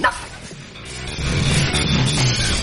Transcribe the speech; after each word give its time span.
Nothing. 0.00 0.32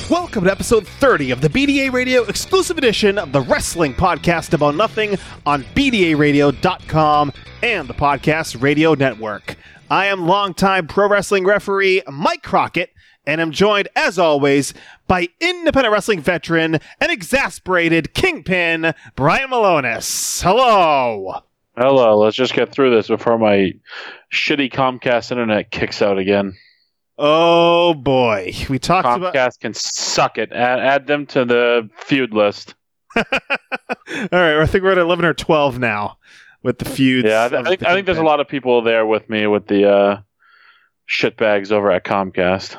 Welcome 0.09 0.43
to 0.43 0.51
episode 0.51 0.87
30 0.87 1.31
of 1.31 1.41
the 1.41 1.49
BDA 1.49 1.91
Radio 1.91 2.23
exclusive 2.23 2.77
edition 2.77 3.17
of 3.17 3.31
the 3.31 3.41
wrestling 3.41 3.93
podcast 3.93 4.53
about 4.53 4.75
nothing 4.75 5.17
on 5.45 5.63
BDARadio.com 5.75 7.31
and 7.63 7.87
the 7.87 7.93
Podcast 7.93 8.61
Radio 8.61 8.93
Network. 8.93 9.55
I 9.89 10.07
am 10.07 10.27
longtime 10.27 10.87
pro 10.87 11.07
wrestling 11.07 11.45
referee 11.45 12.03
Mike 12.11 12.43
Crockett, 12.43 12.91
and 13.25 13.41
I'm 13.41 13.51
joined, 13.51 13.87
as 13.95 14.19
always, 14.19 14.73
by 15.07 15.29
independent 15.39 15.91
wrestling 15.93 16.19
veteran 16.19 16.79
and 16.99 17.11
exasperated 17.11 18.13
kingpin 18.13 18.93
Brian 19.15 19.49
Malonis. 19.49 20.43
Hello. 20.43 21.41
Hello, 21.75 22.19
let's 22.19 22.35
just 22.35 22.53
get 22.53 22.71
through 22.71 22.93
this 22.93 23.07
before 23.07 23.39
my 23.39 23.73
shitty 24.31 24.71
Comcast 24.71 25.31
internet 25.31 25.71
kicks 25.71 26.01
out 26.01 26.19
again. 26.19 26.53
Oh 27.17 27.93
boy, 27.93 28.53
we 28.69 28.79
talked 28.79 29.05
about. 29.05 29.33
Comcast 29.33 29.33
about. 29.35 29.59
can 29.59 29.73
suck 29.73 30.37
it. 30.37 30.51
Add, 30.51 30.79
add 30.79 31.07
them 31.07 31.25
to 31.27 31.45
the 31.45 31.89
feud 31.95 32.33
list. 32.33 32.75
All 33.15 33.23
right, 34.31 34.59
I 34.59 34.65
think 34.65 34.83
we're 34.83 34.91
at 34.93 34.97
eleven 34.97 35.25
or 35.25 35.33
twelve 35.33 35.77
now 35.79 36.17
with 36.63 36.79
the 36.79 36.85
feuds. 36.85 37.27
Yeah, 37.27 37.45
I, 37.45 37.49
th- 37.49 37.61
I 37.65 37.69
think 37.69 37.83
I 37.85 37.93
think 37.93 38.05
there's 38.07 38.17
a 38.17 38.23
lot 38.23 38.39
of 38.39 38.47
people 38.47 38.81
there 38.81 39.05
with 39.05 39.29
me 39.29 39.45
with 39.47 39.67
the 39.67 39.87
uh, 39.89 40.21
shitbags 41.07 41.71
over 41.71 41.91
at 41.91 42.03
Comcast. 42.03 42.77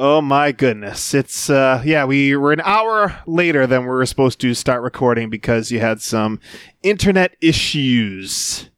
Oh 0.00 0.20
my 0.20 0.52
goodness. 0.52 1.12
It's 1.14 1.50
uh 1.50 1.82
yeah, 1.84 2.04
we 2.04 2.36
were 2.36 2.52
an 2.52 2.60
hour 2.60 3.18
later 3.26 3.66
than 3.66 3.82
we 3.82 3.88
were 3.88 4.06
supposed 4.06 4.40
to 4.42 4.54
start 4.54 4.82
recording 4.82 5.28
because 5.30 5.72
you 5.72 5.80
had 5.80 6.00
some 6.00 6.38
internet 6.84 7.34
issues. 7.40 8.70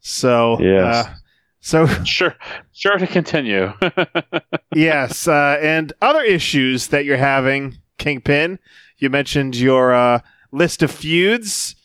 So 0.00 0.58
Yes. 0.60 1.06
uh, 1.06 1.14
so 1.60 1.86
Sure, 2.04 2.34
sure 2.72 2.98
to 2.98 3.06
continue. 3.06 3.72
yes, 4.74 5.28
uh, 5.28 5.58
and 5.60 5.92
other 6.00 6.22
issues 6.22 6.88
that 6.88 7.04
you're 7.04 7.16
having, 7.16 7.78
Kingpin. 7.98 8.58
You 8.98 9.10
mentioned 9.10 9.56
your 9.56 9.94
uh, 9.94 10.20
list 10.52 10.82
of 10.82 10.90
feuds. 10.90 11.76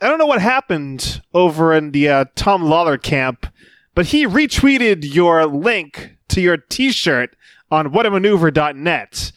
I 0.00 0.08
don't 0.08 0.18
know 0.18 0.26
what 0.26 0.40
happened 0.40 1.22
over 1.34 1.72
in 1.72 1.90
the 1.90 2.08
uh, 2.08 2.24
Tom 2.36 2.62
Lawlor 2.62 2.98
camp, 2.98 3.46
but 3.94 4.06
he 4.06 4.26
retweeted 4.26 5.12
your 5.14 5.46
link 5.46 6.16
to 6.28 6.40
your 6.40 6.56
T-shirt 6.56 7.34
on 7.70 7.92
whatamaneuver.net. 7.92 9.32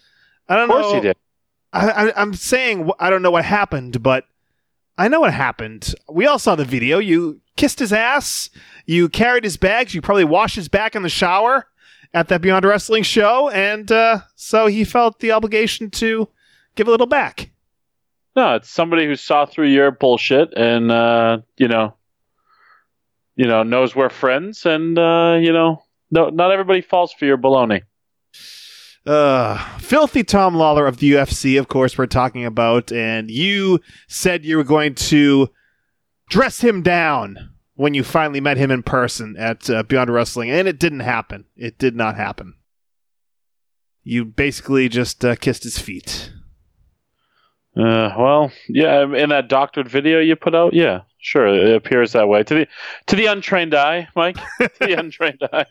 I 0.48 0.56
don't 0.56 0.70
of 0.70 0.70
course 0.70 0.86
know. 0.88 0.96
he 0.96 1.02
did. 1.02 1.18
I, 1.74 1.90
I, 1.90 2.22
I'm 2.22 2.34
saying 2.34 2.92
I 3.00 3.10
don't 3.10 3.22
know 3.22 3.32
what 3.32 3.46
happened, 3.46 4.04
but 4.04 4.26
I 5.02 5.08
know 5.08 5.22
what 5.22 5.34
happened. 5.34 5.96
We 6.08 6.28
all 6.28 6.38
saw 6.38 6.54
the 6.54 6.64
video. 6.64 7.00
You 7.00 7.42
kissed 7.56 7.80
his 7.80 7.92
ass. 7.92 8.52
You 8.86 9.10
carried 9.10 9.44
his 9.44 9.58
bags. 9.58 9.96
You 9.96 10.02
probably 10.02 10.26
washed 10.26 10.56
his 10.56 10.68
back 10.68 10.96
in 10.96 11.02
the 11.02 11.10
shower 11.10 11.66
at 12.14 12.28
that 12.28 12.42
Beyond 12.42 12.66
Wrestling 12.66 13.02
show, 13.02 13.50
and 13.50 13.92
uh, 13.92 14.20
so 14.36 14.68
he 14.68 14.84
felt 14.84 15.18
the 15.18 15.32
obligation 15.32 15.90
to 15.90 16.30
give 16.76 16.88
a 16.88 16.92
little 16.92 17.08
back. 17.08 17.50
No, 18.36 18.54
it's 18.54 18.70
somebody 18.70 19.08
who 19.08 19.16
saw 19.16 19.48
through 19.48 19.70
your 19.70 19.90
bullshit 19.90 20.54
and 20.56 20.92
uh, 20.92 21.40
you 21.58 21.68
know, 21.68 21.96
you 23.36 23.48
know, 23.48 23.64
knows 23.64 23.96
we're 23.96 24.10
friends, 24.10 24.68
and 24.68 25.00
uh, 25.00 25.40
you 25.42 25.52
know, 25.52 25.82
no, 26.12 26.30
not 26.30 26.52
everybody 26.52 26.82
falls 26.82 27.12
for 27.12 27.26
your 27.26 27.40
baloney. 27.40 27.82
Uh, 29.06 29.58
filthy 29.80 30.24
Tom 30.24 30.56
Lawlor 30.56 30.88
of 30.88 30.98
the 30.98 31.14
UFC, 31.14 31.58
of 31.60 31.68
course, 31.68 31.98
we're 31.98 32.06
talking 32.06 32.46
about, 32.46 32.92
and 32.92 33.32
you 33.32 33.80
said 34.08 34.46
you 34.46 34.58
were 34.58 34.64
going 34.64 34.94
to 34.96 35.50
dress 36.30 36.62
him 36.62 36.82
down 36.84 37.52
when 37.74 37.96
you 37.96 38.04
finally 38.04 38.40
met 38.40 38.58
him 38.58 38.70
in 38.70 38.84
person 38.84 39.36
at 39.38 39.70
uh, 39.70 39.82
Beyond 39.84 40.12
Wrestling, 40.12 40.52
and 40.52 40.68
it 40.68 40.80
didn't 40.80 41.00
happen. 41.00 41.46
It 41.56 41.80
did 41.80 41.96
not 41.96 42.16
happen. 42.16 42.54
You 44.04 44.24
basically 44.26 44.88
just 44.88 45.26
uh, 45.26 45.36
kissed 45.36 45.64
his 45.64 45.80
feet. 45.80 46.32
Uh, 47.76 48.14
well, 48.18 48.52
yeah, 48.68 49.04
in 49.04 49.30
that 49.30 49.48
doctored 49.48 49.88
video 49.88 50.20
you 50.20 50.36
put 50.36 50.54
out, 50.54 50.74
yeah, 50.74 51.02
sure, 51.22 51.48
it 51.48 51.76
appears 51.76 52.12
that 52.14 52.28
way 52.28 52.44
to 52.44 52.54
the 52.54 52.68
to 53.08 53.16
the 53.16 53.28
untrained 53.28 53.74
eye, 53.74 54.08
Mike. 54.16 54.36
to 54.60 54.72
the 54.80 55.00
untrained 55.00 55.42
eye. 55.54 55.66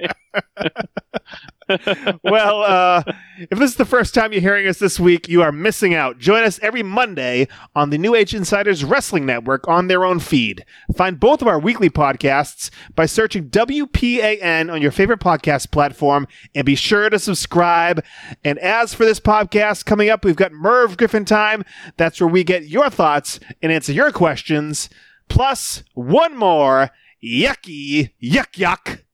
well, 2.25 2.63
uh, 2.63 3.03
if 3.39 3.59
this 3.59 3.71
is 3.71 3.77
the 3.77 3.85
first 3.85 4.15
time 4.15 4.33
you're 4.33 4.41
hearing 4.41 4.67
us 4.67 4.79
this 4.79 4.99
week, 4.99 5.29
you 5.29 5.43
are 5.43 5.53
missing 5.53 5.95
out. 5.95 6.19
Join 6.19 6.43
us 6.43 6.59
every 6.61 6.83
Monday 6.83 7.49
on 7.75 7.91
the 7.91 7.99
New 7.99 8.15
Age 8.15 8.35
Insiders 8.35 8.85
Wrestling 8.85 9.27
Network 9.27 9.69
on 9.69 9.87
their 9.87 10.05
own 10.05 10.19
feed. 10.19 10.65
Find 10.97 11.21
both 11.21 11.43
of 11.43 11.49
our 11.49 11.59
weekly 11.59 11.91
podcasts 11.91 12.71
by 12.95 13.07
searching 13.07 13.51
WPAN 13.51 14.73
on 14.73 14.83
your 14.83 14.91
favorite 14.91 15.21
podcast 15.21 15.71
platform 15.71 16.27
and 16.55 16.65
be 16.65 16.75
sure 16.75 17.09
to 17.11 17.19
subscribe. 17.19 18.05
And 18.45 18.59
as 18.59 18.95
for 18.95 19.05
this 19.05 19.21
podcast 19.21 19.85
coming 19.85 20.09
up, 20.09 20.25
we've 20.25 20.37
got 20.37 20.53
Merv 20.53 20.97
Griffin 20.97 21.25
time. 21.25 21.65
That's 21.97 22.21
where 22.21 22.29
we 22.29 22.45
get 22.45 22.65
your 22.65 22.91
thoughts 22.91 23.39
and 23.63 23.71
answer 23.71 23.93
your 23.93 24.11
questions. 24.11 24.89
Plus, 25.31 25.83
one 25.95 26.37
more 26.37 26.91
yucky 27.25 28.11
yuck 28.23 28.53
yuck 28.53 29.05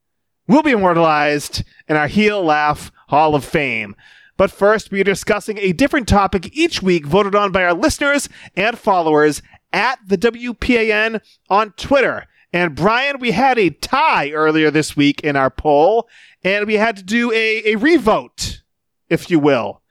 will 0.49 0.63
be 0.63 0.73
immortalized 0.73 1.63
in 1.89 1.95
our 1.95 2.09
Heel 2.09 2.43
Laugh 2.43 2.91
Hall 3.09 3.35
of 3.35 3.45
Fame. 3.45 3.95
But 4.37 4.51
first, 4.51 4.91
we 4.91 5.01
are 5.01 5.05
discussing 5.05 5.59
a 5.59 5.73
different 5.73 6.09
topic 6.09 6.57
each 6.57 6.83
week 6.83 7.07
voted 7.07 7.35
on 7.35 7.53
by 7.53 7.65
our 7.65 7.75
listeners 7.75 8.29
and 8.57 8.79
followers 8.79 9.43
at 9.73 9.99
the 10.07 10.19
WPAN 10.19 11.21
on 11.49 11.73
Twitter. 11.73 12.27
And 12.53 12.75
Brian, 12.75 13.19
we 13.19 13.33
had 13.33 13.59
a 13.59 13.71
tie 13.71 14.31
earlier 14.31 14.71
this 14.71 14.97
week 14.97 15.21
in 15.21 15.37
our 15.37 15.51
poll, 15.51 16.09
and 16.43 16.67
we 16.67 16.75
had 16.75 16.97
to 16.97 17.03
do 17.03 17.31
a, 17.33 17.73
a 17.73 17.77
revote, 17.77 18.63
if 19.09 19.31
you 19.31 19.39
will. 19.39 19.83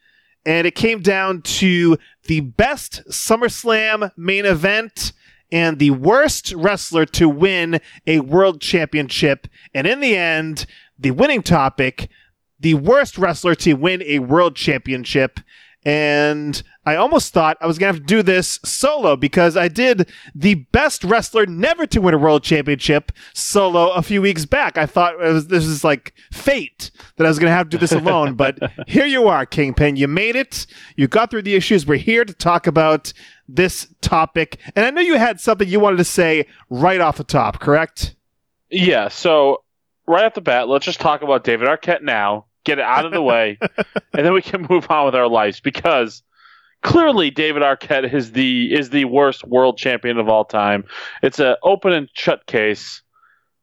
And 0.45 0.65
it 0.65 0.75
came 0.75 1.01
down 1.01 1.41
to 1.43 1.97
the 2.23 2.41
best 2.41 3.03
SummerSlam 3.09 4.11
main 4.17 4.45
event 4.45 5.13
and 5.51 5.79
the 5.79 5.91
worst 5.91 6.53
wrestler 6.53 7.05
to 7.05 7.29
win 7.29 7.79
a 8.07 8.19
world 8.19 8.61
championship. 8.61 9.47
And 9.73 9.85
in 9.87 9.99
the 9.99 10.15
end, 10.15 10.65
the 10.97 11.11
winning 11.11 11.43
topic, 11.43 12.09
the 12.59 12.73
worst 12.73 13.17
wrestler 13.17 13.55
to 13.55 13.73
win 13.73 14.01
a 14.03 14.19
world 14.19 14.55
championship. 14.55 15.39
And 15.85 16.63
I 16.87 16.95
almost 16.95 17.31
thought 17.31 17.57
I 17.61 17.67
was 17.67 17.77
going 17.77 17.93
to 17.93 17.99
have 17.99 18.07
to 18.07 18.15
do 18.15 18.23
this 18.23 18.59
solo 18.63 19.15
because 19.15 19.55
I 19.55 19.67
did 19.67 20.09
the 20.33 20.55
best 20.55 21.03
wrestler 21.03 21.45
never 21.45 21.85
to 21.87 22.01
win 22.01 22.15
a 22.15 22.17
world 22.17 22.43
championship 22.43 23.11
solo 23.33 23.91
a 23.91 24.01
few 24.01 24.21
weeks 24.21 24.45
back. 24.45 24.79
I 24.79 24.87
thought 24.87 25.13
it 25.13 25.31
was, 25.31 25.47
this 25.47 25.65
is 25.65 25.83
like 25.83 26.13
fate 26.31 26.89
that 27.17 27.25
I 27.25 27.29
was 27.29 27.37
going 27.37 27.51
to 27.51 27.55
have 27.55 27.69
to 27.69 27.77
do 27.77 27.79
this 27.79 27.91
alone. 28.01 28.33
but 28.33 28.57
here 28.87 29.05
you 29.05 29.27
are, 29.27 29.45
Kingpin. 29.45 29.95
You 29.95 30.07
made 30.07 30.35
it. 30.35 30.65
You 30.95 31.07
got 31.07 31.29
through 31.29 31.43
the 31.43 31.55
issues. 31.55 31.85
We're 31.85 31.97
here 31.97 32.25
to 32.25 32.33
talk 32.33 32.65
about 32.65 33.13
this 33.47 33.87
topic. 34.01 34.59
And 34.75 34.85
I 34.85 34.89
know 34.89 35.01
you 35.01 35.17
had 35.17 35.39
something 35.39 35.67
you 35.67 35.79
wanted 35.79 35.97
to 35.97 36.03
say 36.03 36.47
right 36.69 36.99
off 36.99 37.17
the 37.17 37.23
top, 37.23 37.59
correct? 37.59 38.15
Yeah, 38.69 39.07
so 39.07 39.63
right 40.07 40.25
off 40.25 40.33
the 40.33 40.41
bat, 40.41 40.67
let's 40.67 40.85
just 40.85 40.99
talk 40.99 41.21
about 41.21 41.43
David 41.43 41.67
Arquette 41.67 42.01
now, 42.01 42.45
get 42.63 42.79
it 42.79 42.85
out 42.85 43.05
of 43.05 43.11
the 43.11 43.21
way, 43.21 43.57
and 43.61 44.25
then 44.25 44.33
we 44.33 44.41
can 44.41 44.65
move 44.69 44.89
on 44.89 45.05
with 45.05 45.15
our 45.15 45.27
lives 45.27 45.59
because 45.59 46.23
clearly 46.81 47.31
David 47.31 47.63
Arquette 47.63 48.13
is 48.13 48.31
the 48.31 48.73
is 48.73 48.91
the 48.91 49.05
worst 49.05 49.43
world 49.43 49.77
champion 49.77 50.17
of 50.19 50.29
all 50.29 50.45
time. 50.45 50.85
It's 51.23 51.39
an 51.39 51.55
open 51.63 51.93
and 51.93 52.09
shut 52.13 52.45
case. 52.45 53.01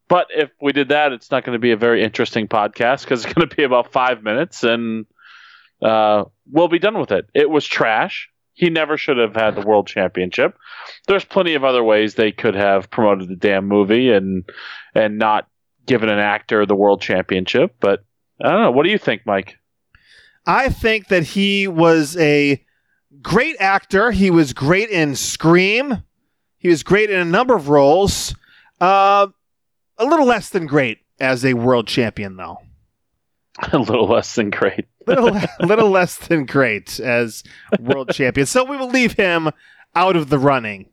But 0.09 0.27
if 0.37 0.51
we 0.61 0.73
did 0.73 0.91
that, 0.91 1.13
it's 1.13 1.31
not 1.31 1.43
going 1.43 1.55
to 1.55 1.61
be 1.61 1.71
a 1.71 1.77
very 1.77 2.03
interesting 2.03 2.47
podcast 2.47 3.05
because 3.05 3.25
it's 3.25 3.33
going 3.33 3.49
to 3.49 3.57
be 3.57 3.63
about 3.63 3.93
five 3.93 4.23
minutes, 4.23 4.63
and 4.63 5.07
uh, 5.81 6.25
we'll 6.51 6.69
be 6.69 6.79
done 6.79 6.99
with 6.99 7.13
it. 7.13 7.31
It 7.33 7.49
was 7.49 7.67
trash. 7.67 8.29
He 8.63 8.71
never 8.71 8.97
should 8.97 9.17
have 9.17 9.35
had 9.35 9.57
the 9.57 9.67
world 9.67 9.89
championship. 9.89 10.57
There's 11.09 11.25
plenty 11.25 11.55
of 11.55 11.65
other 11.65 11.83
ways 11.83 12.15
they 12.15 12.31
could 12.31 12.55
have 12.55 12.89
promoted 12.93 13.29
the 13.29 13.35
damn 13.35 13.67
movie 13.67 14.13
and 14.13 14.45
and 14.95 15.19
not 15.19 15.49
given 15.85 16.09
an 16.09 16.21
actor 16.21 16.65
the 16.65 16.77
world 16.77 17.01
championship. 17.01 17.75
But 17.81 18.05
I 18.41 18.53
don't 18.53 18.63
know. 18.63 18.71
What 18.71 18.85
do 18.85 18.91
you 18.91 18.99
think, 18.99 19.23
Mike? 19.27 19.57
I 20.47 20.69
think 20.69 21.09
that 21.09 21.25
he 21.25 21.67
was 21.67 22.17
a 22.19 22.65
great 23.21 23.57
actor. 23.59 24.13
He 24.13 24.31
was 24.31 24.53
great 24.53 24.91
in 24.91 25.17
Scream. 25.17 26.05
He 26.57 26.69
was 26.69 26.85
great 26.85 27.11
in 27.11 27.19
a 27.19 27.25
number 27.25 27.57
of 27.57 27.69
roles. 27.69 28.33
Uh, 28.81 29.27
a 29.99 30.05
little 30.05 30.27
less 30.27 30.51
than 30.51 30.67
great 30.67 31.01
as 31.19 31.45
a 31.45 31.55
world 31.55 31.89
champion, 31.89 32.37
though. 32.37 32.59
a 33.73 33.79
little 33.79 34.09
less 34.09 34.35
than 34.35 34.51
great. 34.51 34.87
little, 35.07 35.39
little 35.61 35.91
less 35.91 36.17
than 36.17 36.47
great 36.47 36.99
as 37.01 37.43
world 37.81 38.11
champion. 38.11 38.47
So 38.47 38.65
we 38.65 38.77
will 38.77 38.89
leave 38.89 39.13
him 39.13 39.51
out 39.95 40.17
of 40.17 40.29
the 40.29 40.39
running. 40.39 40.87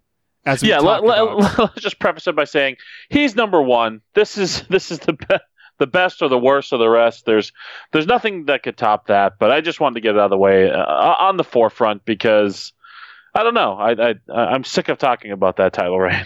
As 0.45 0.63
yeah, 0.63 0.79
let, 0.79 1.03
us 1.03 1.71
just 1.77 1.99
preface 1.99 2.25
it 2.25 2.35
by 2.35 2.45
saying 2.45 2.77
he's 3.09 3.35
number 3.35 3.61
one. 3.61 4.01
This 4.13 4.37
is 4.37 4.63
this 4.63 4.89
is 4.89 4.99
the 4.99 5.13
best. 5.13 5.43
The 5.79 5.87
best 5.87 6.21
or 6.21 6.27
the 6.27 6.37
worst 6.37 6.73
of 6.73 6.79
the 6.79 6.89
rest. 6.89 7.25
There's 7.25 7.53
there's 7.93 8.05
nothing 8.05 8.45
that 8.45 8.63
could 8.63 8.77
top 8.77 9.07
that. 9.07 9.33
But 9.39 9.51
I 9.51 9.61
just 9.61 9.79
wanted 9.79 9.95
to 9.95 10.01
get 10.01 10.15
it 10.15 10.19
out 10.19 10.25
of 10.25 10.29
the 10.29 10.37
way 10.37 10.69
uh, 10.69 10.83
on 10.83 11.37
the 11.37 11.43
forefront 11.45 12.03
because 12.03 12.73
I 13.33 13.43
don't 13.43 13.53
know. 13.53 13.73
I, 13.75 13.91
I 13.91 14.15
I'm 14.33 14.65
sick 14.65 14.89
of 14.89 14.97
talking 14.97 15.31
about 15.31 15.55
that 15.57 15.71
title 15.71 15.97
reign. 15.97 16.25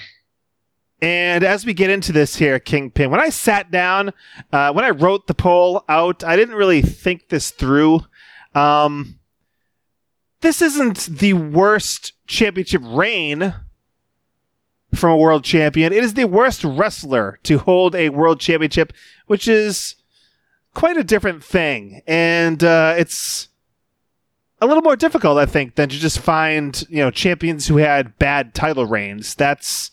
And 1.01 1.43
as 1.43 1.65
we 1.65 1.73
get 1.73 1.89
into 1.89 2.11
this 2.11 2.37
here, 2.37 2.59
Kingpin, 2.59 3.11
when 3.11 3.19
I 3.19 3.29
sat 3.29 3.71
down, 3.71 4.13
uh, 4.51 4.71
when 4.71 4.85
I 4.85 4.91
wrote 4.91 5.27
the 5.27 5.33
poll 5.33 5.83
out, 5.89 6.23
I 6.23 6.35
didn't 6.35 6.55
really 6.55 6.81
think 6.81 7.27
this 7.27 7.51
through. 7.51 8.01
Um, 8.55 9.19
this 10.41 10.61
isn't 10.61 11.05
the 11.05 11.33
worst 11.33 12.13
championship 12.27 12.81
reign 12.85 13.53
from 14.93 15.11
a 15.11 15.17
world 15.17 15.43
champion. 15.43 15.91
It 15.91 16.03
is 16.03 16.13
the 16.13 16.25
worst 16.25 16.63
wrestler 16.63 17.39
to 17.43 17.57
hold 17.57 17.95
a 17.95 18.09
world 18.09 18.39
championship, 18.39 18.93
which 19.27 19.47
is 19.47 19.95
quite 20.73 20.97
a 20.97 21.03
different 21.03 21.43
thing. 21.43 22.01
And 22.07 22.63
uh, 22.63 22.95
it's 22.97 23.49
a 24.61 24.67
little 24.67 24.83
more 24.83 24.95
difficult, 24.95 25.37
I 25.37 25.45
think, 25.45 25.75
than 25.75 25.89
to 25.89 25.95
just 25.97 26.19
find 26.19 26.85
you 26.89 26.97
know 26.97 27.11
champions 27.11 27.67
who 27.67 27.77
had 27.77 28.17
bad 28.19 28.53
title 28.53 28.85
reigns. 28.85 29.35
That's 29.35 29.91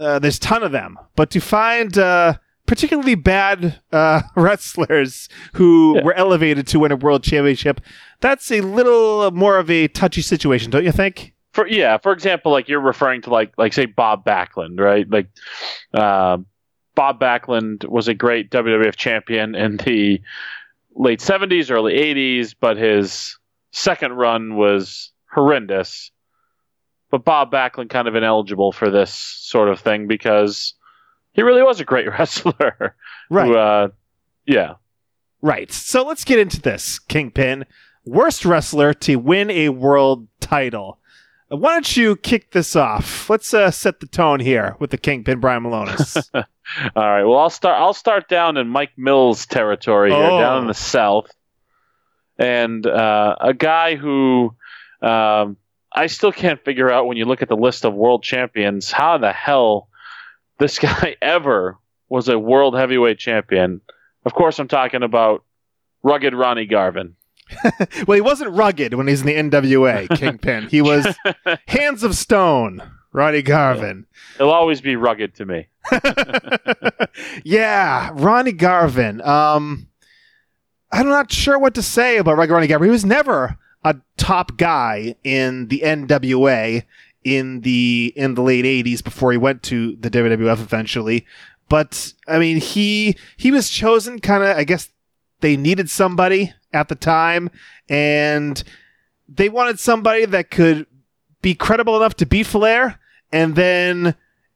uh, 0.00 0.18
there's 0.18 0.36
a 0.36 0.40
ton 0.40 0.62
of 0.62 0.72
them, 0.72 0.98
but 1.16 1.30
to 1.30 1.40
find 1.40 1.96
uh, 1.98 2.34
particularly 2.66 3.14
bad 3.14 3.80
uh, 3.92 4.22
wrestlers 4.36 5.28
who 5.54 5.96
Yeah. 5.96 6.04
were 6.04 6.14
elevated 6.14 6.66
to 6.68 6.78
win 6.78 6.92
a 6.92 6.96
world 6.96 7.22
championship, 7.24 7.80
that's 8.20 8.50
a 8.50 8.60
little 8.60 9.30
more 9.30 9.58
of 9.58 9.70
a 9.70 9.88
touchy 9.88 10.22
situation, 10.22 10.70
don't 10.70 10.84
you 10.84 10.92
think? 10.92 11.34
For 11.52 11.66
yeah, 11.66 11.96
for 11.98 12.12
example, 12.12 12.52
like 12.52 12.68
you're 12.68 12.80
referring 12.80 13.22
to 13.22 13.30
like 13.30 13.52
like 13.58 13.72
say 13.72 13.86
Bob 13.86 14.24
Backlund, 14.24 14.78
right? 14.78 15.08
Like 15.10 15.28
uh, 15.94 16.38
Bob 16.94 17.18
Backlund 17.20 17.88
was 17.88 18.06
a 18.06 18.14
great 18.14 18.50
WWF 18.50 18.94
champion 18.96 19.54
in 19.54 19.76
the 19.78 20.20
late 20.94 21.20
70s, 21.20 21.70
early 21.70 21.94
80s, 21.94 22.54
but 22.60 22.76
his 22.76 23.38
second 23.72 24.12
run 24.12 24.56
was 24.56 25.10
horrendous. 25.32 26.10
But 27.10 27.24
Bob 27.24 27.50
Backlund 27.50 27.88
kind 27.90 28.06
of 28.08 28.14
ineligible 28.14 28.72
for 28.72 28.90
this 28.90 29.12
sort 29.12 29.68
of 29.68 29.80
thing 29.80 30.06
because 30.06 30.74
he 31.32 31.42
really 31.42 31.62
was 31.62 31.80
a 31.80 31.84
great 31.84 32.06
wrestler. 32.18 32.94
Who, 33.30 33.56
uh, 33.56 33.88
yeah. 34.46 34.74
Right. 35.40 35.72
So 35.72 36.04
let's 36.06 36.24
get 36.24 36.38
into 36.38 36.60
this. 36.60 36.98
Kingpin, 36.98 37.64
worst 38.04 38.44
wrestler 38.44 38.92
to 38.94 39.16
win 39.16 39.50
a 39.50 39.68
world 39.70 40.26
title. 40.40 40.98
Why 41.50 41.72
don't 41.72 41.96
you 41.96 42.16
kick 42.16 42.50
this 42.50 42.76
off? 42.76 43.30
Let's 43.30 43.54
uh, 43.54 43.70
set 43.70 44.00
the 44.00 44.06
tone 44.06 44.40
here 44.40 44.76
with 44.80 44.90
the 44.90 44.98
Kingpin, 44.98 45.40
Brian 45.40 45.62
Malonis. 45.62 46.22
All 46.34 46.42
right. 46.94 47.24
Well, 47.24 47.38
I'll 47.38 47.48
start. 47.48 47.80
I'll 47.80 47.94
start 47.94 48.28
down 48.28 48.58
in 48.58 48.68
Mike 48.68 48.90
Mills 48.98 49.46
territory 49.46 50.10
here, 50.10 50.18
Oh. 50.22 50.38
down 50.40 50.60
in 50.62 50.66
the 50.66 50.74
south, 50.74 51.30
and 52.38 52.86
uh, 52.86 53.36
a 53.40 53.54
guy 53.54 53.94
who 53.96 54.54
um, 55.00 55.56
I 55.92 56.06
still 56.06 56.32
can't 56.32 56.62
figure 56.64 56.90
out 56.90 57.06
when 57.06 57.16
you 57.16 57.24
look 57.24 57.42
at 57.42 57.48
the 57.48 57.56
list 57.56 57.84
of 57.84 57.94
world 57.94 58.22
champions 58.22 58.92
how 58.92 59.18
the 59.18 59.32
hell 59.32 59.88
this 60.58 60.78
guy 60.78 61.16
ever 61.22 61.78
was 62.08 62.28
a 62.28 62.38
world 62.38 62.74
heavyweight 62.76 63.18
champion. 63.18 63.80
Of 64.24 64.34
course, 64.34 64.58
I'm 64.58 64.68
talking 64.68 65.02
about 65.02 65.44
rugged 66.02 66.34
Ronnie 66.34 66.66
Garvin. 66.66 67.16
well, 68.06 68.14
he 68.14 68.20
wasn't 68.20 68.50
rugged 68.50 68.94
when 68.94 69.08
he's 69.08 69.22
in 69.22 69.26
the 69.26 69.60
NWA, 69.60 70.08
Kingpin. 70.18 70.68
He 70.68 70.82
was 70.82 71.06
hands 71.66 72.02
of 72.02 72.14
stone, 72.14 72.82
Ronnie 73.12 73.42
Garvin. 73.42 74.06
He'll 74.36 74.50
always 74.50 74.82
be 74.82 74.96
rugged 74.96 75.34
to 75.36 75.46
me. 75.46 75.68
yeah, 77.44 78.10
Ronnie 78.12 78.52
Garvin. 78.52 79.22
Um, 79.22 79.88
I'm 80.92 81.08
not 81.08 81.32
sure 81.32 81.58
what 81.58 81.74
to 81.74 81.82
say 81.82 82.18
about 82.18 82.36
rugged 82.36 82.52
Ronnie 82.52 82.66
Garvin. 82.66 82.88
He 82.88 82.92
was 82.92 83.04
never 83.06 83.56
a 83.84 83.96
top 84.16 84.56
guy 84.56 85.14
in 85.24 85.68
the 85.68 85.80
NWA 85.80 86.84
in 87.24 87.60
the 87.60 88.12
in 88.16 88.34
the 88.34 88.42
late 88.42 88.64
'80s 88.64 89.02
before 89.02 89.32
he 89.32 89.38
went 89.38 89.62
to 89.64 89.96
the 89.96 90.10
WWF 90.10 90.60
eventually. 90.60 91.26
But 91.68 92.12
I 92.26 92.38
mean, 92.38 92.58
he 92.58 93.16
he 93.36 93.50
was 93.50 93.70
chosen 93.70 94.20
kind 94.20 94.42
of. 94.42 94.56
I 94.56 94.64
guess 94.64 94.90
they 95.40 95.56
needed 95.56 95.90
somebody 95.90 96.52
at 96.72 96.88
the 96.88 96.94
time, 96.94 97.50
and 97.88 98.62
they 99.28 99.48
wanted 99.48 99.78
somebody 99.78 100.24
that 100.24 100.50
could 100.50 100.86
be 101.42 101.54
credible 101.54 101.96
enough 101.96 102.14
to 102.16 102.26
beat 102.26 102.46
Flair, 102.46 102.98
and 103.30 103.54
then 103.54 104.14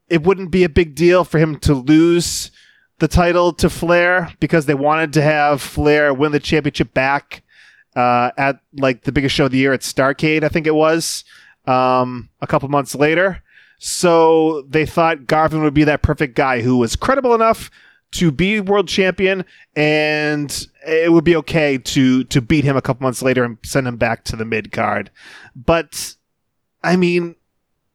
it 0.09 0.23
wouldn't 0.23 0.51
be 0.51 0.63
a 0.63 0.69
big 0.69 0.95
deal 0.95 1.23
for 1.23 1.37
him 1.37 1.57
to 1.59 1.73
lose 1.73 2.51
the 2.99 3.07
title 3.07 3.53
to 3.53 3.69
Flair 3.69 4.33
because 4.39 4.65
they 4.65 4.73
wanted 4.73 5.13
to 5.13 5.21
have 5.21 5.61
Flair 5.61 6.13
win 6.13 6.31
the 6.31 6.39
championship 6.39 6.93
back 6.93 7.42
uh, 7.95 8.31
at 8.37 8.59
like 8.77 9.03
the 9.03 9.11
biggest 9.11 9.35
show 9.35 9.45
of 9.45 9.51
the 9.51 9.57
year 9.57 9.73
at 9.73 9.81
Starcade, 9.81 10.43
I 10.43 10.49
think 10.49 10.67
it 10.67 10.75
was, 10.75 11.23
um, 11.65 12.29
a 12.41 12.47
couple 12.47 12.69
months 12.69 12.95
later. 12.95 13.43
So 13.79 14.65
they 14.69 14.85
thought 14.85 15.27
Garvin 15.27 15.61
would 15.61 15.73
be 15.73 15.83
that 15.83 16.01
perfect 16.01 16.35
guy 16.35 16.61
who 16.61 16.77
was 16.77 16.95
credible 16.95 17.35
enough 17.35 17.69
to 18.13 18.31
be 18.31 18.59
world 18.59 18.87
champion, 18.87 19.43
and 19.75 20.67
it 20.87 21.11
would 21.11 21.23
be 21.23 21.35
okay 21.37 21.77
to 21.79 22.23
to 22.25 22.41
beat 22.41 22.63
him 22.63 22.77
a 22.77 22.81
couple 22.81 23.03
months 23.03 23.21
later 23.21 23.43
and 23.43 23.57
send 23.63 23.87
him 23.87 23.97
back 23.97 24.23
to 24.25 24.35
the 24.35 24.45
mid 24.45 24.71
card. 24.71 25.09
But 25.55 26.15
I 26.83 26.95
mean, 26.95 27.35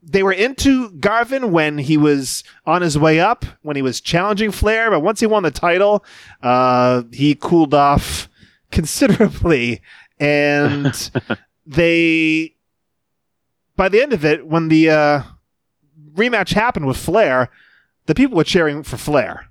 they 0.03 0.23
were 0.23 0.33
into 0.33 0.91
Garvin 0.93 1.53
when 1.53 1.79
he 1.79 1.97
was 1.97 2.45
on 2.67 2.83
his 2.83 2.99
way 2.99 3.21
up, 3.21 3.45
when 3.63 3.77
he 3.77 3.83
was 3.83 4.01
challenging 4.01 4.51
Flair, 4.51 4.91
but 4.91 5.01
once 5.01 5.21
he 5.21 5.27
won 5.27 5.43
the 5.43 5.51
title, 5.51 6.05
uh, 6.43 7.03
he 7.13 7.35
cooled 7.35 7.75
off 7.75 8.29
considerably, 8.71 9.81
and 10.19 11.11
they, 11.67 12.55
by 13.77 13.89
the 13.89 14.03
end 14.03 14.13
of 14.13 14.25
it, 14.25 14.47
when 14.47 14.69
the 14.69 14.91
uh, 14.91 15.23
rematch 16.15 16.55
happened 16.55 16.87
with 16.87 16.97
Flair, 16.97 17.49
the 18.07 18.15
people 18.15 18.37
were 18.37 18.45
cheering 18.45 18.83
for 18.83 18.97
Flair. 18.97 19.51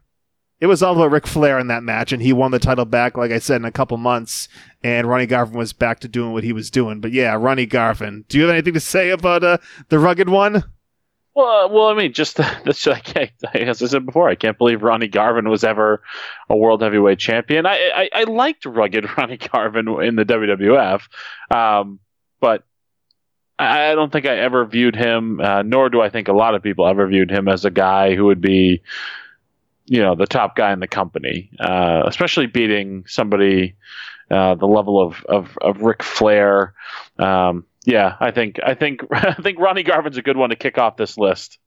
It 0.60 0.66
was 0.66 0.82
all 0.82 0.96
about 0.96 1.12
Ric 1.12 1.28
Flair 1.28 1.60
in 1.60 1.68
that 1.68 1.84
match, 1.84 2.12
and 2.12 2.22
he 2.22 2.34
won 2.34 2.50
the 2.50 2.58
title 2.58 2.86
back, 2.86 3.16
like 3.16 3.32
I 3.32 3.38
said, 3.38 3.58
in 3.58 3.66
a 3.66 3.72
couple 3.72 3.96
months. 3.98 4.48
And 4.84 5.08
Ronnie 5.08 5.28
Garvin 5.28 5.56
was 5.56 5.72
back 5.72 6.00
to 6.00 6.08
doing 6.08 6.34
what 6.34 6.44
he 6.44 6.52
was 6.52 6.72
doing. 6.72 7.00
But 7.00 7.12
yeah, 7.12 7.36
Ronnie 7.36 7.68
Garvin. 7.68 8.26
Do 8.28 8.38
you 8.40 8.46
have 8.46 8.54
anything 8.54 8.74
to 8.74 8.80
say 8.80 9.12
about 9.12 9.44
uh, 9.44 9.60
the 9.90 10.00
rugged 10.00 10.30
one? 10.30 10.64
Well, 11.38 11.66
uh, 11.66 11.68
well, 11.68 11.88
I 11.90 11.94
mean, 11.94 12.14
just 12.14 12.38
that's 12.38 12.88
I 12.88 13.00
can't, 13.00 13.30
as 13.54 13.84
I 13.84 13.86
said 13.86 14.08
before, 14.08 14.28
I 14.28 14.34
can't 14.34 14.58
believe 14.58 14.82
Ronnie 14.82 15.08
Garvin 15.08 15.50
was 15.50 15.64
ever 15.64 16.02
a 16.50 16.58
world 16.58 16.82
heavyweight 16.82 17.20
champion. 17.20 17.68
I 17.68 17.92
I, 17.96 18.10
I 18.22 18.24
liked 18.24 18.66
rugged 18.66 19.06
Ronnie 19.18 19.38
Garvin 19.38 19.88
in 20.02 20.16
the 20.16 20.26
WWF, 20.26 21.04
um, 21.56 22.00
but 22.40 22.64
I, 23.60 23.92
I 23.92 23.96
don't 23.96 24.12
think 24.12 24.26
I 24.26 24.36
ever 24.38 24.66
viewed 24.66 24.96
him, 24.96 25.40
uh, 25.40 25.62
nor 25.62 25.90
do 25.92 26.02
I 26.02 26.10
think 26.10 26.28
a 26.28 26.34
lot 26.34 26.56
of 26.56 26.64
people 26.64 26.88
ever 26.88 27.06
viewed 27.06 27.30
him 27.30 27.48
as 27.48 27.66
a 27.66 27.72
guy 27.72 28.16
who 28.16 28.26
would 28.26 28.42
be, 28.42 28.82
you 29.86 30.02
know, 30.02 30.16
the 30.16 30.26
top 30.26 30.56
guy 30.56 30.74
in 30.74 30.80
the 30.80 30.88
company, 30.88 31.52
uh, 31.60 32.02
especially 32.08 32.48
beating 32.48 33.04
somebody 33.06 33.76
uh, 34.32 34.56
the 34.56 34.66
level 34.66 35.00
of 35.00 35.24
of 35.26 35.56
of 35.62 35.84
Ric 35.84 36.02
Flair. 36.02 36.74
Um, 37.20 37.64
yeah, 37.88 38.18
I 38.20 38.32
think 38.32 38.60
I 38.64 38.74
think 38.74 39.02
I 39.12 39.34
think 39.34 39.58
Ronnie 39.60 39.84
Garvin's 39.84 40.18
a 40.18 40.22
good 40.22 40.38
one 40.38 40.50
to 40.50 40.56
kick 40.58 40.78
off 40.78 40.98
this 40.98 41.18
list. 41.18 41.58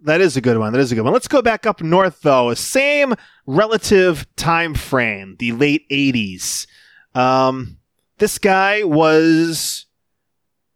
That 0.00 0.22
is 0.22 0.34
a 0.38 0.40
good 0.40 0.56
one. 0.56 0.72
That 0.72 0.78
is 0.80 0.90
a 0.90 0.94
good 0.94 1.04
one. 1.04 1.12
Let's 1.12 1.28
go 1.28 1.42
back 1.42 1.66
up 1.66 1.82
north, 1.82 2.22
though. 2.22 2.54
Same 2.54 3.14
relative 3.44 4.26
time 4.34 4.72
frame, 4.72 5.36
the 5.38 5.52
late 5.52 5.86
80s. 5.90 6.66
Um, 7.14 7.76
this 8.16 8.38
guy 8.38 8.82
was 8.82 9.84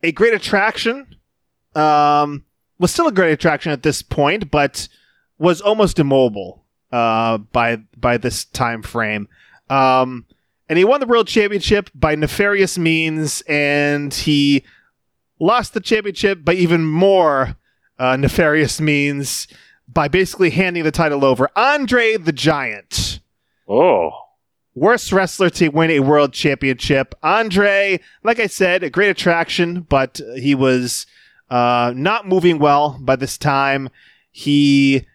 a 0.02 0.12
great 0.12 0.34
attraction. 0.34 1.16
Um, 1.74 2.44
was 2.78 2.90
still 2.90 3.08
a 3.08 3.12
great 3.12 3.32
attraction 3.32 3.72
at 3.72 3.82
this 3.82 4.02
point, 4.02 4.50
but 4.50 4.88
was 5.38 5.62
almost 5.62 5.98
immobile. 5.98 6.66
uh, 6.92 7.38
by 7.38 7.76
by 7.96 8.18
this 8.18 8.44
time 8.44 8.82
frame. 8.82 9.26
Um, 9.70 10.26
and 10.68 10.78
he 10.78 10.84
won 10.84 11.00
the 11.00 11.06
world 11.06 11.28
championship 11.28 11.90
by 11.94 12.14
nefarious 12.14 12.78
means, 12.78 13.42
and 13.48 14.12
he 14.14 14.64
lost 15.44 15.74
the 15.74 15.80
championship 15.80 16.44
by 16.44 16.54
even 16.54 16.84
more 16.84 17.56
uh, 17.98 18.16
nefarious 18.16 18.80
means 18.80 19.46
by 19.86 20.08
basically 20.08 20.50
handing 20.50 20.82
the 20.82 20.90
title 20.90 21.24
over. 21.24 21.48
Andre 21.54 22.16
the 22.16 22.32
Giant. 22.32 23.20
Oh. 23.68 24.10
Worst 24.74 25.12
wrestler 25.12 25.50
to 25.50 25.68
win 25.68 25.90
a 25.90 26.00
world 26.00 26.32
championship. 26.32 27.14
Andre, 27.22 28.00
like 28.24 28.40
I 28.40 28.46
said, 28.46 28.82
a 28.82 28.90
great 28.90 29.10
attraction, 29.10 29.82
but 29.82 30.20
he 30.36 30.54
was 30.54 31.06
uh, 31.50 31.92
not 31.94 32.26
moving 32.26 32.58
well 32.58 32.98
by 33.00 33.14
this 33.14 33.38
time. 33.38 33.88
He 34.32 35.06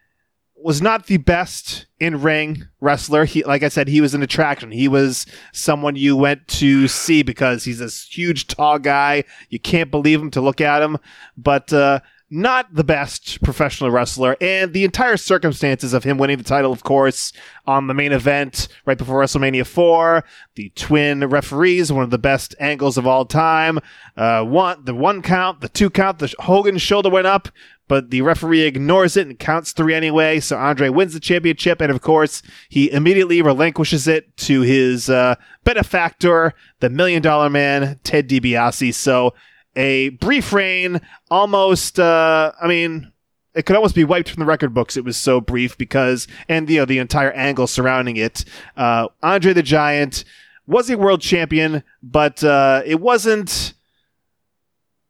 was 0.61 0.81
not 0.81 1.07
the 1.07 1.17
best 1.17 1.85
in 1.99 2.21
ring 2.21 2.67
wrestler. 2.79 3.25
He, 3.25 3.43
like 3.43 3.63
I 3.63 3.69
said, 3.69 3.87
he 3.87 4.01
was 4.01 4.13
an 4.13 4.23
attraction. 4.23 4.71
He 4.71 4.87
was 4.87 5.25
someone 5.53 5.95
you 5.95 6.15
went 6.15 6.47
to 6.49 6.87
see 6.87 7.23
because 7.23 7.63
he's 7.63 7.79
this 7.79 8.03
huge, 8.03 8.47
tall 8.47 8.79
guy. 8.79 9.23
You 9.49 9.59
can't 9.59 9.91
believe 9.91 10.21
him 10.21 10.31
to 10.31 10.41
look 10.41 10.61
at 10.61 10.81
him, 10.81 10.97
but 11.37 11.71
uh, 11.71 12.01
not 12.29 12.73
the 12.73 12.83
best 12.83 13.41
professional 13.41 13.89
wrestler. 13.89 14.37
And 14.39 14.73
the 14.73 14.83
entire 14.83 15.17
circumstances 15.17 15.93
of 15.93 16.03
him 16.03 16.17
winning 16.17 16.37
the 16.37 16.43
title, 16.43 16.71
of 16.71 16.83
course, 16.83 17.33
on 17.65 17.87
the 17.87 17.93
main 17.93 18.11
event 18.11 18.67
right 18.85 18.97
before 18.97 19.21
WrestleMania 19.21 19.65
4, 19.65 20.23
the 20.55 20.71
twin 20.75 21.25
referees, 21.25 21.91
one 21.91 22.03
of 22.03 22.11
the 22.11 22.17
best 22.17 22.55
angles 22.59 22.97
of 22.97 23.07
all 23.07 23.25
time. 23.25 23.79
Uh, 24.15 24.43
one, 24.43 24.83
the 24.85 24.93
one 24.93 25.21
count, 25.21 25.61
the 25.61 25.69
two 25.69 25.89
count, 25.89 26.19
the 26.19 26.33
Hogan 26.39 26.77
shoulder 26.77 27.09
went 27.09 27.27
up, 27.27 27.49
but 27.87 28.11
the 28.11 28.21
referee 28.21 28.61
ignores 28.61 29.17
it 29.17 29.27
and 29.27 29.39
counts 29.39 29.71
three 29.71 29.95
anyway. 29.95 30.39
So 30.39 30.57
Andre 30.57 30.89
wins 30.89 31.13
the 31.13 31.19
championship, 31.19 31.81
and 31.81 31.91
of 31.91 32.01
course, 32.01 32.43
he 32.69 32.91
immediately 32.91 33.41
relinquishes 33.41 34.07
it 34.07 34.37
to 34.37 34.61
his 34.61 35.09
uh, 35.09 35.35
benefactor, 35.63 36.53
the 36.79 36.89
Million 36.89 37.23
Dollar 37.23 37.49
Man, 37.49 37.99
Ted 38.03 38.29
DiBiase. 38.29 38.93
So 38.93 39.33
a 39.75 40.09
brief 40.09 40.53
reign, 40.53 41.01
almost. 41.29 41.99
Uh, 41.99 42.51
I 42.61 42.67
mean, 42.67 43.11
it 43.53 43.65
could 43.65 43.75
almost 43.75 43.95
be 43.95 44.03
wiped 44.03 44.29
from 44.29 44.39
the 44.39 44.45
record 44.45 44.73
books. 44.73 44.97
It 44.97 45.03
was 45.03 45.17
so 45.17 45.41
brief 45.41 45.77
because, 45.77 46.27
and 46.47 46.69
you 46.69 46.79
know, 46.79 46.85
the 46.85 46.99
entire 46.99 47.31
angle 47.31 47.67
surrounding 47.67 48.17
it. 48.17 48.45
Uh, 48.77 49.07
Andre 49.23 49.53
the 49.53 49.63
Giant 49.63 50.23
was 50.67 50.89
a 50.89 50.97
world 50.97 51.21
champion, 51.21 51.83
but 52.03 52.43
uh, 52.43 52.83
it 52.85 53.01
wasn't 53.01 53.73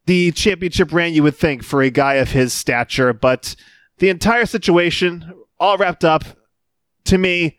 the 0.05 0.31
championship 0.31 0.91
reign 0.91 1.13
you 1.13 1.21
would 1.21 1.35
think 1.35 1.63
for 1.63 1.81
a 1.81 1.89
guy 1.89 2.15
of 2.15 2.31
his 2.31 2.53
stature. 2.53 3.13
But 3.13 3.55
the 3.99 4.09
entire 4.09 4.45
situation, 4.45 5.33
all 5.59 5.77
wrapped 5.77 6.05
up, 6.05 6.23
to 7.05 7.17
me, 7.17 7.57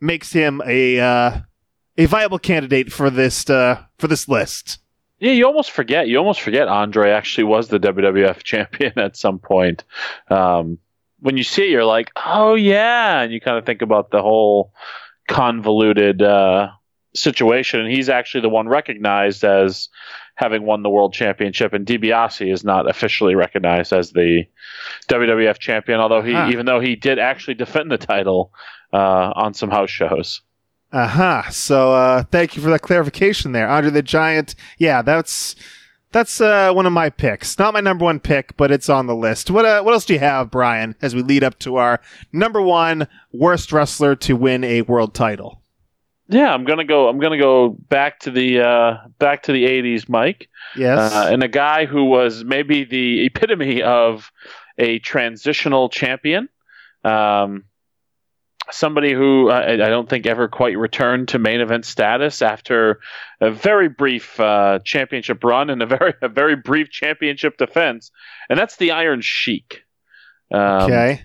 makes 0.00 0.32
him 0.32 0.62
a 0.64 1.00
uh, 1.00 1.40
a 1.98 2.06
viable 2.06 2.38
candidate 2.38 2.92
for 2.92 3.10
this 3.10 3.50
uh, 3.50 3.82
for 3.98 4.06
this 4.06 4.28
list. 4.28 4.78
Yeah, 5.20 5.32
you 5.32 5.46
almost 5.46 5.70
forget. 5.70 6.08
You 6.08 6.18
almost 6.18 6.40
forget 6.40 6.66
Andre 6.66 7.10
actually 7.10 7.44
was 7.44 7.68
the 7.68 7.78
WWF 7.78 8.42
champion 8.42 8.98
at 8.98 9.16
some 9.16 9.38
point. 9.38 9.84
Um, 10.28 10.78
when 11.20 11.36
you 11.36 11.44
see 11.44 11.64
it, 11.64 11.70
you're 11.70 11.84
like, 11.84 12.10
oh 12.16 12.54
yeah, 12.54 13.20
and 13.20 13.32
you 13.32 13.40
kind 13.40 13.58
of 13.58 13.66
think 13.66 13.82
about 13.82 14.10
the 14.10 14.22
whole 14.22 14.72
convoluted 15.28 16.22
uh, 16.22 16.68
situation. 17.14 17.80
And 17.80 17.90
he's 17.90 18.08
actually 18.08 18.40
the 18.40 18.48
one 18.48 18.68
recognized 18.68 19.44
as 19.44 19.88
having 20.36 20.62
won 20.64 20.82
the 20.82 20.88
world 20.88 21.12
championship, 21.12 21.74
and 21.74 21.84
DiBiase 21.86 22.50
is 22.50 22.64
not 22.64 22.88
officially 22.88 23.34
recognized 23.34 23.92
as 23.92 24.12
the 24.12 24.44
WWF 25.08 25.58
champion, 25.58 26.00
although 26.00 26.22
he, 26.22 26.32
Huh. 26.32 26.48
even 26.50 26.64
though 26.64 26.80
he 26.80 26.96
did 26.96 27.18
actually 27.18 27.54
defend 27.54 27.90
the 27.90 27.98
title 27.98 28.50
uh, 28.92 29.32
on 29.36 29.52
some 29.52 29.70
house 29.70 29.90
shows. 29.90 30.40
Uh 30.92 31.06
huh. 31.06 31.50
So 31.50 31.92
uh, 31.92 32.24
thank 32.24 32.56
you 32.56 32.62
for 32.62 32.70
that 32.70 32.82
clarification 32.82 33.52
there. 33.52 33.68
Andre 33.68 33.90
the 33.90 34.02
Giant. 34.02 34.54
Yeah, 34.78 35.02
that's 35.02 35.54
that's 36.12 36.40
uh, 36.40 36.72
one 36.72 36.86
of 36.86 36.92
my 36.92 37.10
picks. 37.10 37.58
Not 37.58 37.74
my 37.74 37.80
number 37.80 38.04
one 38.04 38.18
pick, 38.18 38.56
but 38.56 38.72
it's 38.72 38.88
on 38.88 39.06
the 39.06 39.14
list. 39.14 39.50
What 39.50 39.64
uh, 39.64 39.82
what 39.82 39.94
else 39.94 40.04
do 40.04 40.14
you 40.14 40.18
have, 40.18 40.50
Brian? 40.50 40.96
As 41.00 41.14
we 41.14 41.22
lead 41.22 41.44
up 41.44 41.58
to 41.60 41.76
our 41.76 42.00
number 42.32 42.60
one 42.60 43.06
worst 43.32 43.72
wrestler 43.72 44.16
to 44.16 44.34
win 44.34 44.64
a 44.64 44.82
world 44.82 45.14
title. 45.14 45.62
Yeah, 46.28 46.52
I'm 46.52 46.64
gonna 46.64 46.84
go. 46.84 47.08
I'm 47.08 47.18
gonna 47.18 47.38
go 47.38 47.70
back 47.70 48.20
to 48.20 48.30
the 48.30 48.60
uh, 48.60 48.96
back 49.18 49.44
to 49.44 49.52
the 49.52 49.64
'80s, 49.64 50.08
Mike. 50.08 50.48
Yes. 50.76 51.12
uh, 51.12 51.28
and 51.30 51.42
a 51.42 51.48
guy 51.48 51.86
who 51.86 52.04
was 52.04 52.44
maybe 52.44 52.84
the 52.84 53.26
epitome 53.26 53.82
of 53.82 54.30
a 54.78 54.98
transitional 55.00 55.88
champion. 55.88 56.48
Um, 57.04 57.64
somebody 58.70 59.12
who 59.12 59.50
I, 59.50 59.72
I 59.72 59.76
don't 59.88 60.08
think 60.08 60.26
ever 60.26 60.48
quite 60.48 60.78
returned 60.78 61.28
to 61.28 61.38
main 61.38 61.60
event 61.60 61.84
status 61.84 62.42
after 62.42 63.00
a 63.40 63.50
very 63.50 63.88
brief 63.88 64.38
uh, 64.38 64.80
championship 64.84 65.42
run 65.44 65.70
and 65.70 65.82
a 65.82 65.86
very 65.86 66.14
a 66.22 66.28
very 66.28 66.56
brief 66.56 66.90
championship 66.90 67.56
defense, 67.56 68.10
and 68.48 68.58
that's 68.58 68.76
the 68.76 68.92
Iron 68.92 69.20
Sheik. 69.22 69.82
Um, 70.52 70.60
okay. 70.82 71.22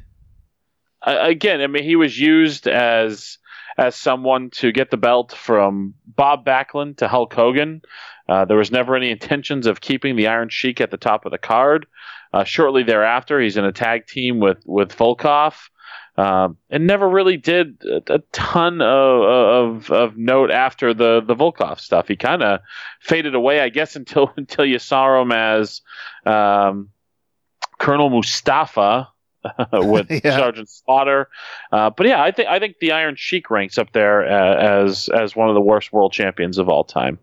I- 1.01 1.29
again, 1.29 1.61
I 1.61 1.67
mean, 1.67 1.83
he 1.83 1.95
was 1.95 2.17
used 2.19 2.67
as 2.67 3.37
as 3.77 3.95
someone 3.95 4.49
to 4.49 4.71
get 4.71 4.89
the 4.89 4.97
belt 4.97 5.33
from 5.33 5.95
Bob 6.07 6.45
Backlund 6.45 6.97
to 6.97 7.07
Hulk 7.09 7.33
Hogan. 7.33 7.81
Uh, 8.27 8.45
there 8.45 8.57
was 8.57 8.71
never 8.71 8.95
any 8.95 9.11
intentions 9.11 9.67
of 9.67 9.81
keeping 9.81 10.15
the 10.15 10.27
Iron 10.27 10.49
Sheik 10.49 10.79
at 10.79 10.91
the 10.91 10.97
top 10.97 11.25
of 11.25 11.31
the 11.31 11.37
card. 11.37 11.85
Uh, 12.33 12.43
shortly 12.43 12.83
thereafter, 12.83 13.39
he's 13.39 13.57
in 13.57 13.65
a 13.65 13.71
tag 13.71 14.07
team 14.07 14.39
with 14.39 14.63
with 14.65 14.95
Volkoff, 14.95 15.69
um, 16.17 16.57
and 16.69 16.87
never 16.87 17.09
really 17.09 17.37
did 17.37 17.83
a, 17.83 18.15
a 18.15 18.19
ton 18.31 18.81
of, 18.81 19.21
of 19.21 19.91
of 19.91 20.17
note 20.17 20.49
after 20.51 20.93
the 20.93 21.21
the 21.21 21.35
Volkoff 21.35 21.79
stuff. 21.79 22.07
He 22.07 22.15
kind 22.15 22.41
of 22.41 22.61
faded 23.01 23.35
away, 23.35 23.59
I 23.59 23.69
guess, 23.69 23.95
until 23.95 24.31
until 24.37 24.65
you 24.65 24.79
saw 24.79 25.21
him 25.21 25.31
as 25.31 25.81
um, 26.25 26.89
Colonel 27.79 28.09
Mustafa 28.09 29.09
with 29.73 30.09
Yeah. 30.23 30.37
Sergeant 30.37 30.69
Slaughter. 30.69 31.29
Uh, 31.71 31.89
but 31.89 32.07
yeah, 32.07 32.23
I 32.23 32.31
think 32.31 32.47
I 32.47 32.59
think 32.59 32.77
the 32.79 32.91
Iron 32.91 33.15
Sheik 33.17 33.49
ranks 33.49 33.77
up 33.77 33.91
there 33.91 34.25
uh, 34.25 34.55
as 34.85 35.09
as 35.09 35.35
one 35.35 35.49
of 35.49 35.55
the 35.55 35.61
worst 35.61 35.91
world 35.91 36.13
champions 36.13 36.57
of 36.57 36.69
all 36.69 36.83
time. 36.83 37.19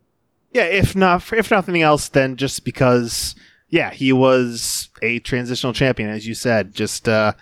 Yeah. 0.52 0.64
If 0.64 0.94
not, 0.94 1.32
if 1.32 1.50
nothing 1.50 1.80
else, 1.80 2.08
then 2.08 2.37
just 2.37 2.64
because. 2.64 3.34
Yeah, 3.68 3.88
he 3.88 4.12
was 4.12 4.90
a 5.00 5.18
transitional 5.20 5.72
champion, 5.72 6.11
as 6.11 6.26
you 6.26 6.34
said. 6.34 6.75
Just, 6.75 7.08
uh, 7.08 7.32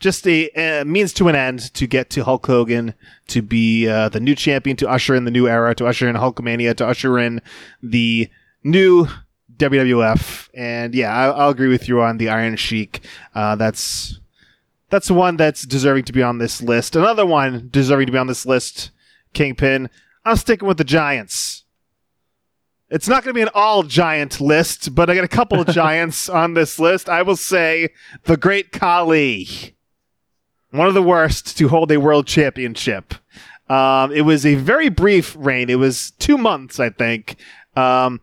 just 0.00 0.26
a 0.26 0.50
uh, 0.50 0.84
means 0.84 1.12
to 1.12 1.28
an 1.28 1.36
end 1.36 1.72
to 1.74 1.86
get 1.86 2.10
to 2.10 2.24
Hulk 2.24 2.46
Hogan 2.46 2.94
to 3.28 3.42
be 3.42 3.86
uh, 3.86 4.08
the 4.08 4.18
new 4.18 4.34
champion, 4.34 4.76
to 4.78 4.88
usher 4.88 5.14
in 5.14 5.24
the 5.24 5.30
new 5.30 5.46
era, 5.46 5.74
to 5.76 5.86
usher 5.86 6.08
in 6.08 6.16
Hulkamania, 6.16 6.74
to 6.76 6.86
usher 6.86 7.18
in 7.18 7.40
the 7.82 8.28
new 8.64 9.06
WWF. 9.56 10.48
And 10.54 10.94
yeah, 10.94 11.14
I, 11.14 11.28
I'll 11.28 11.50
agree 11.50 11.68
with 11.68 11.86
you 11.86 12.00
on 12.00 12.16
the 12.16 12.30
Iron 12.30 12.56
Sheik. 12.56 13.04
Uh, 13.34 13.56
that's 13.56 14.18
that's 14.88 15.10
one 15.10 15.36
that's 15.36 15.62
deserving 15.64 16.04
to 16.04 16.12
be 16.12 16.22
on 16.22 16.38
this 16.38 16.62
list. 16.62 16.96
Another 16.96 17.26
one 17.26 17.68
deserving 17.70 18.06
to 18.06 18.12
be 18.12 18.18
on 18.18 18.26
this 18.26 18.46
list, 18.46 18.90
Kingpin. 19.34 19.88
I'm 20.24 20.36
sticking 20.36 20.66
with 20.66 20.78
the 20.78 20.84
Giants. 20.84 21.64
It's 22.90 23.06
not 23.06 23.22
going 23.22 23.32
to 23.32 23.38
be 23.38 23.42
an 23.42 23.50
all 23.54 23.84
giant 23.84 24.40
list, 24.40 24.96
but 24.96 25.08
I 25.08 25.14
got 25.14 25.22
a 25.22 25.28
couple 25.28 25.60
of 25.60 25.68
giants 25.74 26.28
on 26.28 26.54
this 26.54 26.80
list. 26.80 27.08
I 27.08 27.22
will 27.22 27.36
say 27.36 27.90
the 28.24 28.36
Great 28.36 28.72
Khali, 28.72 29.76
one 30.70 30.86
of 30.86 30.94
the 30.94 31.02
worst 31.02 31.56
to 31.58 31.68
hold 31.68 31.90
a 31.92 32.00
world 32.00 32.26
championship. 32.26 33.14
Um, 33.68 34.12
it 34.12 34.22
was 34.22 34.44
a 34.44 34.56
very 34.56 34.88
brief 34.88 35.36
reign. 35.38 35.70
It 35.70 35.78
was 35.78 36.12
two 36.12 36.36
months, 36.36 36.80
I 36.80 36.90
think. 36.90 37.36
Um, 37.76 38.20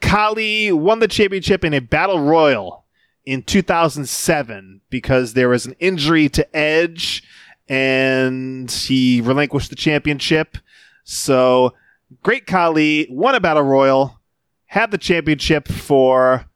Khali 0.00 0.72
won 0.72 0.98
the 0.98 1.08
championship 1.08 1.64
in 1.64 1.74
a 1.74 1.80
battle 1.80 2.20
royal 2.20 2.84
in 3.24 3.42
2007 3.42 4.80
because 4.90 5.34
there 5.34 5.48
was 5.48 5.66
an 5.66 5.74
injury 5.78 6.28
to 6.30 6.56
Edge 6.56 7.22
and 7.68 8.70
he 8.70 9.20
relinquished 9.20 9.70
the 9.70 9.76
championship. 9.76 10.58
So, 11.04 11.74
Great 12.22 12.46
Khali 12.46 13.06
won 13.08 13.36
a 13.36 13.40
battle 13.40 13.62
royal, 13.62 14.18
had 14.66 14.90
the 14.90 14.98
championship 14.98 15.68
for 15.68 16.46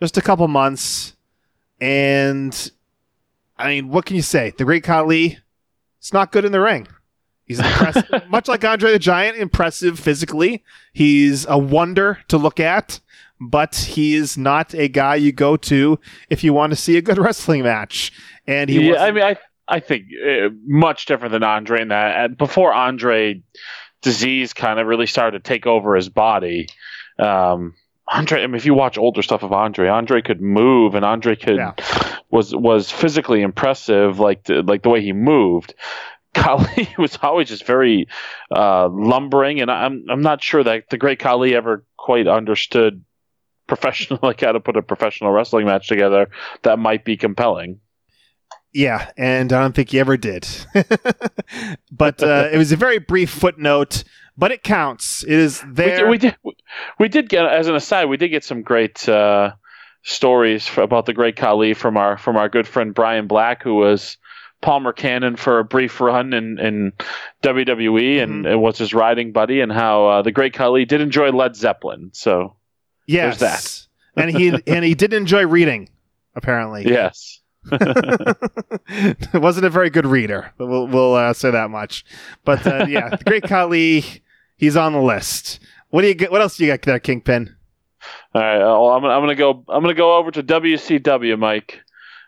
just 0.00 0.16
a 0.16 0.22
couple 0.22 0.48
months, 0.48 1.14
and 1.80 2.70
I 3.56 3.68
mean, 3.68 3.88
what 3.88 4.04
can 4.04 4.16
you 4.16 4.22
say? 4.22 4.52
The 4.56 4.64
Great 4.64 4.84
Khali, 4.84 5.38
it's 5.98 6.12
not 6.12 6.32
good 6.32 6.44
in 6.44 6.52
the 6.52 6.60
ring. 6.60 6.88
He's 7.46 7.58
impressive, 7.58 8.04
much 8.28 8.48
like 8.48 8.64
Andre 8.64 8.92
the 8.92 8.98
Giant, 8.98 9.36
impressive 9.36 9.98
physically. 9.98 10.64
He's 10.92 11.46
a 11.46 11.58
wonder 11.58 12.18
to 12.28 12.38
look 12.38 12.58
at, 12.58 13.00
but 13.40 13.74
he 13.74 14.14
is 14.14 14.38
not 14.38 14.74
a 14.74 14.88
guy 14.88 15.16
you 15.16 15.30
go 15.30 15.56
to 15.56 15.98
if 16.30 16.42
you 16.42 16.52
want 16.52 16.70
to 16.70 16.76
see 16.76 16.96
a 16.96 17.02
good 17.02 17.18
wrestling 17.24 17.62
match. 17.62 18.12
And 18.46 18.70
he 18.70 18.90
yeah, 18.90 19.02
I 19.04 19.10
mean, 19.10 19.24
I 19.24 19.36
I 19.68 19.80
think 19.80 20.04
uh, 20.26 20.48
much 20.66 21.06
different 21.06 21.32
than 21.32 21.42
Andre 21.42 21.82
in 21.82 21.88
that. 21.88 22.16
uh, 22.24 22.28
Before 22.28 22.72
Andre, 22.72 23.42
disease 24.02 24.52
kind 24.52 24.78
of 24.78 24.86
really 24.86 25.06
started 25.06 25.44
to 25.44 25.48
take 25.48 25.66
over 25.66 25.96
his 25.96 26.08
body. 26.08 26.68
Um, 27.18 27.74
Andre, 28.08 28.42
I 28.42 28.46
mean, 28.46 28.56
if 28.56 28.66
you 28.66 28.74
watch 28.74 28.98
older 28.98 29.22
stuff 29.22 29.42
of 29.42 29.52
Andre, 29.52 29.88
Andre 29.88 30.20
could 30.20 30.40
move, 30.40 30.94
and 30.94 31.04
Andre 31.04 31.36
could 31.36 31.56
Yeah. 31.56 31.72
was 32.30 32.54
was 32.54 32.90
physically 32.90 33.40
impressive, 33.42 34.18
like 34.20 34.44
the, 34.44 34.62
like 34.62 34.82
the 34.82 34.90
way 34.90 35.00
he 35.00 35.12
moved. 35.12 35.74
Khali 36.34 36.88
was 36.98 37.18
always 37.22 37.48
just 37.48 37.64
very 37.64 38.08
uh, 38.54 38.88
lumbering, 38.88 39.60
and 39.60 39.70
I'm 39.70 40.04
I'm 40.10 40.20
not 40.22 40.42
sure 40.42 40.62
that 40.64 40.90
the 40.90 40.98
great 40.98 41.18
Khali 41.18 41.54
ever 41.54 41.84
quite 41.96 42.26
understood 42.26 43.04
professional 43.66 44.18
like 44.22 44.40
how 44.40 44.52
to 44.52 44.60
put 44.60 44.76
a 44.76 44.82
professional 44.82 45.30
wrestling 45.30 45.64
match 45.66 45.88
together 45.88 46.28
that 46.62 46.78
might 46.78 47.04
be 47.04 47.16
compelling. 47.16 47.80
Yeah, 48.72 49.12
and 49.16 49.52
I 49.52 49.60
don't 49.60 49.72
think 49.74 49.90
he 49.90 50.00
ever 50.00 50.16
did. 50.16 50.48
but 51.92 52.20
uh, 52.22 52.48
it 52.52 52.58
was 52.58 52.72
a 52.72 52.76
very 52.76 52.98
brief 52.98 53.30
footnote, 53.30 54.02
but 54.36 54.50
it 54.52 54.62
counts. 54.62 55.22
It 55.24 55.32
is 55.32 55.62
there. 55.66 56.08
We 56.08 56.18
did, 56.18 56.36
we 56.42 56.52
did, 56.52 56.62
we 56.98 57.08
did 57.08 57.28
get, 57.28 57.44
as 57.46 57.68
an 57.68 57.74
aside, 57.74 58.06
we 58.06 58.16
did 58.16 58.28
get 58.28 58.44
some 58.44 58.62
great 58.62 59.08
uh, 59.08 59.52
stories 60.02 60.66
for, 60.66 60.82
about 60.82 61.06
the 61.06 61.12
great 61.12 61.36
Khali 61.36 61.74
from 61.74 61.96
our 61.96 62.16
from 62.18 62.36
our 62.36 62.48
good 62.48 62.66
friend 62.66 62.92
Brian 62.94 63.26
Black, 63.26 63.62
who 63.62 63.74
was 63.74 64.16
Palmer 64.60 64.92
Cannon 64.92 65.36
for 65.36 65.58
a 65.58 65.64
brief 65.64 66.00
run 66.00 66.32
in, 66.32 66.58
in 66.58 66.92
WWE 67.42 68.22
and, 68.22 68.44
Mhm. 68.44 68.60
was 68.60 68.78
his 68.78 68.94
riding 68.94 69.30
buddy, 69.32 69.60
and 69.60 69.70
how 69.70 70.06
uh, 70.06 70.22
the 70.22 70.32
great 70.32 70.54
Khali 70.54 70.84
did 70.84 71.00
enjoy 71.00 71.30
Led 71.30 71.54
Zeppelin. 71.54 72.10
So 72.12 72.56
yes, 73.06 73.38
there's 73.38 73.88
and 74.16 74.30
he 74.36 74.48
and 74.66 74.84
he 74.84 74.94
did 74.94 75.12
enjoy 75.12 75.46
reading. 75.46 75.88
Apparently, 76.36 76.84
yes, 76.84 77.40
wasn't 79.34 79.66
a 79.66 79.70
very 79.70 79.90
good 79.90 80.06
reader. 80.06 80.52
We'll 80.58 80.86
we'll 80.86 81.14
uh, 81.14 81.32
say 81.32 81.50
that 81.50 81.70
much. 81.70 82.04
But 82.44 82.66
uh, 82.66 82.86
yeah, 82.88 83.10
the 83.10 83.24
great 83.24 83.44
Khali, 83.44 84.04
he's 84.56 84.76
on 84.76 84.92
the 84.92 85.00
list. 85.02 85.60
What 85.90 86.02
do 86.02 86.08
you 86.08 86.14
get? 86.14 86.30
What 86.32 86.40
else 86.40 86.56
do 86.56 86.64
you 86.64 86.72
got 86.72 86.82
there, 86.82 86.98
Kingpin? 86.98 87.54
all 88.34 88.42
right. 88.42 88.58
Well, 88.58 88.90
I'm, 88.90 89.02
gonna- 89.02 89.14
I'm 89.14 89.22
gonna 89.22 89.34
go. 89.34 89.64
I'm 89.68 89.82
gonna 89.82 89.94
go 89.94 90.16
over 90.16 90.30
to 90.32 90.42
WCW, 90.42 91.38
Mike. 91.38 91.80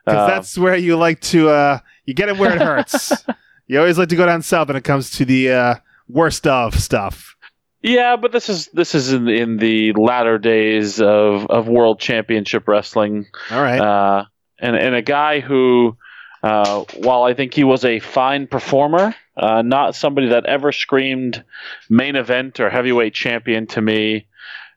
Because 0.05 0.21
Uh, 0.21 0.27
that's 0.29 0.57
where 0.57 0.77
you 0.77 0.97
like 0.97 1.21
to. 1.23 1.49
Uh, 1.51 1.79
you 2.05 2.15
get 2.15 2.29
it 2.29 2.37
where 2.39 2.55
it 2.55 2.63
hurts. 2.63 3.13
you 3.67 3.79
always 3.79 3.99
like 3.99 4.09
to 4.11 4.17
go 4.17 4.25
down 4.27 4.43
south 4.43 4.69
when 4.69 4.77
it 4.77 4.85
comes 4.85 5.11
to 5.13 5.25
the 5.25 5.51
uh, 5.51 5.75
worst 6.09 6.47
of 6.47 6.79
stuff. 6.81 7.35
Yeah, 7.83 8.17
but 8.17 8.33
this 8.33 8.49
is 8.49 8.69
this 8.73 8.95
is 8.95 9.13
in 9.13 9.29
in 9.29 9.57
the 9.59 9.93
latter 9.95 10.39
days 10.39 11.01
of, 11.01 11.47
of 11.51 11.69
World 11.69 11.99
Championship 12.01 12.67
Wrestling, 12.69 13.27
All 13.51 13.61
right. 13.63 13.81
uh, 13.81 14.25
and 14.61 14.75
and 14.77 14.95
a 14.95 15.03
guy 15.03 15.41
who, 15.41 15.97
uh, 16.43 16.85
while 16.99 17.25
I 17.25 17.35
think 17.35 17.53
he 17.55 17.65
was 17.65 17.85
a 17.85 17.99
fine 18.01 18.47
performer, 18.47 19.15
uh, 19.37 19.63
not 19.63 19.95
somebody 19.95 20.29
that 20.29 20.47
ever 20.47 20.73
screamed 20.73 21.45
main 21.91 22.17
event 22.17 22.61
or 22.61 22.71
heavyweight 22.71 23.15
champion 23.15 23.67
to 23.67 23.81
me, 23.81 24.27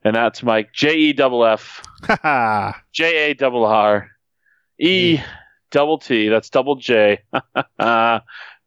and 0.03 0.15
that's 0.15 0.43
Mike 0.43 0.73
J 0.73 0.95
E 0.95 1.13
double 1.13 1.45
F. 1.45 1.81
J 2.91 3.31
A 3.31 3.33
double 3.33 3.65
R 3.65 4.09
E 4.79 5.19
double 5.71 5.97
T. 5.97 6.29
That's 6.29 6.49
double 6.49 6.75
J. 6.75 7.21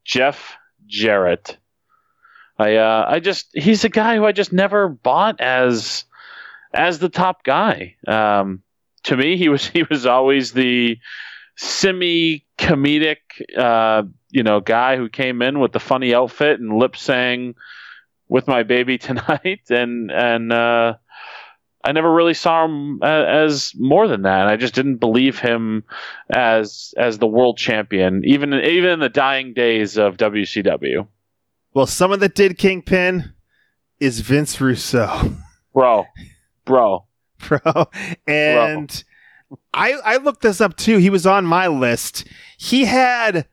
Jeff 0.05 0.55
Jarrett. 0.87 1.57
I 2.57 2.75
uh, 2.75 3.05
I 3.09 3.19
just 3.19 3.49
he's 3.53 3.83
a 3.83 3.89
guy 3.89 4.15
who 4.15 4.25
I 4.25 4.31
just 4.31 4.53
never 4.53 4.87
bought 4.87 5.41
as 5.41 6.05
as 6.73 6.99
the 6.99 7.09
top 7.09 7.43
guy. 7.43 7.95
Um, 8.07 8.63
to 9.03 9.17
me, 9.17 9.37
he 9.37 9.49
was 9.49 9.65
he 9.67 9.83
was 9.83 10.05
always 10.05 10.53
the 10.53 10.97
semi 11.55 12.45
comedic 12.57 13.17
uh, 13.57 14.03
you 14.33 14.43
know 14.43 14.59
guy 14.59 14.97
who 14.97 15.07
came 15.07 15.41
in 15.41 15.59
with 15.59 15.71
the 15.71 15.79
funny 15.79 16.13
outfit 16.13 16.59
and 16.59 16.77
lip 16.77 16.97
sang 16.97 17.55
with 18.27 18.47
my 18.47 18.63
baby 18.63 18.97
tonight 19.09 19.61
and 19.69 20.11
and 20.11 20.51
uh, 20.51 20.95
I 21.85 21.91
never 21.91 22.11
really 22.11 22.33
saw 22.33 22.63
him 22.63 23.03
as 23.03 23.73
more 23.77 24.07
than 24.07 24.21
that. 24.21 24.47
I 24.47 24.55
just 24.55 24.73
didn't 24.73 24.97
believe 24.97 25.39
him 25.39 25.83
as 26.29 26.93
as 26.97 27.17
the 27.17 27.27
world 27.27 27.57
champion, 27.57 28.23
even 28.25 28.53
even 28.53 28.91
in 28.91 28.99
the 28.99 29.09
dying 29.09 29.53
days 29.53 29.97
of 29.97 30.15
WCW. 30.15 31.07
Well, 31.73 31.85
someone 31.85 32.19
that 32.19 32.35
did 32.35 32.57
Kingpin 32.57 33.33
is 33.99 34.21
Vince 34.21 34.61
Russo, 34.61 35.35
Bro, 35.73 36.05
bro, 36.63 37.05
bro. 37.47 37.89
And 38.27 39.03
I 39.73 39.93
I 39.93 40.17
looked 40.17 40.41
this 40.41 40.61
up 40.61 40.77
too. 40.77 40.97
He 40.97 41.09
was 41.09 41.25
on 41.27 41.45
my 41.45 41.67
list. 41.67 42.25
He 42.57 42.85
had. 42.85 43.47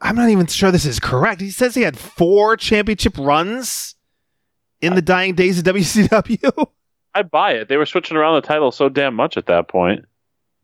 I'm 0.00 0.16
not 0.16 0.28
even 0.28 0.46
sure 0.46 0.70
this 0.70 0.84
is 0.84 1.00
correct. 1.00 1.40
He 1.40 1.50
says 1.50 1.74
he 1.74 1.82
had 1.82 1.98
four 1.98 2.56
championship 2.56 3.16
runs 3.16 3.94
in 4.80 4.94
the 4.94 5.02
dying 5.02 5.34
days 5.34 5.58
of 5.58 5.64
WCW. 5.64 6.68
I 7.14 7.22
buy 7.22 7.52
it. 7.52 7.68
They 7.68 7.76
were 7.76 7.86
switching 7.86 8.16
around 8.16 8.34
the 8.34 8.46
title 8.46 8.72
so 8.72 8.88
damn 8.88 9.14
much 9.14 9.36
at 9.36 9.46
that 9.46 9.68
point. 9.68 10.04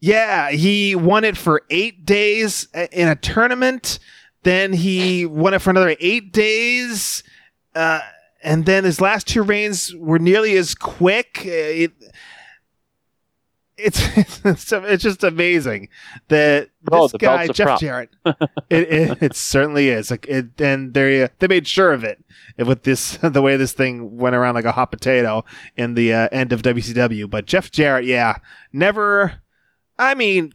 Yeah, 0.01 0.51
he 0.51 0.95
won 0.97 1.25
it 1.25 1.37
for 1.37 1.63
eight 1.71 2.05
days 2.05 2.67
in 2.93 3.07
a 3.09 3.15
tournament. 3.17 3.99
Then 4.43 4.73
he 4.73 5.27
won 5.27 5.55
it 5.55 5.61
for 5.61 5.71
another 5.71 5.95
eight 6.01 6.33
days. 6.33 7.23
Uh, 7.75 8.01
and 8.43 8.67
then 8.67 8.85
his 8.85 9.01
last 9.01 9.27
two 9.29 9.43
reigns 9.43 9.95
were 9.95 10.19
nearly 10.19 10.57
as 10.57 10.75
quick. 10.75 11.43
Uh, 11.45 11.51
It, 11.51 11.93
it's, 13.85 14.45
it's 14.45 14.73
it's 14.73 15.03
just 15.03 15.25
amazing 15.25 15.89
that 16.29 16.71
Oh, 16.91 17.09
this 17.09 17.13
guy 17.19 17.47
Jeff 17.49 17.67
prop. 17.67 17.81
Jarrett. 17.81 18.11
it, 18.25 18.37
it 18.71 19.19
it 19.23 19.37
certainly 19.37 19.89
is. 19.89 20.11
Like 20.11 20.27
it, 20.27 20.61
and 20.61 20.95
they 20.95 21.29
they 21.39 21.49
made 21.49 21.67
sure 21.67 21.93
of 21.93 22.05
it 22.05 22.25
with 22.59 22.83
this 22.83 23.17
the 23.23 23.43
way 23.43 23.57
this 23.57 23.73
thing 23.73 24.17
went 24.17 24.37
around 24.37 24.55
like 24.55 24.65
a 24.65 24.73
hot 24.73 24.91
potato 24.91 25.45
in 25.77 25.95
the 25.95 26.13
uh, 26.13 26.29
end 26.33 26.53
of 26.53 26.63
WCW. 26.63 27.29
But 27.29 27.47
Jeff 27.47 27.71
Jarrett, 27.71 28.05
yeah, 28.05 28.37
never. 28.73 29.41
I 29.99 30.15
mean, 30.15 30.55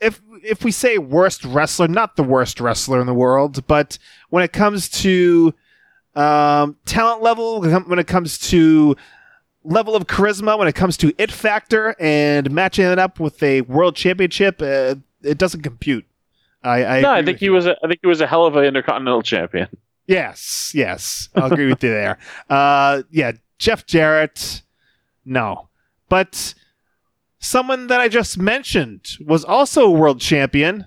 if 0.00 0.20
if 0.42 0.64
we 0.64 0.72
say 0.72 0.98
worst 0.98 1.44
wrestler, 1.44 1.88
not 1.88 2.16
the 2.16 2.22
worst 2.22 2.60
wrestler 2.60 3.00
in 3.00 3.06
the 3.06 3.14
world, 3.14 3.66
but 3.66 3.98
when 4.30 4.42
it 4.42 4.52
comes 4.52 4.88
to 5.02 5.54
um, 6.14 6.76
talent 6.86 7.22
level, 7.22 7.60
when 7.60 7.98
it 7.98 8.06
comes 8.06 8.38
to 8.38 8.96
level 9.64 9.94
of 9.94 10.06
charisma, 10.06 10.58
when 10.58 10.68
it 10.68 10.74
comes 10.74 10.96
to 10.98 11.12
it 11.18 11.30
factor, 11.30 11.94
and 11.98 12.50
matching 12.50 12.84
it 12.84 12.98
up 12.98 13.20
with 13.20 13.42
a 13.42 13.62
world 13.62 13.96
championship, 13.96 14.60
uh, 14.62 14.96
it 15.22 15.38
doesn't 15.38 15.62
compute. 15.62 16.06
I, 16.62 16.84
I 16.84 17.00
no, 17.00 17.10
I 17.10 17.22
think 17.22 17.38
he 17.38 17.46
you. 17.46 17.52
was. 17.52 17.66
A, 17.66 17.76
I 17.82 17.88
think 17.88 18.00
he 18.02 18.06
was 18.06 18.20
a 18.20 18.26
hell 18.26 18.46
of 18.46 18.56
an 18.56 18.64
intercontinental 18.64 19.22
champion. 19.22 19.68
Yes, 20.06 20.72
yes, 20.74 21.28
I'll 21.34 21.52
agree 21.52 21.68
with 21.68 21.82
you 21.84 21.90
there. 21.90 22.18
Uh, 22.50 23.02
yeah, 23.10 23.32
Jeff 23.58 23.86
Jarrett, 23.86 24.62
no, 25.24 25.68
but 26.08 26.54
someone 27.38 27.86
that 27.86 28.00
I 28.00 28.08
just 28.08 28.36
mentioned 28.36 29.16
was 29.24 29.44
also 29.44 29.84
a 29.86 29.90
world 29.90 30.20
champion. 30.20 30.86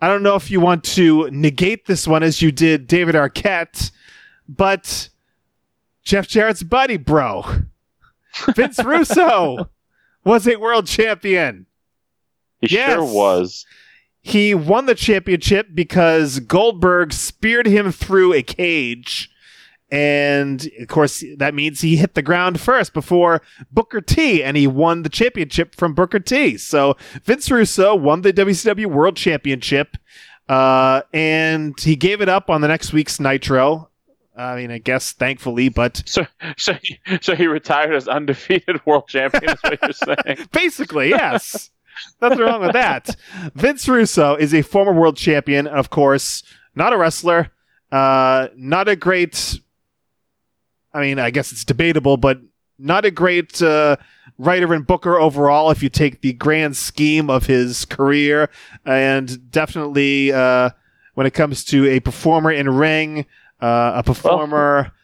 I 0.00 0.08
don't 0.08 0.22
know 0.22 0.36
if 0.36 0.50
you 0.50 0.60
want 0.60 0.84
to 0.84 1.28
negate 1.30 1.86
this 1.86 2.06
one 2.06 2.22
as 2.22 2.42
you 2.42 2.52
did 2.52 2.86
David 2.86 3.14
Arquette, 3.14 3.90
but 4.48 5.08
Jeff 6.02 6.28
Jarrett's 6.28 6.62
buddy, 6.62 6.96
bro, 6.96 7.44
Vince 8.54 8.82
Russo, 8.84 9.68
was 10.24 10.46
a 10.48 10.56
world 10.56 10.86
champion. 10.86 11.66
He 12.60 12.68
Yes. 12.76 12.92
sure 12.94 13.04
was. 13.04 13.66
He 14.22 14.54
won 14.54 14.86
the 14.86 14.94
championship 14.94 15.68
because 15.74 16.40
Goldberg 16.40 17.12
speared 17.12 17.66
him 17.66 17.92
through 17.92 18.32
a 18.32 18.42
cage. 18.42 19.30
And 19.90 20.66
of 20.80 20.88
course, 20.88 21.22
that 21.36 21.54
means 21.54 21.82
he 21.82 21.96
hit 21.96 22.14
the 22.14 22.22
ground 22.22 22.58
first 22.58 22.94
before 22.94 23.42
Booker 23.70 24.00
T, 24.00 24.42
and 24.42 24.56
he 24.56 24.66
won 24.66 25.02
the 25.02 25.10
championship 25.10 25.74
from 25.74 25.94
Booker 25.94 26.18
T. 26.20 26.56
So 26.56 26.96
Vince 27.24 27.50
Russo 27.50 27.94
won 27.94 28.22
the 28.22 28.32
WCW 28.32 28.86
World 28.86 29.16
Championship, 29.16 29.96
uh, 30.48 31.02
and 31.12 31.78
he 31.78 31.94
gave 31.94 32.22
it 32.22 32.28
up 32.30 32.48
on 32.48 32.62
the 32.62 32.68
next 32.68 32.92
week's 32.94 33.20
Nitro. 33.20 33.90
I 34.36 34.56
mean, 34.56 34.70
I 34.70 34.78
guess 34.78 35.12
thankfully, 35.12 35.68
but 35.68 36.02
So, 36.06 36.26
so, 36.56 36.74
he, 36.82 36.98
so 37.20 37.36
he 37.36 37.46
retired 37.46 37.94
as 37.94 38.08
undefeated 38.08 38.80
world 38.86 39.06
champion. 39.08 39.50
Is 39.50 39.62
what 39.62 39.78
you're 39.82 40.16
saying? 40.24 40.48
Basically, 40.52 41.10
yes. 41.10 41.70
Nothing 42.20 42.40
wrong 42.40 42.60
with 42.60 42.72
that. 42.72 43.14
Vince 43.54 43.86
Russo 43.88 44.34
is 44.34 44.52
a 44.52 44.62
former 44.62 44.92
world 44.92 45.16
champion, 45.16 45.66
of 45.68 45.90
course, 45.90 46.42
not 46.74 46.92
a 46.92 46.98
wrestler, 46.98 47.52
uh, 47.92 48.48
not 48.56 48.88
a 48.88 48.96
great. 48.96 49.60
I 50.92 51.00
mean, 51.00 51.18
I 51.18 51.30
guess 51.30 51.52
it's 51.52 51.64
debatable, 51.64 52.16
but 52.16 52.40
not 52.78 53.04
a 53.04 53.10
great 53.10 53.62
uh, 53.62 53.96
writer 54.38 54.74
and 54.74 54.86
booker 54.86 55.18
overall 55.18 55.70
if 55.70 55.82
you 55.82 55.88
take 55.88 56.20
the 56.20 56.32
grand 56.32 56.76
scheme 56.76 57.30
of 57.30 57.46
his 57.46 57.84
career, 57.84 58.50
and 58.84 59.50
definitely 59.52 60.32
uh, 60.32 60.70
when 61.14 61.26
it 61.26 61.34
comes 61.34 61.64
to 61.66 61.88
a 61.88 62.00
performer 62.00 62.50
in 62.50 62.68
ring, 62.68 63.26
uh, 63.64 63.92
a 63.96 64.02
performer. 64.02 64.92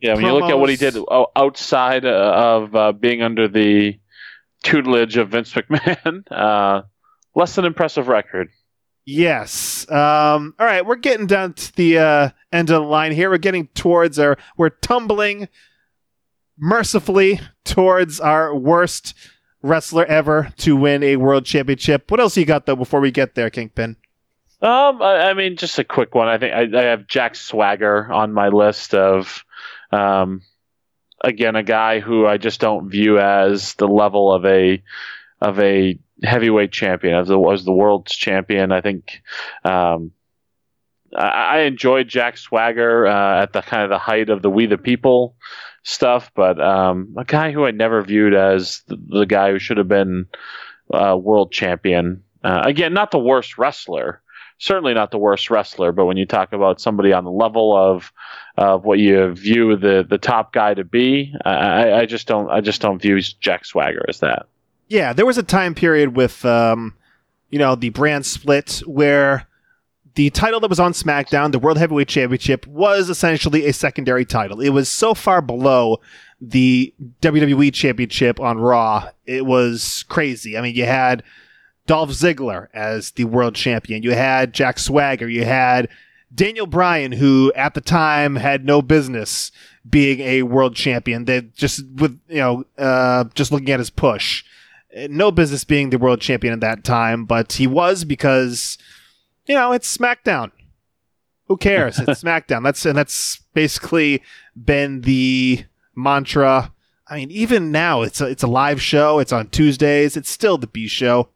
Yeah, 0.00 0.14
when 0.14 0.24
you 0.24 0.32
look 0.32 0.50
at 0.50 0.58
what 0.58 0.70
he 0.70 0.76
did 0.76 0.96
outside 1.36 2.04
uh, 2.04 2.08
of 2.08 2.74
uh, 2.74 2.92
being 2.92 3.22
under 3.22 3.48
the 3.48 3.98
tutelage 4.62 5.16
of 5.16 5.30
Vince 5.30 5.52
McMahon, 5.52 6.22
uh, 6.32 6.82
less 7.34 7.54
than 7.54 7.64
impressive 7.64 8.08
record. 8.08 8.48
Yes. 9.04 9.88
Um, 9.90 10.54
all 10.58 10.66
right, 10.66 10.84
we're 10.84 10.96
getting 10.96 11.26
down 11.26 11.54
to 11.54 11.72
the 11.76 11.98
uh, 11.98 12.30
end 12.52 12.70
of 12.70 12.82
the 12.82 12.88
line 12.88 13.12
here. 13.12 13.30
We're 13.30 13.38
getting 13.38 13.68
towards 13.68 14.18
our. 14.18 14.36
We're 14.56 14.70
tumbling 14.70 15.48
mercifully 16.56 17.40
towards 17.64 18.20
our 18.20 18.54
worst 18.54 19.14
wrestler 19.62 20.06
ever 20.06 20.52
to 20.58 20.76
win 20.76 21.02
a 21.02 21.16
world 21.16 21.44
championship. 21.44 22.10
What 22.10 22.20
else 22.20 22.36
you 22.36 22.44
got 22.44 22.66
though 22.66 22.76
before 22.76 23.00
we 23.00 23.10
get 23.10 23.34
there, 23.34 23.50
Kingpin? 23.50 23.96
Um, 24.60 25.00
I, 25.00 25.30
I 25.30 25.34
mean, 25.34 25.56
just 25.56 25.78
a 25.78 25.84
quick 25.84 26.14
one. 26.14 26.28
I 26.28 26.38
think 26.38 26.52
I, 26.52 26.78
I 26.78 26.84
have 26.84 27.06
Jack 27.06 27.36
Swagger 27.36 28.10
on 28.10 28.32
my 28.32 28.48
list 28.48 28.92
of, 28.92 29.44
um, 29.92 30.42
again, 31.22 31.54
a 31.54 31.62
guy 31.62 32.00
who 32.00 32.26
I 32.26 32.38
just 32.38 32.60
don't 32.60 32.90
view 32.90 33.18
as 33.18 33.74
the 33.74 33.86
level 33.86 34.32
of 34.32 34.44
a 34.44 34.82
of 35.40 35.60
a 35.60 35.98
heavyweight 36.24 36.72
champion 36.72 37.14
as 37.14 37.28
the 37.28 37.38
was 37.38 37.64
the 37.64 37.72
world's 37.72 38.14
champion. 38.16 38.72
I 38.72 38.80
think 38.80 39.22
um, 39.64 40.10
I, 41.16 41.28
I 41.28 41.58
enjoyed 41.60 42.08
Jack 42.08 42.36
Swagger 42.36 43.06
uh, 43.06 43.42
at 43.42 43.52
the 43.52 43.62
kind 43.62 43.84
of 43.84 43.90
the 43.90 43.98
height 43.98 44.28
of 44.28 44.42
the 44.42 44.50
We 44.50 44.66
the 44.66 44.78
People 44.78 45.36
stuff, 45.84 46.32
but 46.34 46.60
um, 46.60 47.14
a 47.16 47.24
guy 47.24 47.52
who 47.52 47.64
I 47.64 47.70
never 47.70 48.02
viewed 48.02 48.34
as 48.34 48.82
the, 48.88 48.96
the 48.96 49.26
guy 49.26 49.52
who 49.52 49.60
should 49.60 49.78
have 49.78 49.88
been 49.88 50.26
uh, 50.92 51.16
world 51.16 51.52
champion. 51.52 52.24
Uh, 52.42 52.62
again, 52.64 52.92
not 52.92 53.10
the 53.10 53.18
worst 53.18 53.58
wrestler, 53.58 54.20
certainly 54.58 54.94
not 54.94 55.10
the 55.10 55.18
worst 55.18 55.50
wrestler, 55.50 55.92
but 55.92 56.06
when 56.06 56.16
you 56.16 56.26
talk 56.26 56.52
about 56.52 56.80
somebody 56.80 57.12
on 57.12 57.24
the 57.24 57.30
level 57.30 57.76
of 57.76 58.12
of 58.56 58.84
what 58.84 58.98
you 58.98 59.32
view 59.34 59.76
the 59.76 60.06
the 60.08 60.18
top 60.18 60.52
guy 60.52 60.74
to 60.74 60.84
be, 60.84 61.34
I, 61.44 61.92
I 61.92 62.06
just 62.06 62.26
don't 62.26 62.50
I 62.50 62.60
just 62.60 62.80
don't 62.80 63.00
view 63.00 63.20
Jack 63.20 63.64
Swagger 63.64 64.04
as 64.08 64.20
that. 64.20 64.46
Yeah, 64.88 65.12
there 65.12 65.26
was 65.26 65.38
a 65.38 65.42
time 65.42 65.74
period 65.74 66.16
with, 66.16 66.44
um, 66.46 66.94
you 67.50 67.58
know, 67.58 67.74
the 67.74 67.90
brand 67.90 68.24
split 68.24 68.82
where 68.86 69.46
the 70.14 70.30
title 70.30 70.60
that 70.60 70.70
was 70.70 70.80
on 70.80 70.92
SmackDown, 70.94 71.52
the 71.52 71.58
World 71.58 71.76
Heavyweight 71.76 72.08
Championship, 72.08 72.66
was 72.66 73.10
essentially 73.10 73.66
a 73.66 73.72
secondary 73.72 74.24
title. 74.24 74.60
It 74.60 74.70
was 74.70 74.88
so 74.88 75.14
far 75.14 75.42
below 75.42 76.00
the 76.40 76.92
WWE 77.20 77.72
Championship 77.72 78.40
on 78.40 78.58
Raw. 78.58 79.10
It 79.26 79.44
was 79.44 80.04
crazy. 80.08 80.56
I 80.56 80.62
mean, 80.62 80.74
you 80.74 80.86
had 80.86 81.22
Dolph 81.88 82.10
Ziggler 82.10 82.68
as 82.74 83.12
the 83.12 83.24
world 83.24 83.54
champion. 83.54 84.02
You 84.02 84.12
had 84.12 84.52
Jack 84.52 84.78
Swagger. 84.78 85.26
You 85.26 85.44
had 85.44 85.88
Daniel 86.32 86.66
Bryan, 86.66 87.12
who 87.12 87.50
at 87.56 87.72
the 87.72 87.80
time 87.80 88.36
had 88.36 88.66
no 88.66 88.82
business 88.82 89.50
being 89.88 90.20
a 90.20 90.42
world 90.42 90.76
champion. 90.76 91.24
That 91.24 91.54
just 91.54 91.82
with 91.96 92.20
you 92.28 92.36
know, 92.36 92.64
uh, 92.76 93.24
just 93.34 93.50
looking 93.50 93.70
at 93.70 93.78
his 93.78 93.88
push, 93.88 94.44
no 95.08 95.30
business 95.32 95.64
being 95.64 95.88
the 95.88 95.98
world 95.98 96.20
champion 96.20 96.52
at 96.52 96.60
that 96.60 96.84
time, 96.84 97.24
but 97.24 97.54
he 97.54 97.66
was 97.66 98.04
because 98.04 98.76
you 99.46 99.54
know 99.54 99.72
it's 99.72 99.96
SmackDown. 99.96 100.52
Who 101.46 101.56
cares? 101.56 101.98
It's 101.98 102.22
SmackDown. 102.22 102.64
That's 102.64 102.84
and 102.84 102.98
that's 102.98 103.40
basically 103.54 104.22
been 104.54 105.00
the 105.00 105.64
mantra. 105.96 106.74
I 107.10 107.16
mean, 107.16 107.30
even 107.30 107.72
now, 107.72 108.02
it's 108.02 108.20
a, 108.20 108.26
it's 108.26 108.42
a 108.42 108.46
live 108.46 108.82
show. 108.82 109.20
It's 109.20 109.32
on 109.32 109.48
Tuesdays. 109.48 110.18
It's 110.18 110.28
still 110.28 110.58
the 110.58 110.66
B 110.66 110.86
show. 110.86 111.30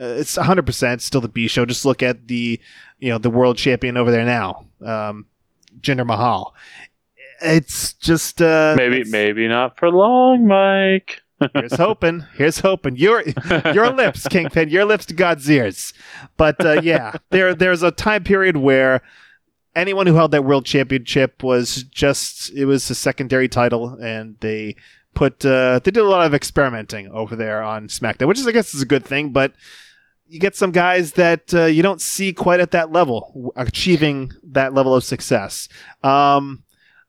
Uh, 0.00 0.06
it's 0.06 0.36
100% 0.36 1.00
still 1.00 1.20
the 1.20 1.28
B 1.28 1.48
show. 1.48 1.64
Just 1.64 1.84
look 1.84 2.02
at 2.02 2.28
the, 2.28 2.60
you 2.98 3.08
know, 3.08 3.18
the 3.18 3.30
world 3.30 3.56
champion 3.56 3.96
over 3.96 4.10
there 4.10 4.24
now, 4.24 4.66
um, 4.84 5.26
Jinder 5.80 6.06
Mahal. 6.06 6.54
It's 7.42 7.92
just 7.94 8.40
uh, 8.40 8.74
maybe 8.76 9.00
it's, 9.00 9.10
maybe 9.10 9.46
not 9.48 9.78
for 9.78 9.90
long, 9.90 10.46
Mike. 10.46 11.20
here's 11.52 11.74
hoping. 11.74 12.24
Here's 12.34 12.60
hoping. 12.60 12.96
Your 12.96 13.22
your 13.74 13.90
lips, 13.90 14.26
Kingpin. 14.28 14.70
Your 14.70 14.86
lips 14.86 15.04
to 15.06 15.14
God's 15.14 15.48
ears. 15.50 15.92
But 16.38 16.64
uh, 16.64 16.80
yeah, 16.82 17.16
there 17.28 17.54
there's 17.54 17.82
a 17.82 17.90
time 17.90 18.24
period 18.24 18.56
where 18.56 19.02
anyone 19.74 20.06
who 20.06 20.14
held 20.14 20.30
that 20.30 20.44
world 20.44 20.64
championship 20.64 21.42
was 21.42 21.82
just 21.84 22.50
it 22.54 22.64
was 22.64 22.88
a 22.88 22.94
secondary 22.94 23.48
title, 23.48 23.98
and 24.02 24.36
they 24.40 24.76
put 25.14 25.44
uh, 25.44 25.78
they 25.84 25.90
did 25.90 26.00
a 26.00 26.04
lot 26.04 26.26
of 26.26 26.34
experimenting 26.34 27.08
over 27.08 27.36
there 27.36 27.62
on 27.62 27.88
SmackDown, 27.88 28.28
which 28.28 28.38
is 28.38 28.46
I 28.46 28.52
guess 28.52 28.74
is 28.74 28.82
a 28.82 28.86
good 28.86 29.04
thing, 29.04 29.30
but 29.30 29.52
you 30.28 30.40
get 30.40 30.56
some 30.56 30.72
guys 30.72 31.12
that 31.12 31.54
uh, 31.54 31.64
you 31.66 31.82
don't 31.82 32.00
see 32.00 32.32
quite 32.32 32.60
at 32.60 32.72
that 32.72 32.92
level 32.92 33.52
achieving 33.56 34.32
that 34.42 34.74
level 34.74 34.94
of 34.94 35.04
success. 35.04 35.68
Um, 36.02 36.64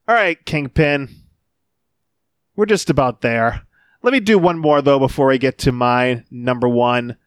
all 0.08 0.15
right, 0.15 0.43
Kingpin, 0.45 1.10
we're 2.56 2.65
just 2.65 2.89
about 2.89 3.21
there. 3.21 3.63
Let 4.03 4.13
me 4.13 4.19
do 4.19 4.38
one 4.38 4.60
more 4.60 4.82
though 4.82 4.99
before 4.99 5.32
I 5.32 5.38
get 5.38 5.58
to 5.60 5.71
my 5.71 6.23
number 6.30 6.69
one. 6.69 7.17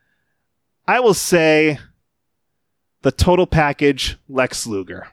I 0.86 1.00
will 1.00 1.14
say 1.14 1.78
the 3.02 3.12
total 3.12 3.46
package 3.46 4.18
Lex 4.28 4.66
Luger. 4.66 5.08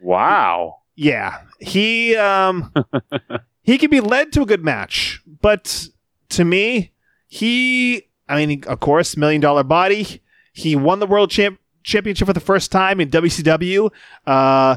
Wow. 0.00 0.78
Yeah, 0.96 1.40
he 1.58 2.16
um 2.16 2.72
he 3.62 3.78
can 3.78 3.90
be 3.90 4.00
led 4.00 4.32
to 4.32 4.42
a 4.42 4.46
good 4.46 4.64
match, 4.64 5.22
but 5.40 5.88
to 6.30 6.44
me, 6.44 6.92
he 7.26 8.08
I 8.28 8.46
mean, 8.46 8.64
of 8.64 8.80
course, 8.80 9.16
million 9.16 9.40
dollar 9.40 9.62
body. 9.64 10.22
He 10.52 10.76
won 10.76 11.00
the 11.00 11.06
world 11.06 11.30
champ- 11.30 11.58
championship 11.82 12.26
for 12.26 12.32
the 12.32 12.40
first 12.40 12.72
time 12.72 13.00
in 13.00 13.10
WCW, 13.10 13.90
uh, 14.26 14.76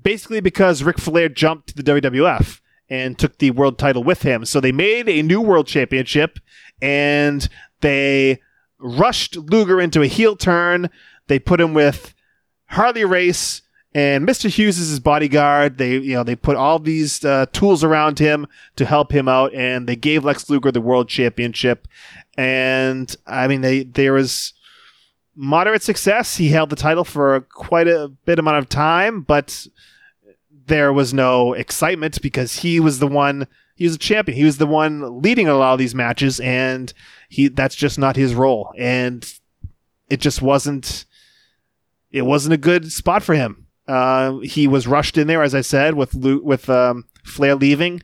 basically 0.00 0.40
because 0.40 0.82
Ric 0.82 0.98
Flair 0.98 1.28
jumped 1.28 1.68
to 1.68 1.82
the 1.82 2.00
WWF 2.00 2.60
and 2.88 3.18
took 3.18 3.38
the 3.38 3.50
world 3.50 3.78
title 3.78 4.02
with 4.02 4.22
him. 4.22 4.44
So 4.44 4.60
they 4.60 4.72
made 4.72 5.08
a 5.08 5.22
new 5.22 5.40
world 5.40 5.66
championship 5.66 6.38
and 6.80 7.46
they 7.80 8.40
rushed 8.78 9.36
Luger 9.36 9.80
into 9.80 10.02
a 10.02 10.06
heel 10.06 10.36
turn. 10.36 10.88
They 11.26 11.38
put 11.38 11.60
him 11.60 11.74
with 11.74 12.14
Harley 12.66 13.04
Race 13.04 13.62
and 13.94 14.28
Mr. 14.28 14.50
Hughes 14.50 14.78
is 14.78 14.90
his 14.90 15.00
bodyguard. 15.00 15.78
They, 15.78 15.96
you 15.96 16.14
know, 16.14 16.22
they 16.22 16.36
put 16.36 16.56
all 16.56 16.78
these 16.78 17.24
uh, 17.24 17.46
tools 17.52 17.82
around 17.82 18.18
him 18.18 18.46
to 18.76 18.84
help 18.84 19.10
him 19.12 19.28
out, 19.28 19.54
and 19.54 19.88
they 19.88 19.96
gave 19.96 20.24
Lex 20.24 20.50
Luger 20.50 20.70
the 20.70 20.80
world 20.80 21.08
championship. 21.08 21.88
And 22.38 23.14
I 23.26 23.48
mean, 23.48 23.62
they 23.62 23.82
there 23.82 24.12
was 24.12 24.52
moderate 25.34 25.82
success. 25.82 26.36
He 26.36 26.50
held 26.50 26.70
the 26.70 26.76
title 26.76 27.04
for 27.04 27.40
quite 27.40 27.88
a 27.88 28.12
bit 28.24 28.38
amount 28.38 28.58
of 28.58 28.68
time, 28.68 29.22
but 29.22 29.66
there 30.66 30.92
was 30.92 31.12
no 31.12 31.52
excitement 31.52 32.22
because 32.22 32.60
he 32.60 32.78
was 32.78 33.00
the 33.00 33.08
one. 33.08 33.48
He 33.74 33.84
was 33.84 33.96
a 33.96 33.98
champion. 33.98 34.38
He 34.38 34.44
was 34.44 34.58
the 34.58 34.68
one 34.68 35.20
leading 35.20 35.48
a 35.48 35.56
lot 35.56 35.72
of 35.72 35.80
these 35.80 35.96
matches, 35.96 36.38
and 36.38 36.92
he 37.28 37.48
that's 37.48 37.74
just 37.74 37.98
not 37.98 38.14
his 38.14 38.36
role. 38.36 38.72
And 38.78 39.28
it 40.08 40.20
just 40.20 40.40
wasn't. 40.40 41.06
It 42.12 42.22
wasn't 42.22 42.54
a 42.54 42.58
good 42.58 42.92
spot 42.92 43.24
for 43.24 43.34
him. 43.34 43.66
Uh, 43.88 44.38
he 44.38 44.68
was 44.68 44.86
rushed 44.86 45.18
in 45.18 45.26
there, 45.26 45.42
as 45.42 45.56
I 45.56 45.62
said, 45.62 45.94
with 45.94 46.14
with 46.14 46.70
um, 46.70 47.06
Flair 47.24 47.56
leaving, 47.56 48.00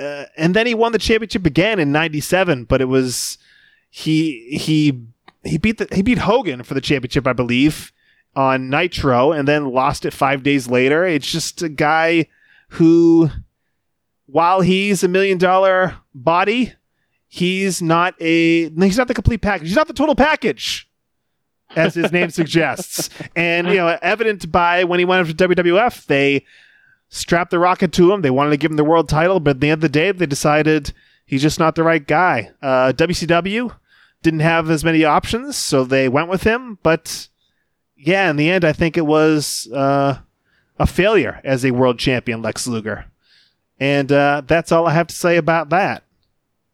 uh, 0.00 0.24
and 0.36 0.52
then 0.52 0.66
he 0.66 0.74
won 0.74 0.90
the 0.90 0.98
championship 0.98 1.46
again 1.46 1.78
in 1.78 1.92
'97. 1.92 2.64
But 2.64 2.80
it 2.80 2.86
was 2.86 3.38
he 3.94 4.56
he 4.56 5.04
he 5.44 5.58
beat 5.58 5.76
the, 5.76 5.86
he 5.94 6.00
beat 6.00 6.16
Hogan 6.16 6.62
for 6.62 6.72
the 6.72 6.80
championship, 6.80 7.26
I 7.26 7.34
believe, 7.34 7.92
on 8.34 8.70
Nitro, 8.70 9.32
and 9.32 9.46
then 9.46 9.70
lost 9.70 10.06
it 10.06 10.14
five 10.14 10.42
days 10.42 10.66
later. 10.66 11.04
It's 11.04 11.30
just 11.30 11.60
a 11.60 11.68
guy 11.68 12.26
who, 12.70 13.28
while 14.24 14.62
he's 14.62 15.04
a 15.04 15.08
million 15.08 15.36
dollar 15.36 15.96
body, 16.14 16.72
he's 17.28 17.82
not 17.82 18.14
a 18.18 18.70
he's 18.70 18.96
not 18.96 19.08
the 19.08 19.14
complete 19.14 19.42
package. 19.42 19.68
He's 19.68 19.76
not 19.76 19.88
the 19.88 19.92
total 19.92 20.14
package 20.14 20.88
as 21.76 21.94
his 21.94 22.10
name 22.12 22.30
suggests. 22.30 23.10
And 23.36 23.68
you 23.68 23.74
know, 23.76 23.98
evident 24.00 24.50
by 24.50 24.84
when 24.84 25.00
he 25.00 25.04
went 25.04 25.28
up 25.28 25.36
to 25.36 25.48
WWF, 25.48 26.06
they 26.06 26.46
strapped 27.10 27.50
the 27.50 27.58
rocket 27.58 27.92
to 27.92 28.10
him. 28.10 28.22
They 28.22 28.30
wanted 28.30 28.52
to 28.52 28.56
give 28.56 28.70
him 28.70 28.78
the 28.78 28.84
world 28.84 29.10
title, 29.10 29.38
but 29.38 29.56
at 29.56 29.60
the 29.60 29.68
end 29.68 29.74
of 29.74 29.80
the 29.82 29.88
day, 29.90 30.12
they 30.12 30.24
decided 30.24 30.94
he's 31.26 31.42
just 31.42 31.58
not 31.58 31.74
the 31.74 31.82
right 31.82 32.06
guy. 32.06 32.52
Uh, 32.62 32.94
WCW 32.96 33.74
didn't 34.22 34.40
have 34.40 34.70
as 34.70 34.84
many 34.84 35.04
options, 35.04 35.56
so 35.56 35.84
they 35.84 36.08
went 36.08 36.28
with 36.28 36.44
him. 36.44 36.78
But 36.82 37.28
yeah, 37.96 38.30
in 38.30 38.36
the 38.36 38.50
end, 38.50 38.64
I 38.64 38.72
think 38.72 38.96
it 38.96 39.06
was 39.06 39.68
uh, 39.72 40.18
a 40.78 40.86
failure 40.86 41.40
as 41.44 41.64
a 41.64 41.70
world 41.72 41.98
champion, 41.98 42.42
Lex 42.42 42.66
Luger. 42.66 43.06
And 43.78 44.12
uh, 44.12 44.42
that's 44.46 44.70
all 44.72 44.86
I 44.86 44.92
have 44.92 45.08
to 45.08 45.14
say 45.14 45.36
about 45.36 45.70
that. 45.70 46.04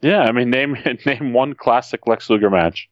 Yeah, 0.01 0.21
I 0.21 0.33
mean, 0.33 0.51
name 0.51 0.77
name 1.07 1.33
one 1.33 1.55
classic 1.55 2.07
Lex 2.07 2.31
Luger 2.31 2.51
match. 2.51 2.89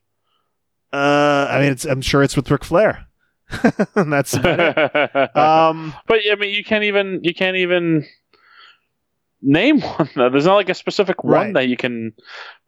Uh, 0.92 1.48
I 1.50 1.60
mean, 1.60 1.72
it's, 1.72 1.84
I'm 1.84 2.00
sure 2.00 2.22
it's 2.22 2.36
with 2.36 2.50
Ric 2.50 2.64
Flair. 2.64 3.06
that's 3.94 4.34
about 4.34 4.76
it. 4.76 5.30
Um, 5.36 5.94
but 6.06 6.18
I 6.30 6.34
mean, 6.34 6.54
you 6.54 6.64
can't 6.64 6.84
even 6.84 7.20
you 7.22 7.34
can't 7.34 7.56
even 7.56 8.06
name 9.42 9.80
one. 9.80 10.08
Though. 10.14 10.28
There's 10.30 10.46
not 10.46 10.54
like 10.56 10.68
a 10.68 10.74
specific 10.74 11.22
one 11.24 11.32
Right. 11.32 11.54
that 11.54 11.68
you 11.68 11.76
can 11.76 12.12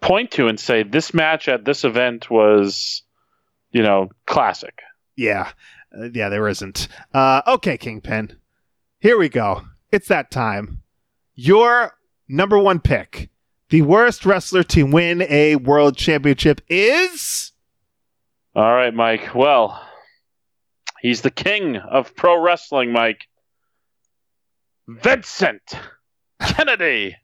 point 0.00 0.30
to 0.32 0.48
and 0.48 0.58
say 0.58 0.82
this 0.82 1.12
match 1.14 1.48
at 1.48 1.64
this 1.64 1.84
event 1.84 2.30
was, 2.30 3.02
you 3.70 3.82
know, 3.82 4.08
classic. 4.26 4.78
yeah, 5.16 5.50
Uh, 5.96 6.08
yeah, 6.12 6.28
there 6.28 6.46
isn't. 6.48 6.88
Uh, 7.14 7.42
okay, 7.46 7.76
Kingpin, 7.78 8.36
here 9.00 9.18
we 9.18 9.28
go. 9.28 9.62
It's 9.90 10.08
that 10.08 10.30
time. 10.30 10.82
Your 11.34 11.92
number 12.28 12.58
one 12.58 12.78
pick, 12.80 13.30
the 13.70 13.82
worst 13.82 14.26
wrestler 14.26 14.62
to 14.64 14.82
win 14.84 15.22
a 15.22 15.56
world 15.56 15.96
championship 15.96 16.60
is. 16.68 17.52
All 18.54 18.74
right, 18.74 18.92
Mike. 18.92 19.34
Well, 19.34 19.80
he's 21.00 21.22
the 21.22 21.30
king 21.30 21.76
of 21.76 22.14
pro 22.16 22.40
wrestling, 22.42 22.92
Mike. 22.92 23.22
Vincent 24.88 25.62
Kennedy 26.40 27.16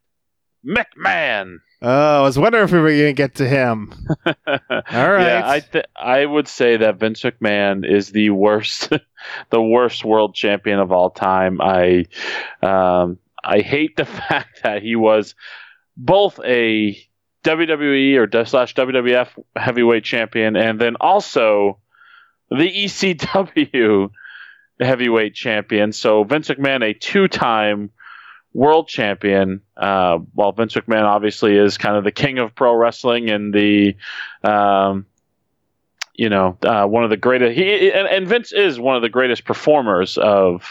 McMahon. 0.67 1.59
Oh, 1.83 2.21
I 2.21 2.23
was 2.23 2.39
wondering 2.39 2.65
if 2.65 2.73
we 2.73 2.79
were 2.79 2.89
going 2.89 3.05
to 3.07 3.13
get 3.13 3.35
to 3.37 3.49
him. 3.49 3.93
All 4.27 4.35
right. 4.47 5.27
Yeah, 5.27 5.43
I 5.45 5.61
th- 5.61 5.85
I 5.95 6.25
would 6.25 6.49
say 6.49 6.79
that 6.79 6.99
Vince 6.99 7.23
McMahon 7.23 7.89
is 7.89 8.11
the 8.11 8.31
worst, 8.31 8.91
the 9.51 9.63
worst 9.63 10.05
world 10.05 10.35
champion 10.35 10.79
of 10.79 10.93
all 10.93 11.11
time. 11.11 11.61
I, 11.61 12.07
um, 12.63 13.19
I 13.43 13.61
hate 13.61 13.97
the 13.97 14.05
fact 14.07 14.63
that 14.63 14.83
he 14.83 14.97
was 14.97 15.35
both 15.97 16.41
a 16.43 16.97
WWE 17.45 18.17
or 18.17 18.45
slash 18.47 18.75
WWF 18.75 19.29
heavyweight 19.55 20.05
champion 20.05 20.57
and 20.57 20.81
then 20.81 20.97
also 20.99 21.79
the 22.49 22.57
ECW 22.57 24.11
heavyweight 24.81 25.35
champion. 25.35 25.93
So 25.93 26.25
Vince 26.25 26.49
McMahon, 26.49 26.83
a 26.83 26.95
two-time 26.95 27.91
world 28.55 28.89
champion, 28.89 29.61
uh, 29.77 30.19
while 30.33 30.53
Vince 30.53 30.75
McMahon 30.75 31.03
obviously 31.03 31.57
is 31.57 31.77
kind 31.77 31.97
of 31.97 32.05
the 32.05 32.13
king 32.13 32.39
of 32.39 32.55
pro 32.55 32.75
wrestling 32.75 33.29
and 33.29 33.53
the, 33.53 33.97
um, 34.43 35.07
you 36.15 36.29
know, 36.29 36.57
uh, 36.63 36.87
one 36.87 37.05
of 37.05 37.11
the 37.11 37.17
greatest. 37.17 37.57
He 37.57 37.91
and, 37.93 38.09
and, 38.09 38.27
Vince 38.27 38.53
is 38.53 38.79
one 38.79 38.97
of 38.97 39.03
the 39.03 39.09
greatest 39.09 39.45
performers 39.45 40.17
of 40.17 40.65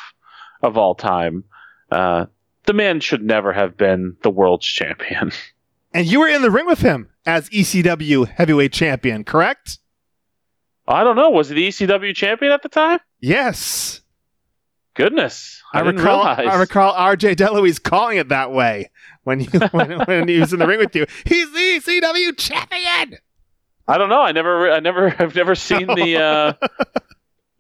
of 0.63 0.78
all 0.78 0.96
time. 0.96 1.43
Uh, 1.91 2.26
the 2.63 2.74
man 2.74 3.02
should 3.02 3.22
never 3.22 3.52
have 3.52 3.76
been 3.78 4.15
the 4.24 4.32
world's 4.32 4.65
champion. 4.65 5.32
And 5.96 6.08
you 6.08 6.22
were 6.22 6.28
in 6.28 6.41
the 6.41 6.50
ring 6.50 6.65
with 6.65 6.80
him 6.80 7.10
as 7.24 7.48
ECW 7.52 8.28
heavyweight 8.28 8.74
champion, 8.74 9.24
correct? 9.24 9.78
I 10.88 11.04
don't 11.04 11.15
know. 11.15 11.30
Was 11.30 11.50
he 11.50 11.56
the 11.56 11.67
ECW 11.67 12.15
champion 12.15 12.52
at 12.52 12.63
the 12.63 12.69
time? 12.69 13.00
Yes. 13.19 14.02
Goodness, 14.96 15.62
I, 15.74 15.80
I 15.80 15.82
recall. 15.82 16.24
Realize. 16.24 16.48
I 16.48 16.56
recall 16.60 16.92
R.J. 16.94 17.36
DeLuise 17.36 17.82
calling 17.82 18.18
it 18.18 18.30
that 18.30 18.52
way 18.52 18.92
when 19.24 19.40
he 19.40 19.58
when, 19.72 20.00
when 20.02 20.28
he 20.28 20.40
was 20.40 20.54
in 20.54 20.60
the 20.60 20.68
ring 20.68 20.80
with 20.80 20.96
you. 20.96 21.06
He's 21.26 21.52
the 21.52 21.60
ECW 21.60 22.38
champion. 22.38 23.20
I 23.88 23.98
don't 23.98 24.10
know. 24.10 24.22
I 24.22 24.32
never, 24.32 24.72
I 24.72 24.80
never, 24.80 25.16
I've 25.20 25.36
never 25.36 25.56
seen 25.56 25.88
the 25.88 26.18
uh, 26.18 26.54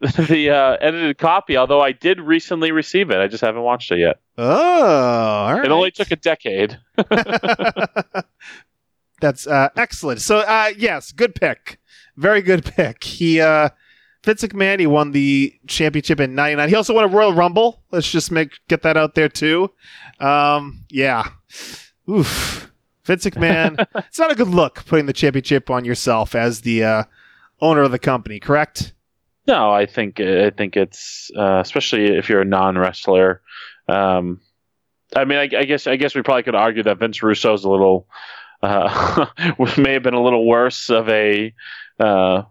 the 0.27 0.49
uh, 0.51 0.77
edited 0.79 1.17
copy. 1.17 1.57
Although 1.57 1.81
I 1.81 1.91
did 1.91 2.21
recently 2.21 2.71
receive 2.71 3.09
it, 3.09 3.17
I 3.17 3.27
just 3.27 3.41
haven't 3.41 3.63
watched 3.63 3.91
it 3.91 3.99
yet. 3.99 4.19
Oh, 4.37 5.61
it 5.63 5.71
only 5.71 5.91
took 5.91 6.11
a 6.11 6.15
decade. 6.15 6.77
That's 9.21 9.47
uh, 9.47 9.69
excellent. 9.77 10.19
So, 10.19 10.39
uh, 10.39 10.71
yes, 10.77 11.13
good 11.13 11.33
pick. 11.33 11.79
Very 12.17 12.41
good 12.41 12.65
pick. 12.65 13.05
He 13.05 13.39
uh, 13.39 13.69
Vince 14.23 14.41
McMahon, 14.43 14.79
he 14.79 14.87
won 14.87 15.11
the 15.11 15.53
championship 15.67 16.19
in 16.19 16.33
'99. 16.35 16.69
He 16.69 16.75
also 16.75 16.93
won 16.93 17.03
a 17.03 17.07
Royal 17.07 17.33
Rumble. 17.33 17.83
Let's 17.91 18.09
just 18.09 18.31
make 18.31 18.59
get 18.69 18.81
that 18.83 18.97
out 18.97 19.15
there 19.15 19.29
too. 19.29 19.71
Um, 20.19 20.85
yeah. 20.89 21.27
Oof. 22.09 22.71
Vince 23.03 23.25
McMahon. 23.25 23.85
it's 23.95 24.19
not 24.19 24.31
a 24.31 24.35
good 24.35 24.47
look 24.47 24.85
putting 24.85 25.07
the 25.07 25.13
championship 25.13 25.69
on 25.69 25.83
yourself 25.83 26.35
as 26.35 26.61
the 26.61 26.83
uh, 26.83 27.03
owner 27.59 27.81
of 27.81 27.91
the 27.91 27.99
company. 27.99 28.39
Correct? 28.39 28.93
No, 29.45 29.71
I 29.71 29.85
think 29.85 30.21
I 30.21 30.51
think 30.51 30.77
it's 30.77 31.29
uh, 31.37 31.59
especially 31.59 32.17
if 32.17 32.29
you're 32.29 32.41
a 32.41 32.45
non 32.45 32.77
wrestler. 32.77 33.41
Um, 33.89 34.39
I 35.15 35.25
mean, 35.25 35.37
I, 35.37 35.43
I, 35.43 35.63
guess 35.65 35.85
I 35.85 35.97
guess 35.97 36.15
we 36.15 36.21
probably 36.21 36.43
could 36.43 36.55
argue 36.55 36.83
that 36.83 36.97
Vince 36.97 37.21
Russo's 37.21 37.65
a 37.65 37.69
little 37.69 38.07
uh, 38.61 39.25
may 39.77 39.93
have 39.93 40.03
been 40.03 40.13
a 40.13 40.23
little 40.23 40.47
worse 40.47 40.89
of 40.89 41.09
a 41.09 41.53
uh, 41.99 42.43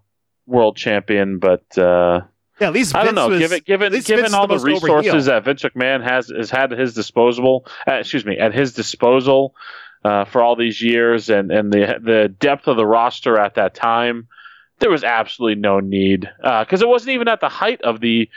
world 0.47 0.77
champion, 0.77 1.39
but 1.39 1.63
uh, 1.79 2.23
yeah, 2.61 2.69
at 2.69 2.73
least 2.73 2.93
Vince 2.93 3.03
I 3.03 3.05
don't 3.05 3.15
know. 3.15 3.29
Was, 3.29 3.39
given 3.39 3.61
given 3.65 4.01
given 4.01 4.35
all 4.35 4.47
the, 4.47 4.59
the 4.59 4.65
resources 4.65 5.27
that 5.27 5.45
Vince 5.45 5.63
McMahon 5.63 6.03
has 6.03 6.29
has 6.29 6.51
had 6.51 6.73
at 6.73 6.79
his 6.79 6.95
disposal, 6.95 7.67
uh, 7.89 7.95
excuse 7.95 8.25
me, 8.25 8.39
at 8.39 8.55
his 8.55 8.73
disposal 8.73 9.55
uh, 10.05 10.25
for 10.25 10.43
all 10.43 10.57
these 10.57 10.83
years, 10.83 11.31
and 11.31 11.51
and 11.51 11.73
the 11.73 11.99
the 12.03 12.29
depth 12.29 12.67
of 12.67 12.77
the 12.77 12.87
roster 12.87 13.39
at 13.39 13.55
that 13.55 13.75
time, 13.75 14.29
there 14.79 14.91
was 14.91 15.05
absolutely 15.05 15.61
no 15.61 15.81
need 15.81 16.29
because 16.41 16.83
uh, 16.83 16.87
it 16.87 16.89
wasn't 16.89 17.15
even 17.15 17.29
at 17.29 17.41
the 17.41 17.49
height 17.49 17.83
of 17.83 18.01
the 18.01 18.29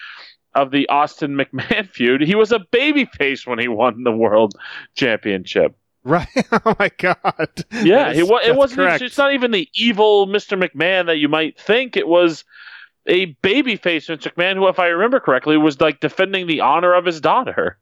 of 0.53 0.71
the 0.71 0.87
Austin 0.89 1.35
McMahon 1.37 1.89
feud. 1.89 2.21
He 2.21 2.35
was 2.35 2.51
a 2.51 2.59
babyface 2.59 3.45
when 3.45 3.59
he 3.59 3.67
won 3.67 4.03
the 4.03 4.11
world 4.11 4.55
championship. 4.95 5.75
Right. 6.05 6.27
Oh 6.51 6.75
my 6.79 6.89
God. 6.97 7.65
Yeah, 7.71 8.11
is, 8.11 8.19
it, 8.19 8.27
was, 8.27 8.47
it 8.47 8.55
wasn't. 8.55 8.77
Correct. 8.77 9.01
It's 9.01 9.17
not 9.17 9.33
even 9.33 9.51
the 9.51 9.67
evil 9.73 10.27
Mr. 10.27 10.57
McMahon 10.57 11.07
that 11.07 11.17
you 11.17 11.27
might 11.27 11.59
think. 11.59 11.97
It 11.97 12.07
was 12.07 12.45
a 13.07 13.33
babyface 13.35 14.07
Mr. 14.07 14.33
McMahon, 14.33 14.55
who, 14.55 14.67
if 14.67 14.79
I 14.79 14.87
remember 14.87 15.19
correctly, 15.19 15.57
was 15.57 15.81
like 15.81 15.99
defending 15.99 16.47
the 16.47 16.61
honor 16.61 16.93
of 16.93 17.05
his 17.05 17.19
daughter. 17.19 17.77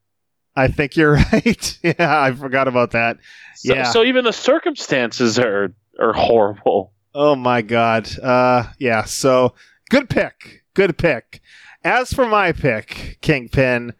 I 0.55 0.69
think 0.69 0.95
you're 0.95 1.13
right. 1.33 1.79
yeah, 1.83 2.21
I 2.21 2.31
forgot 2.33 2.67
about 2.67 2.91
that. 2.91 3.17
So, 3.55 3.75
yeah. 3.75 3.83
So 3.83 4.03
even 4.03 4.23
the 4.23 4.33
circumstances 4.33 5.37
are 5.37 5.73
are 5.99 6.13
horrible. 6.13 6.93
Oh 7.13 7.35
my 7.35 7.61
God. 7.61 8.09
Uh, 8.19 8.67
yeah. 8.79 9.03
So 9.03 9.53
good 9.89 10.09
pick. 10.09 10.63
Good 10.73 10.97
pick. 10.97 11.41
As 11.83 12.13
for 12.13 12.25
my 12.25 12.53
pick, 12.53 13.17
Kingpin, 13.21 13.93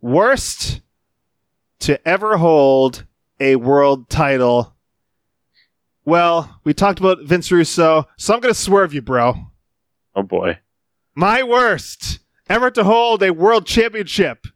worst 0.00 0.80
to 1.80 2.06
ever 2.06 2.36
hold 2.36 3.04
a 3.42 3.56
world 3.56 4.08
title. 4.08 4.76
Well, 6.04 6.60
we 6.62 6.72
talked 6.72 7.00
about 7.00 7.24
Vince 7.24 7.50
Russo, 7.50 8.06
so 8.16 8.34
I'm 8.34 8.38
going 8.38 8.54
to 8.54 8.58
swerve 8.58 8.94
you, 8.94 9.02
bro. 9.02 9.34
Oh 10.14 10.22
boy. 10.22 10.60
My 11.16 11.42
worst 11.42 12.20
ever 12.48 12.70
to 12.70 12.84
hold 12.84 13.20
a 13.20 13.32
world 13.32 13.66
championship. 13.66 14.46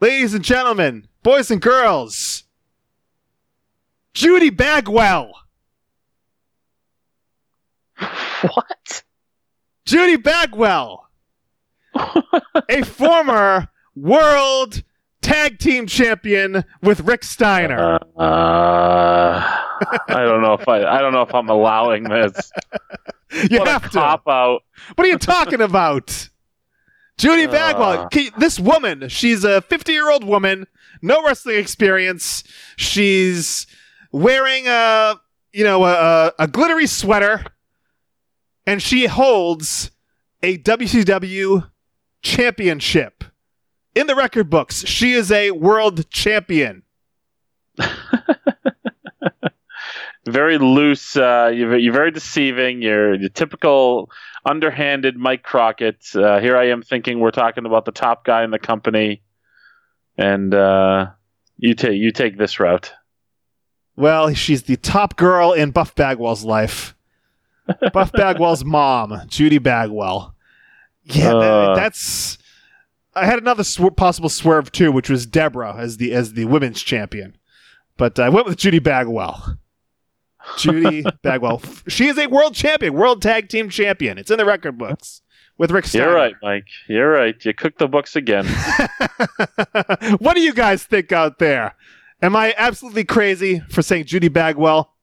Ladies 0.00 0.32
and 0.32 0.44
gentlemen, 0.44 1.08
boys 1.24 1.50
and 1.50 1.60
girls, 1.60 2.44
Judy 4.14 4.50
Bagwell. 4.50 5.32
What? 8.54 9.02
Judy 9.84 10.16
Bagwell, 10.16 11.10
a 12.70 12.82
former 12.84 13.68
world 13.94 14.82
tag 15.30 15.58
team 15.58 15.86
champion 15.86 16.64
with 16.82 17.00
Rick 17.02 17.22
Steiner. 17.24 17.98
Uh, 18.16 18.20
uh, 18.20 19.62
I 20.08 20.24
don't 20.24 20.42
know 20.42 20.54
if 20.54 20.68
I 20.68 20.84
I 20.84 21.00
don't 21.00 21.12
know 21.12 21.22
if 21.22 21.34
I'm 21.34 21.48
allowing 21.48 22.04
this. 22.04 22.52
You 23.48 23.60
what 23.60 23.68
have 23.68 23.84
to. 23.84 23.88
Cop 23.90 24.26
out. 24.26 24.62
What 24.96 25.06
are 25.06 25.10
you 25.10 25.18
talking 25.18 25.60
about? 25.60 26.28
Judy 27.16 27.44
uh. 27.44 27.52
Bagwell, 27.52 28.08
this 28.38 28.58
woman, 28.58 29.08
she's 29.08 29.44
a 29.44 29.60
50 29.62 29.92
year 29.92 30.10
old 30.10 30.24
woman, 30.24 30.66
no 31.00 31.22
wrestling 31.22 31.58
experience. 31.58 32.42
She's 32.76 33.68
wearing 34.10 34.66
a, 34.66 35.14
you 35.52 35.62
know, 35.62 35.84
a, 35.84 36.32
a 36.40 36.48
glittery 36.48 36.88
sweater, 36.88 37.44
and 38.66 38.82
she 38.82 39.06
holds 39.06 39.92
a 40.42 40.58
WCW 40.58 41.70
championship 42.22 43.22
in 44.00 44.06
the 44.06 44.14
record 44.14 44.48
books, 44.48 44.86
she 44.86 45.12
is 45.12 45.30
a 45.30 45.50
world 45.50 46.08
champion. 46.10 46.82
very 50.26 50.56
loose. 50.58 51.16
Uh, 51.16 51.52
you're, 51.54 51.76
you're, 51.76 51.92
very 51.92 52.10
deceiving. 52.10 52.80
You're 52.80 53.18
the 53.18 53.28
typical 53.28 54.10
underhanded 54.44 55.18
Mike 55.18 55.42
Crockett. 55.42 56.04
Uh, 56.14 56.40
here 56.40 56.56
I 56.56 56.68
am 56.68 56.82
thinking 56.82 57.20
we're 57.20 57.30
talking 57.30 57.66
about 57.66 57.84
the 57.84 57.92
top 57.92 58.24
guy 58.24 58.42
in 58.42 58.50
the 58.50 58.58
company, 58.58 59.22
and 60.16 60.54
uh, 60.54 61.10
you 61.58 61.74
take 61.74 61.98
you 62.00 62.10
take 62.10 62.38
this 62.38 62.58
route. 62.58 62.94
Well, 63.96 64.32
she's 64.32 64.62
the 64.62 64.76
top 64.76 65.16
girl 65.16 65.52
in 65.52 65.72
Buff 65.72 65.94
Bagwell's 65.94 66.42
life. 66.42 66.96
Buff 67.92 68.12
Bagwell's 68.16 68.64
mom, 68.64 69.20
Judy 69.26 69.58
Bagwell. 69.58 70.34
Yeah, 71.04 71.32
that, 71.32 71.34
uh. 71.34 71.74
that's 71.74 72.38
I 73.14 73.26
had 73.26 73.38
another 73.38 73.64
sw- 73.64 73.94
possible 73.96 74.28
swerve 74.28 74.70
too, 74.70 74.92
which 74.92 75.10
was 75.10 75.26
Debra 75.26 75.76
as 75.76 75.96
the 75.96 76.12
as 76.12 76.34
the 76.34 76.44
women's 76.44 76.82
champion, 76.82 77.36
but 77.96 78.18
I 78.18 78.28
went 78.28 78.46
with 78.46 78.56
Judy 78.56 78.78
Bagwell. 78.78 79.58
Judy 80.56 81.04
Bagwell. 81.22 81.62
She 81.88 82.06
is 82.06 82.18
a 82.18 82.28
world 82.28 82.54
champion, 82.54 82.94
world 82.94 83.20
tag 83.20 83.48
team 83.48 83.68
champion. 83.68 84.18
It's 84.18 84.30
in 84.30 84.38
the 84.38 84.44
record 84.44 84.78
books 84.78 85.22
with 85.58 85.70
Rick 85.70 85.86
Steiner. 85.86 86.06
You're 86.06 86.14
right, 86.14 86.34
Mike. 86.42 86.66
You're 86.88 87.10
right. 87.10 87.44
You 87.44 87.52
cooked 87.52 87.78
the 87.78 87.88
books 87.88 88.16
again. 88.16 88.46
what 90.18 90.34
do 90.34 90.40
you 90.40 90.54
guys 90.54 90.84
think 90.84 91.12
out 91.12 91.38
there? 91.38 91.74
Am 92.22 92.36
I 92.36 92.54
absolutely 92.56 93.04
crazy 93.04 93.60
for 93.70 93.82
saying 93.82 94.04
Judy 94.04 94.28
Bagwell? 94.28 94.94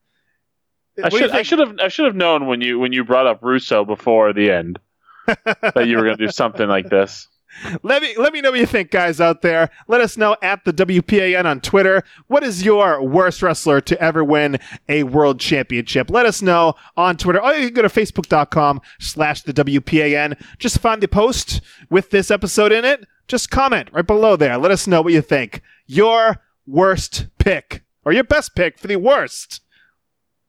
I 1.04 1.10
should, 1.10 1.30
I 1.30 1.42
should 1.44 1.60
have 1.60 1.78
I 1.80 1.90
should 1.90 2.06
have 2.06 2.16
known 2.16 2.48
when 2.48 2.62
you 2.62 2.80
when 2.80 2.92
you 2.92 3.04
brought 3.04 3.28
up 3.28 3.44
Russo 3.44 3.86
before 3.86 4.34
the 4.34 4.50
end 4.50 4.80
that 5.26 5.86
you 5.88 5.98
were 5.98 6.04
going 6.04 6.18
to 6.18 6.26
do 6.26 6.32
something 6.32 6.68
like 6.68 6.90
this 6.90 7.28
let 7.84 8.02
me 8.02 8.16
let 8.18 8.34
me 8.34 8.42
know 8.42 8.52
what 8.52 8.60
you 8.60 8.66
think, 8.66 8.92
guys 8.92 9.20
out 9.20 9.42
there. 9.42 9.70
Let 9.88 10.02
us 10.02 10.18
know 10.18 10.36
at 10.42 10.64
the 10.66 10.74
WPAN 10.74 11.46
on 11.46 11.62
Twitter. 11.62 12.04
What 12.28 12.44
is 12.44 12.64
your 12.64 13.02
worst 13.02 13.42
wrestler 13.42 13.82
to 13.82 14.02
ever 14.02 14.24
win 14.24 14.60
a 14.88 15.04
world 15.04 15.40
championship? 15.40 16.10
Let 16.10 16.26
us 16.26 16.42
know 16.42 16.76
on 16.96 17.18
Twitter. 17.18 17.42
Or 17.42 17.54
you 17.54 17.68
can 17.68 17.74
go 17.74 17.82
to 17.82 17.90
facebook.com 17.90 18.82
slash 19.00 19.44
the 19.44 19.54
WPAN. 19.54 20.40
Just 20.60 20.80
find 20.80 21.02
the 21.02 21.08
post 21.08 21.62
with 21.90 22.10
this 22.10 22.32
episode 22.32 22.72
in 22.72 22.86
it. 22.86 23.06
Just 23.28 23.52
comment 23.52 23.90
right 23.92 24.08
below 24.08 24.36
there. 24.36 24.58
Let 24.58 24.72
us 24.72 24.88
know 24.88 25.02
what 25.02 25.14
you 25.14 25.22
think. 25.22 25.62
Your 25.86 26.42
worst 26.66 27.28
pick 27.40 27.84
or 28.06 28.14
your 28.14 28.24
best 28.24 28.56
pick 28.56 28.78
for 28.78 28.88
the 28.88 28.96
worst 28.98 29.62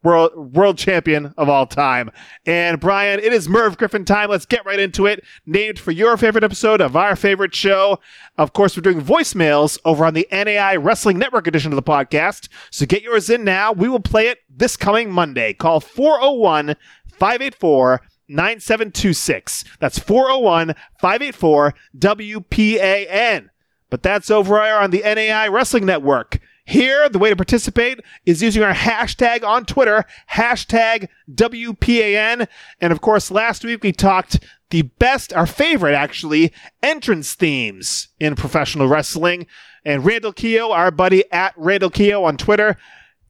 world 0.02 0.56
world 0.56 0.78
champion 0.78 1.34
of 1.36 1.48
all 1.48 1.66
time. 1.66 2.10
And 2.46 2.80
Brian, 2.80 3.20
it 3.20 3.32
is 3.32 3.48
Merv 3.48 3.78
Griffin 3.78 4.04
time. 4.04 4.30
Let's 4.30 4.46
get 4.46 4.64
right 4.64 4.78
into 4.78 5.06
it. 5.06 5.24
Named 5.46 5.78
for 5.78 5.90
your 5.90 6.16
favorite 6.16 6.44
episode 6.44 6.80
of 6.80 6.96
our 6.96 7.16
favorite 7.16 7.54
show. 7.54 7.98
Of 8.36 8.52
course, 8.52 8.76
we're 8.76 8.82
doing 8.82 9.00
voicemails 9.00 9.78
over 9.84 10.04
on 10.04 10.14
the 10.14 10.28
NAI 10.30 10.76
Wrestling 10.76 11.18
Network 11.18 11.46
edition 11.46 11.72
of 11.72 11.76
the 11.76 11.82
podcast. 11.82 12.48
So 12.70 12.86
get 12.86 13.02
yours 13.02 13.30
in 13.30 13.44
now. 13.44 13.72
We 13.72 13.88
will 13.88 14.00
play 14.00 14.28
it 14.28 14.38
this 14.48 14.76
coming 14.76 15.10
Monday. 15.10 15.52
Call 15.52 15.80
401 15.80 16.76
584 17.08 18.00
9726. 18.28 19.64
That's 19.80 19.98
401 19.98 20.74
584 21.00 21.74
WPAN. 21.98 23.48
But 23.90 24.02
that's 24.02 24.30
over 24.30 24.60
on 24.60 24.90
the 24.90 25.02
NAI 25.02 25.48
Wrestling 25.48 25.86
Network. 25.86 26.38
Here, 26.68 27.08
the 27.08 27.18
way 27.18 27.30
to 27.30 27.36
participate 27.36 27.98
is 28.26 28.42
using 28.42 28.62
our 28.62 28.74
hashtag 28.74 29.42
on 29.42 29.64
Twitter, 29.64 30.04
hashtag 30.32 31.08
WPAN. 31.32 32.46
And 32.78 32.92
of 32.92 33.00
course, 33.00 33.30
last 33.30 33.64
week 33.64 33.82
we 33.82 33.90
talked 33.90 34.44
the 34.68 34.82
best, 34.82 35.32
our 35.32 35.46
favorite 35.46 35.94
actually, 35.94 36.52
entrance 36.82 37.32
themes 37.32 38.08
in 38.20 38.34
professional 38.34 38.86
wrestling. 38.86 39.46
And 39.82 40.04
Randall 40.04 40.34
Keogh, 40.34 40.70
our 40.70 40.90
buddy 40.90 41.24
at 41.32 41.54
Randall 41.56 41.88
Keogh 41.88 42.24
on 42.24 42.36
Twitter, 42.36 42.76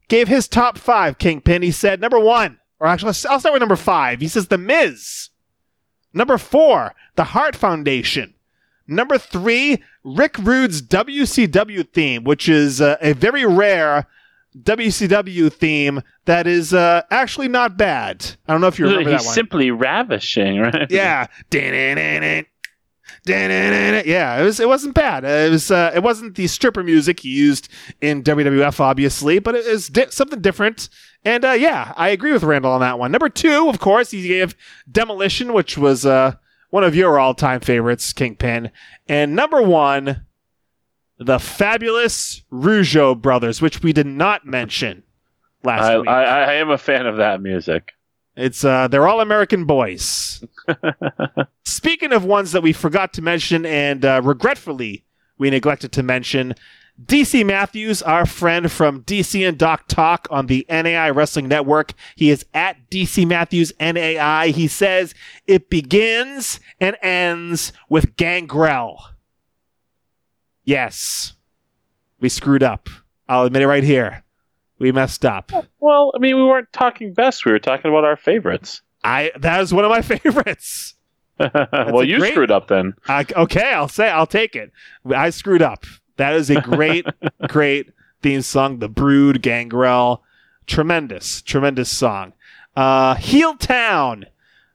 gave 0.09 0.27
his 0.27 0.49
top 0.49 0.77
five, 0.77 1.17
Kingpin. 1.17 1.61
He 1.61 1.71
said, 1.71 2.01
number 2.01 2.19
one, 2.19 2.59
or 2.77 2.87
actually, 2.87 3.13
I'll 3.29 3.39
start 3.39 3.53
with 3.53 3.61
number 3.61 3.77
five. 3.77 4.19
He 4.19 4.27
says, 4.27 4.49
The 4.49 4.57
Miz. 4.57 5.29
Number 6.13 6.37
four, 6.37 6.93
The 7.15 7.23
Hart 7.23 7.55
Foundation. 7.55 8.33
Number 8.89 9.17
three, 9.17 9.83
Rick 10.03 10.37
Rude's 10.39 10.81
WCW 10.81 11.87
theme, 11.93 12.23
which 12.23 12.49
is 12.49 12.81
uh, 12.81 12.97
a 13.01 13.13
very 13.13 13.45
rare 13.45 14.07
WCW 14.57 15.51
theme 15.53 16.01
that 16.25 16.47
is 16.47 16.73
uh, 16.73 17.03
actually 17.11 17.47
not 17.47 17.77
bad. 17.77 18.35
I 18.47 18.51
don't 18.51 18.61
know 18.61 18.67
if 18.67 18.79
you 18.79 18.85
remember 18.87 19.11
He's 19.11 19.21
that 19.21 19.25
one. 19.27 19.33
simply 19.35 19.71
ravishing, 19.71 20.59
right? 20.59 20.89
yeah. 20.89 21.27
Yeah, 24.05 24.39
it 24.39 24.43
was. 24.43 24.59
It 24.59 24.67
wasn't 24.67 24.95
bad. 24.95 25.23
It 25.23 25.51
was. 25.51 25.69
Uh, 25.71 25.91
it 25.93 26.01
wasn't 26.01 26.35
the 26.35 26.47
stripper 26.47 26.83
music 26.83 27.19
he 27.19 27.29
used 27.29 27.69
in 28.01 28.23
WWF, 28.23 28.79
obviously, 28.79 29.39
but 29.39 29.55
it 29.55 29.67
was 29.67 29.87
di- 29.89 30.09
something 30.09 30.41
different. 30.41 30.89
And 31.25 31.43
uh, 31.43 31.51
yeah, 31.51 31.93
I 31.97 32.09
agree 32.09 32.31
with 32.31 32.43
Randall 32.43 32.71
on 32.71 32.81
that 32.81 32.97
one. 32.97 33.11
Number 33.11 33.29
two, 33.29 33.67
of 33.69 33.79
course, 33.79 34.11
he 34.11 34.27
gave 34.27 34.55
Demolition, 34.89 35.53
which 35.53 35.77
was 35.77 36.05
uh, 36.05 36.35
one 36.69 36.83
of 36.83 36.95
your 36.95 37.19
all-time 37.19 37.59
favorites, 37.61 38.13
Kingpin. 38.13 38.71
And 39.07 39.35
number 39.35 39.61
one, 39.61 40.25
the 41.17 41.39
fabulous 41.39 42.43
Rougeau 42.51 43.19
brothers, 43.19 43.61
which 43.61 43.81
we 43.81 43.93
did 43.93 44.07
not 44.07 44.45
mention 44.45 45.03
last 45.63 45.83
I, 45.83 45.99
week. 45.99 46.09
I, 46.09 46.23
I 46.23 46.53
am 46.55 46.69
a 46.69 46.77
fan 46.77 47.05
of 47.05 47.17
that 47.17 47.41
music. 47.41 47.93
It's 48.35 48.63
uh, 48.63 48.87
they're 48.87 49.07
all 49.07 49.19
American 49.19 49.65
boys. 49.65 50.43
Speaking 51.65 52.13
of 52.13 52.23
ones 52.23 52.53
that 52.53 52.63
we 52.63 52.71
forgot 52.71 53.11
to 53.13 53.21
mention 53.21 53.65
and 53.65 54.05
uh, 54.05 54.21
regretfully 54.23 55.03
we 55.37 55.49
neglected 55.49 55.91
to 55.93 56.03
mention, 56.03 56.53
DC 57.05 57.45
Matthews, 57.45 58.01
our 58.01 58.25
friend 58.25 58.69
from 58.71 59.03
DC 59.03 59.47
and 59.47 59.57
Doc 59.57 59.87
Talk 59.87 60.27
on 60.29 60.47
the 60.47 60.65
NAI 60.69 61.09
Wrestling 61.11 61.47
Network. 61.47 61.93
He 62.15 62.29
is 62.29 62.45
at 62.53 62.89
DC 62.89 63.25
Matthews 63.25 63.71
NAI. 63.79 64.49
He 64.49 64.67
says 64.67 65.13
it 65.47 65.69
begins 65.69 66.59
and 66.81 66.97
ends 67.01 67.71
with 67.87 68.17
Gangrel. 68.17 69.01
Yes, 70.65 71.33
we 72.19 72.27
screwed 72.27 72.63
up. 72.63 72.89
I'll 73.29 73.45
admit 73.45 73.61
it 73.61 73.67
right 73.67 73.83
here. 73.83 74.23
We 74.77 74.91
messed 74.91 75.25
up. 75.25 75.51
Well, 75.79 76.11
I 76.15 76.19
mean, 76.19 76.35
we 76.35 76.43
weren't 76.43 76.71
talking 76.73 77.13
best. 77.13 77.45
We 77.45 77.51
were 77.51 77.59
talking 77.59 77.89
about 77.91 78.05
our 78.05 78.17
favorites. 78.17 78.81
I 79.03 79.31
that 79.37 79.61
is 79.61 79.73
one 79.73 79.85
of 79.85 79.89
my 79.91 80.01
favorites. 80.01 80.95
well, 81.39 82.03
you 82.03 82.17
great- 82.19 82.33
screwed 82.33 82.51
up 82.51 82.67
then. 82.67 82.93
Okay, 83.09 83.71
I'll 83.73 83.87
say 83.87 84.09
I'll 84.09 84.27
take 84.27 84.55
it. 84.55 84.71
I 85.09 85.29
screwed 85.29 85.61
up. 85.61 85.85
That 86.19 86.35
is 86.35 86.49
a 86.49 86.59
great, 86.59 87.05
great 87.47 87.93
theme 88.21 88.41
song. 88.41 88.79
The 88.79 88.89
Brood, 88.89 89.41
Gangrel, 89.41 90.21
tremendous, 90.67 91.41
tremendous 91.41 91.89
song. 91.89 92.33
Uh, 92.75 93.15
Heel 93.15 93.55
Town. 93.55 94.25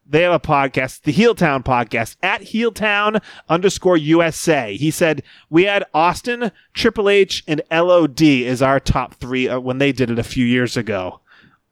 They 0.07 0.22
have 0.22 0.33
a 0.33 0.40
podcast, 0.40 1.02
the 1.02 1.12
Heel 1.12 1.35
Town 1.35 1.62
podcast 1.62 2.16
at 2.22 2.40
Heel 2.40 2.72
Town 2.72 3.20
underscore 3.46 3.98
USA. 3.98 4.74
He 4.74 4.90
said 4.90 5.22
we 5.50 5.64
had 5.64 5.85
Austin, 5.92 6.50
Triple 6.72 7.11
H, 7.11 7.44
and 7.46 7.61
LOD 7.70 8.22
as 8.22 8.62
our 8.62 8.80
top 8.80 9.14
three 9.16 9.46
uh, 9.46 9.61
when 9.61 9.76
they 9.76 9.92
did 9.92 10.11
it 10.11 10.18
a 10.18 10.24
few 10.24 10.46
years 10.46 10.78
ago. 10.78 11.20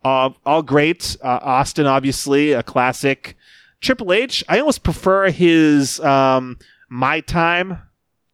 Uh, 0.04 0.30
all 0.44 0.62
great. 0.62 1.16
Uh, 1.22 1.38
Austin, 1.40 1.86
obviously, 1.86 2.52
a 2.52 2.62
classic. 2.62 3.38
Triple 3.80 4.12
H, 4.12 4.44
I 4.50 4.58
almost 4.58 4.82
prefer 4.82 5.30
his 5.30 5.98
um, 6.00 6.58
My 6.90 7.20
Time 7.20 7.78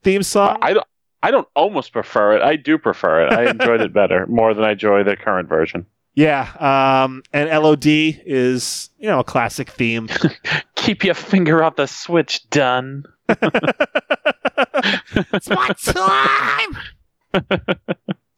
theme 0.02 0.24
song. 0.24 0.58
I 0.62 0.72
don't. 0.74 0.86
I 1.22 1.30
don't 1.30 1.48
almost 1.56 1.92
prefer 1.92 2.36
it. 2.36 2.42
I 2.42 2.56
do 2.56 2.78
prefer 2.78 3.26
it. 3.26 3.32
I 3.32 3.50
enjoyed 3.50 3.80
it 3.80 3.92
better 3.92 4.26
more 4.28 4.54
than 4.54 4.64
I 4.64 4.72
enjoy 4.72 5.02
the 5.04 5.16
current 5.16 5.48
version. 5.48 5.86
yeah, 6.14 6.48
um, 6.58 7.22
and 7.32 7.48
LOD 7.50 7.86
is 7.86 8.90
you 8.98 9.08
know 9.08 9.20
a 9.20 9.24
classic 9.24 9.70
theme. 9.70 10.08
Keep 10.76 11.04
your 11.04 11.14
finger 11.14 11.62
off 11.62 11.76
the 11.76 11.86
switch, 11.86 12.48
done. 12.50 13.04
it's 13.28 13.42
my 15.50 15.68
time. 15.82 16.76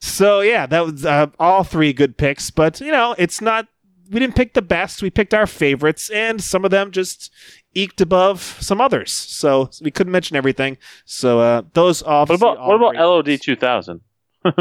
so 0.01 0.41
yeah, 0.41 0.67
that 0.67 0.85
was 0.85 1.07
uh, 1.07 1.27
all 1.39 1.63
three 1.65 1.93
good 1.93 2.17
picks, 2.17 2.51
but 2.51 2.81
you 2.81 2.91
know 2.93 3.15
it's 3.19 3.41
not. 3.41 3.67
We 4.11 4.19
didn't 4.21 4.35
pick 4.37 4.55
the 4.55 4.63
best. 4.63 5.03
We 5.03 5.11
picked 5.11 5.33
our 5.35 5.47
favorites, 5.47 6.11
and 6.11 6.43
some 6.43 6.65
of 6.65 6.71
them 6.73 6.91
just 6.91 7.33
eked 7.75 8.01
above 8.01 8.41
some 8.61 8.81
others. 8.81 9.13
So 9.13 9.71
we 9.81 9.91
couldn't 9.93 10.11
mention 10.13 10.37
everything. 10.37 10.79
So 11.05 11.39
uh, 11.41 11.63
those 11.75 12.03
all. 12.03 12.27
What 12.27 12.35
about 12.35 12.59
what 12.67 12.75
about 12.77 12.95
LOD 12.97 13.41
two 13.41 13.57
thousand? 13.57 14.01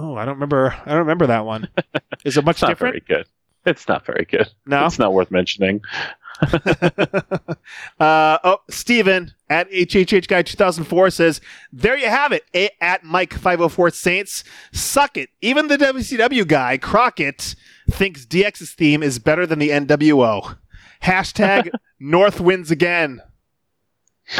Oh, 0.00 0.14
I 0.14 0.24
don't 0.24 0.34
remember. 0.34 0.76
I 0.86 0.90
don't 0.90 0.98
remember 1.00 1.26
that 1.26 1.44
one. 1.44 1.68
Is 2.24 2.36
it 2.36 2.44
much 2.44 2.56
It's 2.56 2.62
not 2.62 2.68
different? 2.68 2.92
very 3.04 3.18
good. 3.20 3.26
It's 3.66 3.88
not 3.88 4.06
very 4.06 4.24
good. 4.24 4.48
No. 4.64 4.86
It's 4.86 4.98
not 5.00 5.12
worth 5.12 5.32
mentioning. 5.32 5.80
uh, 8.00 8.38
oh, 8.44 8.58
Steven 8.70 9.32
at 9.48 9.70
HHH 9.70 10.28
Guy 10.28 10.42
2004 10.42 11.10
says, 11.10 11.40
There 11.72 11.96
you 11.96 12.08
have 12.08 12.32
it. 12.32 12.44
A- 12.54 12.70
at 12.82 13.04
Mike 13.04 13.34
504 13.34 13.90
Saints. 13.90 14.44
Suck 14.72 15.16
it. 15.16 15.30
Even 15.40 15.68
the 15.68 15.76
WCW 15.78 16.46
guy, 16.46 16.78
Crockett, 16.78 17.54
thinks 17.90 18.24
DX's 18.26 18.72
theme 18.72 19.02
is 19.02 19.18
better 19.18 19.46
than 19.46 19.58
the 19.58 19.70
NWO. 19.70 20.56
Hashtag 21.02 21.70
North 22.00 22.40
wins 22.40 22.70
again. 22.70 23.20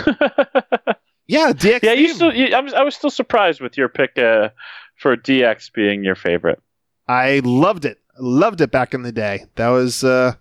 Yeah, 1.28 1.52
DX. 1.52 1.82
Yeah, 1.82 1.92
you 1.92 2.08
still. 2.08 2.34
You, 2.34 2.54
I 2.54 2.60
was 2.60 2.72
I 2.72 2.82
was 2.82 2.96
still 2.96 3.10
surprised 3.10 3.60
with 3.60 3.76
your 3.76 3.90
pick 3.90 4.18
uh, 4.18 4.48
for 4.96 5.14
DX 5.14 5.70
being 5.74 6.02
your 6.02 6.14
favorite. 6.14 6.60
I 7.06 7.42
loved 7.44 7.84
it. 7.84 7.98
Loved 8.18 8.62
it 8.62 8.70
back 8.70 8.94
in 8.94 9.02
the 9.02 9.12
day. 9.12 9.44
That 9.56 9.68
was 9.68 10.02
uh 10.02 10.34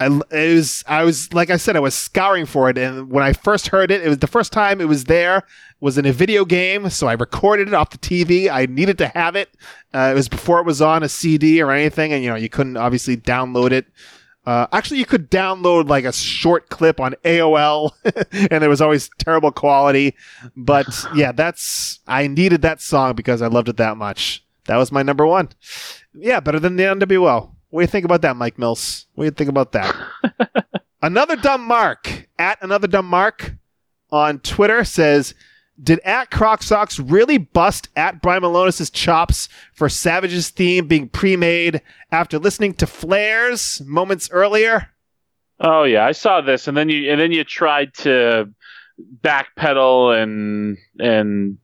I 0.00 0.06
it 0.30 0.54
was 0.54 0.84
I 0.86 1.04
was 1.04 1.32
like 1.32 1.50
I 1.50 1.56
said 1.56 1.76
I 1.76 1.80
was 1.80 1.94
scouring 1.94 2.46
for 2.46 2.70
it 2.70 2.78
and 2.78 3.10
when 3.10 3.24
I 3.24 3.32
first 3.32 3.68
heard 3.68 3.90
it 3.90 4.02
it 4.02 4.08
was 4.08 4.18
the 4.18 4.26
first 4.26 4.52
time 4.52 4.80
it 4.80 4.88
was 4.88 5.04
there 5.04 5.42
was 5.80 5.98
in 5.98 6.06
a 6.06 6.12
video 6.12 6.44
game 6.44 6.88
so 6.90 7.06
I 7.06 7.14
recorded 7.14 7.68
it 7.68 7.74
off 7.74 7.90
the 7.90 7.98
TV. 7.98 8.48
I 8.50 8.66
needed 8.66 8.98
to 8.98 9.08
have 9.08 9.36
it. 9.36 9.50
Uh, 9.92 10.10
it 10.12 10.14
was 10.14 10.28
before 10.28 10.60
it 10.60 10.66
was 10.66 10.80
on 10.80 11.02
a 11.02 11.08
CD 11.08 11.60
or 11.60 11.70
anything 11.70 12.12
and 12.12 12.22
you 12.22 12.30
know 12.30 12.36
you 12.36 12.48
couldn't 12.48 12.76
obviously 12.76 13.16
download 13.16 13.72
it. 13.72 13.86
Uh, 14.46 14.66
actually, 14.72 14.96
you 14.96 15.04
could 15.04 15.30
download 15.30 15.90
like 15.90 16.06
a 16.06 16.12
short 16.12 16.70
clip 16.70 17.00
on 17.00 17.14
AOL, 17.22 17.90
and 18.50 18.62
there 18.62 18.70
was 18.70 18.80
always 18.80 19.10
terrible 19.18 19.52
quality. 19.52 20.14
But 20.56 20.86
yeah, 21.14 21.32
that's 21.32 22.00
I 22.06 22.28
needed 22.28 22.62
that 22.62 22.80
song 22.80 23.14
because 23.14 23.42
I 23.42 23.48
loved 23.48 23.68
it 23.68 23.76
that 23.76 23.98
much. 23.98 24.42
That 24.64 24.78
was 24.78 24.90
my 24.90 25.02
number 25.02 25.26
one. 25.26 25.50
Yeah, 26.14 26.40
better 26.40 26.58
than 26.58 26.76
the 26.76 26.84
NWO. 26.84 27.50
What 27.70 27.80
do 27.80 27.84
you 27.84 27.88
think 27.88 28.04
about 28.04 28.22
that, 28.22 28.36
Mike 28.36 28.58
Mills? 28.58 29.06
What 29.14 29.24
do 29.24 29.26
you 29.26 29.30
think 29.32 29.50
about 29.50 29.72
that? 29.72 29.94
another 31.02 31.36
dumb 31.36 31.64
mark 31.64 32.28
at 32.38 32.62
another 32.62 32.86
dumb 32.86 33.06
mark 33.06 33.54
on 34.10 34.38
Twitter 34.40 34.84
says, 34.84 35.34
"Did 35.82 36.00
at 36.00 36.30
Croc 36.30 36.62
Socks 36.62 36.98
really 36.98 37.36
bust 37.36 37.88
at 37.94 38.22
Brian 38.22 38.42
Milonas' 38.42 38.90
chops 38.92 39.48
for 39.74 39.88
Savage's 39.88 40.48
theme 40.48 40.86
being 40.86 41.08
pre-made 41.08 41.82
after 42.10 42.38
listening 42.38 42.72
to 42.74 42.86
Flair's 42.86 43.82
moments 43.84 44.30
earlier?" 44.30 44.88
Oh 45.60 45.82
yeah, 45.84 46.06
I 46.06 46.12
saw 46.12 46.40
this, 46.40 46.68
and 46.68 46.76
then 46.76 46.88
you 46.88 47.10
and 47.10 47.20
then 47.20 47.32
you 47.32 47.44
tried 47.44 47.92
to 47.94 48.48
backpedal 49.22 50.20
and 50.22 50.78
and 50.98 51.58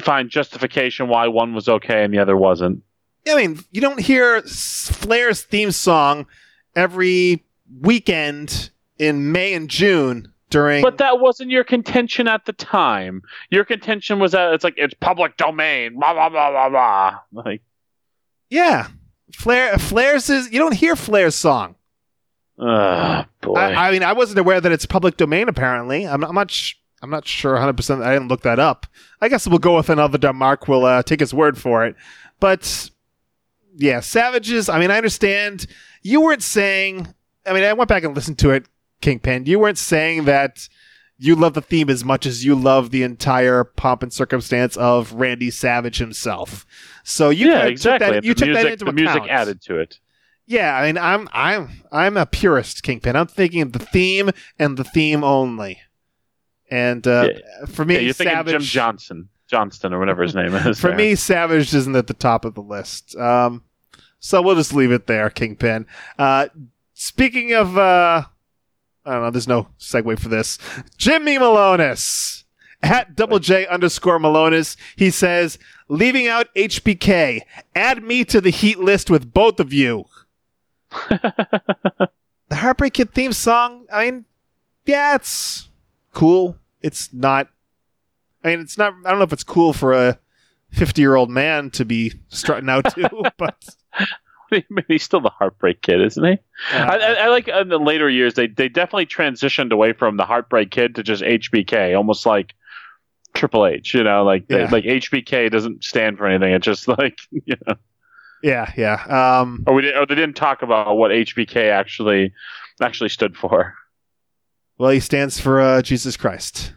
find 0.00 0.30
justification 0.30 1.08
why 1.08 1.28
one 1.28 1.54
was 1.54 1.68
okay 1.68 2.04
and 2.04 2.14
the 2.14 2.18
other 2.18 2.36
wasn't. 2.36 2.82
I 3.28 3.34
mean, 3.34 3.60
you 3.72 3.80
don't 3.80 4.00
hear 4.00 4.42
Flair's 4.42 5.42
theme 5.42 5.72
song 5.72 6.26
every 6.74 7.44
weekend 7.80 8.70
in 8.98 9.32
May 9.32 9.54
and 9.54 9.68
June 9.68 10.32
during. 10.50 10.82
But 10.82 10.98
that 10.98 11.18
wasn't 11.20 11.50
your 11.50 11.64
contention 11.64 12.28
at 12.28 12.44
the 12.44 12.52
time. 12.52 13.22
Your 13.50 13.64
contention 13.64 14.18
was 14.18 14.32
that 14.32 14.52
it's 14.54 14.64
like 14.64 14.74
it's 14.76 14.94
public 14.94 15.36
domain. 15.36 15.98
Blah 15.98 16.12
blah 16.14 16.28
blah 16.28 16.50
blah 16.50 16.68
blah. 16.68 17.18
Like, 17.32 17.62
yeah, 18.50 18.88
Flair. 19.32 19.78
Flair's 19.78 20.30
is. 20.30 20.52
You 20.52 20.58
don't 20.58 20.74
hear 20.74 20.96
Flair's 20.96 21.34
song. 21.34 21.74
uh, 22.58 23.24
boy. 23.40 23.54
I, 23.54 23.88
I 23.88 23.90
mean, 23.92 24.02
I 24.02 24.12
wasn't 24.12 24.38
aware 24.38 24.60
that 24.60 24.72
it's 24.72 24.86
public 24.86 25.16
domain. 25.16 25.48
Apparently, 25.48 26.06
I'm 26.06 26.20
not 26.20 26.34
much. 26.34 26.80
I'm 27.02 27.10
not 27.10 27.26
sure 27.26 27.52
100. 27.52 27.76
percent 27.76 28.02
I 28.02 28.12
didn't 28.12 28.28
look 28.28 28.42
that 28.42 28.58
up. 28.58 28.86
I 29.20 29.28
guess 29.28 29.46
we'll 29.46 29.58
go 29.58 29.76
with 29.76 29.90
another 29.90 30.32
Mark. 30.32 30.68
We'll 30.68 30.84
uh, 30.84 31.02
take 31.02 31.20
his 31.20 31.34
word 31.34 31.58
for 31.58 31.84
it. 31.84 31.96
But 32.40 32.90
yeah, 33.76 34.00
Savages. 34.00 34.68
I 34.68 34.78
mean, 34.78 34.90
I 34.90 34.96
understand 34.96 35.66
you 36.02 36.20
weren't 36.20 36.42
saying. 36.42 37.14
I 37.46 37.52
mean, 37.52 37.62
I 37.64 37.72
went 37.74 37.88
back 37.88 38.02
and 38.04 38.14
listened 38.14 38.38
to 38.40 38.50
it, 38.50 38.66
Kingpin. 39.00 39.46
You 39.46 39.58
weren't 39.58 39.78
saying 39.78 40.24
that 40.24 40.68
you 41.18 41.34
love 41.36 41.54
the 41.54 41.62
theme 41.62 41.88
as 41.88 42.04
much 42.04 42.26
as 42.26 42.44
you 42.44 42.54
love 42.54 42.90
the 42.90 43.02
entire 43.02 43.64
pomp 43.64 44.02
and 44.02 44.12
circumstance 44.12 44.76
of 44.76 45.12
Randy 45.12 45.50
Savage 45.50 45.98
himself. 45.98 46.66
So 47.04 47.30
you 47.30 47.48
yeah, 47.48 47.64
exactly. 47.66 48.06
Took 48.06 48.14
that, 48.14 48.24
you 48.24 48.34
the 48.34 48.38
took 48.40 48.48
music, 48.48 48.64
that 48.64 48.72
into 48.72 48.84
the 48.86 48.92
music 48.92 49.16
account. 49.16 49.30
added 49.30 49.62
to 49.62 49.78
it. 49.78 50.00
Yeah, 50.46 50.76
I 50.76 50.86
mean, 50.86 50.98
I'm 50.98 51.28
I'm 51.32 51.82
I'm 51.90 52.16
a 52.16 52.26
purist, 52.26 52.82
Kingpin. 52.82 53.16
I'm 53.16 53.26
thinking 53.26 53.62
of 53.62 53.72
the 53.72 53.78
theme 53.80 54.30
and 54.58 54.76
the 54.76 54.84
theme 54.84 55.24
only. 55.24 55.80
And 56.70 57.06
uh, 57.06 57.28
for 57.68 57.84
me, 57.84 57.94
Yeah, 57.94 58.00
you're 58.00 58.12
thinking 58.12 58.34
Savage. 58.36 58.52
Jim 58.52 58.60
Johnson, 58.62 59.28
Johnston, 59.48 59.92
or 59.92 59.98
whatever 59.98 60.22
his 60.22 60.34
name 60.34 60.54
is. 60.54 60.80
for 60.80 60.88
there. 60.88 60.96
me, 60.96 61.14
Savage 61.14 61.74
isn't 61.74 61.96
at 61.96 62.06
the 62.06 62.14
top 62.14 62.44
of 62.44 62.54
the 62.54 62.62
list. 62.62 63.16
Um, 63.16 63.62
so 64.18 64.42
we'll 64.42 64.56
just 64.56 64.72
leave 64.74 64.92
it 64.92 65.06
there, 65.06 65.30
Kingpin. 65.30 65.86
Uh, 66.18 66.48
speaking 66.94 67.52
of, 67.54 67.76
uh, 67.78 68.24
I 69.04 69.12
don't 69.12 69.22
know. 69.22 69.30
There's 69.30 69.48
no 69.48 69.68
segue 69.78 70.18
for 70.18 70.28
this. 70.28 70.58
Jimmy 70.96 71.36
Milonas 71.38 72.44
at 72.82 73.14
double 73.14 73.38
J 73.38 73.66
underscore 73.66 74.18
Milonas. 74.18 74.76
He 74.96 75.10
says, 75.10 75.58
leaving 75.88 76.26
out 76.26 76.52
HBK. 76.54 77.40
Add 77.74 78.02
me 78.02 78.24
to 78.24 78.40
the 78.40 78.50
heat 78.50 78.78
list 78.80 79.10
with 79.10 79.32
both 79.32 79.60
of 79.60 79.72
you. 79.72 80.06
the 81.08 82.08
Heartbreak 82.52 82.94
Kid 82.94 83.12
theme 83.12 83.32
song, 83.32 83.86
I 83.92 84.06
mean, 84.10 84.24
yeah, 84.84 85.14
it's 85.16 85.68
cool. 86.12 86.56
It's 86.80 87.12
not, 87.12 87.48
I 88.46 88.50
mean, 88.50 88.60
it's 88.60 88.78
not, 88.78 88.94
I 89.04 89.10
don't 89.10 89.18
know 89.18 89.24
if 89.24 89.32
it's 89.32 89.42
cool 89.44 89.72
for 89.72 89.92
a 89.92 90.18
50 90.70 91.00
year 91.02 91.16
old 91.16 91.30
man 91.30 91.70
to 91.70 91.84
be 91.84 92.12
strutting 92.28 92.68
out 92.68 92.84
to, 92.94 93.32
but 93.38 93.64
He's 94.86 95.02
still 95.02 95.20
the 95.20 95.30
Heartbreak 95.30 95.82
Kid, 95.82 96.00
isn't 96.00 96.24
he? 96.24 96.32
uh, 96.72 96.76
I, 96.76 96.96
I, 96.98 97.12
I 97.24 97.28
like 97.28 97.48
in 97.48 97.68
the 97.68 97.78
later 97.78 98.08
years 98.08 98.34
they 98.34 98.46
they 98.46 98.68
definitely 98.68 99.06
transitioned 99.06 99.72
away 99.72 99.92
from 99.92 100.16
the 100.16 100.24
Heartbreak 100.24 100.70
Kid 100.70 100.94
to 100.94 101.02
just 101.02 101.22
HBK, 101.24 101.96
almost 101.96 102.24
like 102.26 102.54
Triple 103.34 103.66
H. 103.66 103.92
You 103.92 104.04
know, 104.04 104.22
like 104.24 104.46
they- 104.46 104.60
Yeah. 104.60 104.68
like 104.70 104.84
HBK 104.84 105.50
doesn't 105.50 105.82
stand 105.82 106.16
for 106.18 106.26
anything. 106.28 106.52
It's 106.54 106.64
just 106.64 106.86
like 106.98 107.18
you 107.32 107.56
know, 107.66 107.74
yeah, 108.42 108.72
yeah. 108.76 109.40
Um, 109.40 109.64
or 109.66 109.74
we 109.74 109.82
did, 109.82 109.96
or 109.96 110.06
they 110.06 110.14
didn't 110.14 110.36
talk 110.36 110.62
about 110.62 110.96
what 110.96 111.10
HBK 111.10 111.68
actually 111.72 112.32
actually 112.80 113.08
stood 113.08 113.36
for. 113.36 113.74
well, 114.78 114.90
he 114.90 115.00
stands 115.00 115.40
for 115.40 115.60
uh, 115.60 115.82
Jesus 115.82 116.16
Christ. 116.16 116.72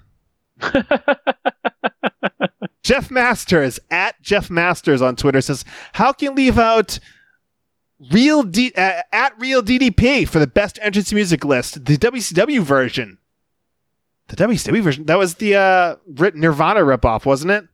Jeff 2.89 3.11
Masters 3.11 3.79
at 3.91 4.19
Jeff 4.23 4.49
Masters 4.49 4.99
on 4.99 5.15
Twitter 5.15 5.41
says, 5.41 5.63
"How 5.93 6.11
can 6.11 6.29
you 6.29 6.35
leave 6.35 6.57
out 6.57 6.97
real 8.11 8.41
D- 8.41 8.73
uh, 8.75 9.03
at 9.13 9.39
real 9.39 9.61
DDP 9.61 10.25
for 10.27 10.39
the 10.39 10.47
best 10.47 10.79
entrance 10.81 11.13
music 11.13 11.45
list? 11.45 11.85
The 11.85 11.97
WCW 11.97 12.61
version, 12.61 13.19
the 14.29 14.37
WCW 14.37 14.81
version. 14.81 15.05
That 15.05 15.19
was 15.19 15.35
the 15.35 15.53
uh, 15.55 15.95
Nirvana 16.33 16.79
ripoff, 16.79 17.25
wasn't 17.25 17.51
it? 17.51 17.67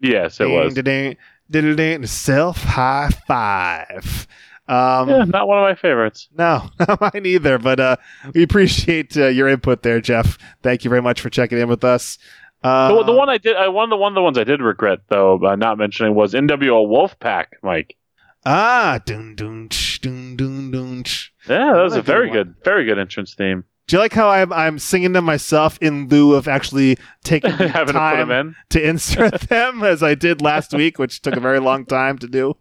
yes, 0.00 0.40
it 0.40 0.46
was. 0.50 0.74
Ding, 0.74 1.16
ding, 1.48 1.76
ding, 1.76 2.06
Self 2.06 2.56
high 2.56 3.10
five. 3.28 4.26
Um, 4.66 5.08
Yeah, 5.10 5.24
not 5.24 5.46
one 5.46 5.58
of 5.58 5.62
my 5.62 5.76
favorites. 5.76 6.28
no, 6.36 6.70
not 6.88 7.00
mine 7.00 7.24
either. 7.24 7.58
But 7.58 7.78
uh, 7.78 7.96
we 8.34 8.42
appreciate 8.42 9.16
uh, 9.16 9.26
your 9.26 9.48
input 9.48 9.82
there, 9.84 10.00
Jeff. 10.00 10.38
Thank 10.62 10.82
you 10.84 10.90
very 10.90 11.02
much 11.02 11.20
for 11.20 11.30
checking 11.30 11.58
in 11.58 11.68
with 11.68 11.84
us. 11.84 12.18
Uh, 12.62 12.92
the, 12.94 13.04
the 13.04 13.12
one 13.12 13.28
I 13.28 13.38
did, 13.38 13.56
I 13.56 13.68
one 13.68 13.84
of 13.84 13.90
the 13.90 13.96
one 13.96 14.12
of 14.12 14.14
the 14.16 14.22
ones 14.22 14.36
I 14.38 14.44
did 14.44 14.60
regret 14.60 15.00
though 15.08 15.38
uh, 15.44 15.56
not 15.56 15.78
mentioning 15.78 16.14
was 16.14 16.34
NWO 16.34 16.86
Wolfpack, 16.86 17.46
Mike. 17.62 17.96
ah, 18.44 19.00
dun 19.06 19.34
ch, 19.70 20.00
dun 20.00 20.36
dun 20.36 20.70
dun. 20.70 21.04
Yeah, 21.48 21.72
that 21.74 21.82
was 21.82 21.96
a 21.96 22.02
very 22.02 22.28
good 22.30 22.54
good, 22.54 22.64
very 22.64 22.84
good 22.84 22.98
entrance 22.98 23.34
theme. 23.34 23.64
Do 23.86 23.96
you 23.96 24.00
like 24.00 24.12
how 24.12 24.28
I'm 24.28 24.52
I'm 24.52 24.78
singing 24.78 25.14
them 25.14 25.24
myself 25.24 25.76
in 25.80 26.06
lieu 26.08 26.34
of 26.34 26.46
actually 26.46 26.96
taking 27.24 27.50
the 27.56 27.68
Having 27.68 27.86
to 27.88 27.92
put 27.92 27.98
time 27.98 28.28
them 28.28 28.48
in. 28.48 28.56
to 28.68 28.88
insert 28.88 29.40
them 29.48 29.82
as 29.82 30.02
I 30.02 30.14
did 30.14 30.40
last 30.42 30.72
week, 30.72 30.98
which 30.98 31.22
took 31.22 31.34
a 31.36 31.40
very 31.40 31.58
long 31.58 31.86
time 31.86 32.16
to 32.18 32.28
do. 32.28 32.56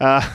Uh, 0.00 0.20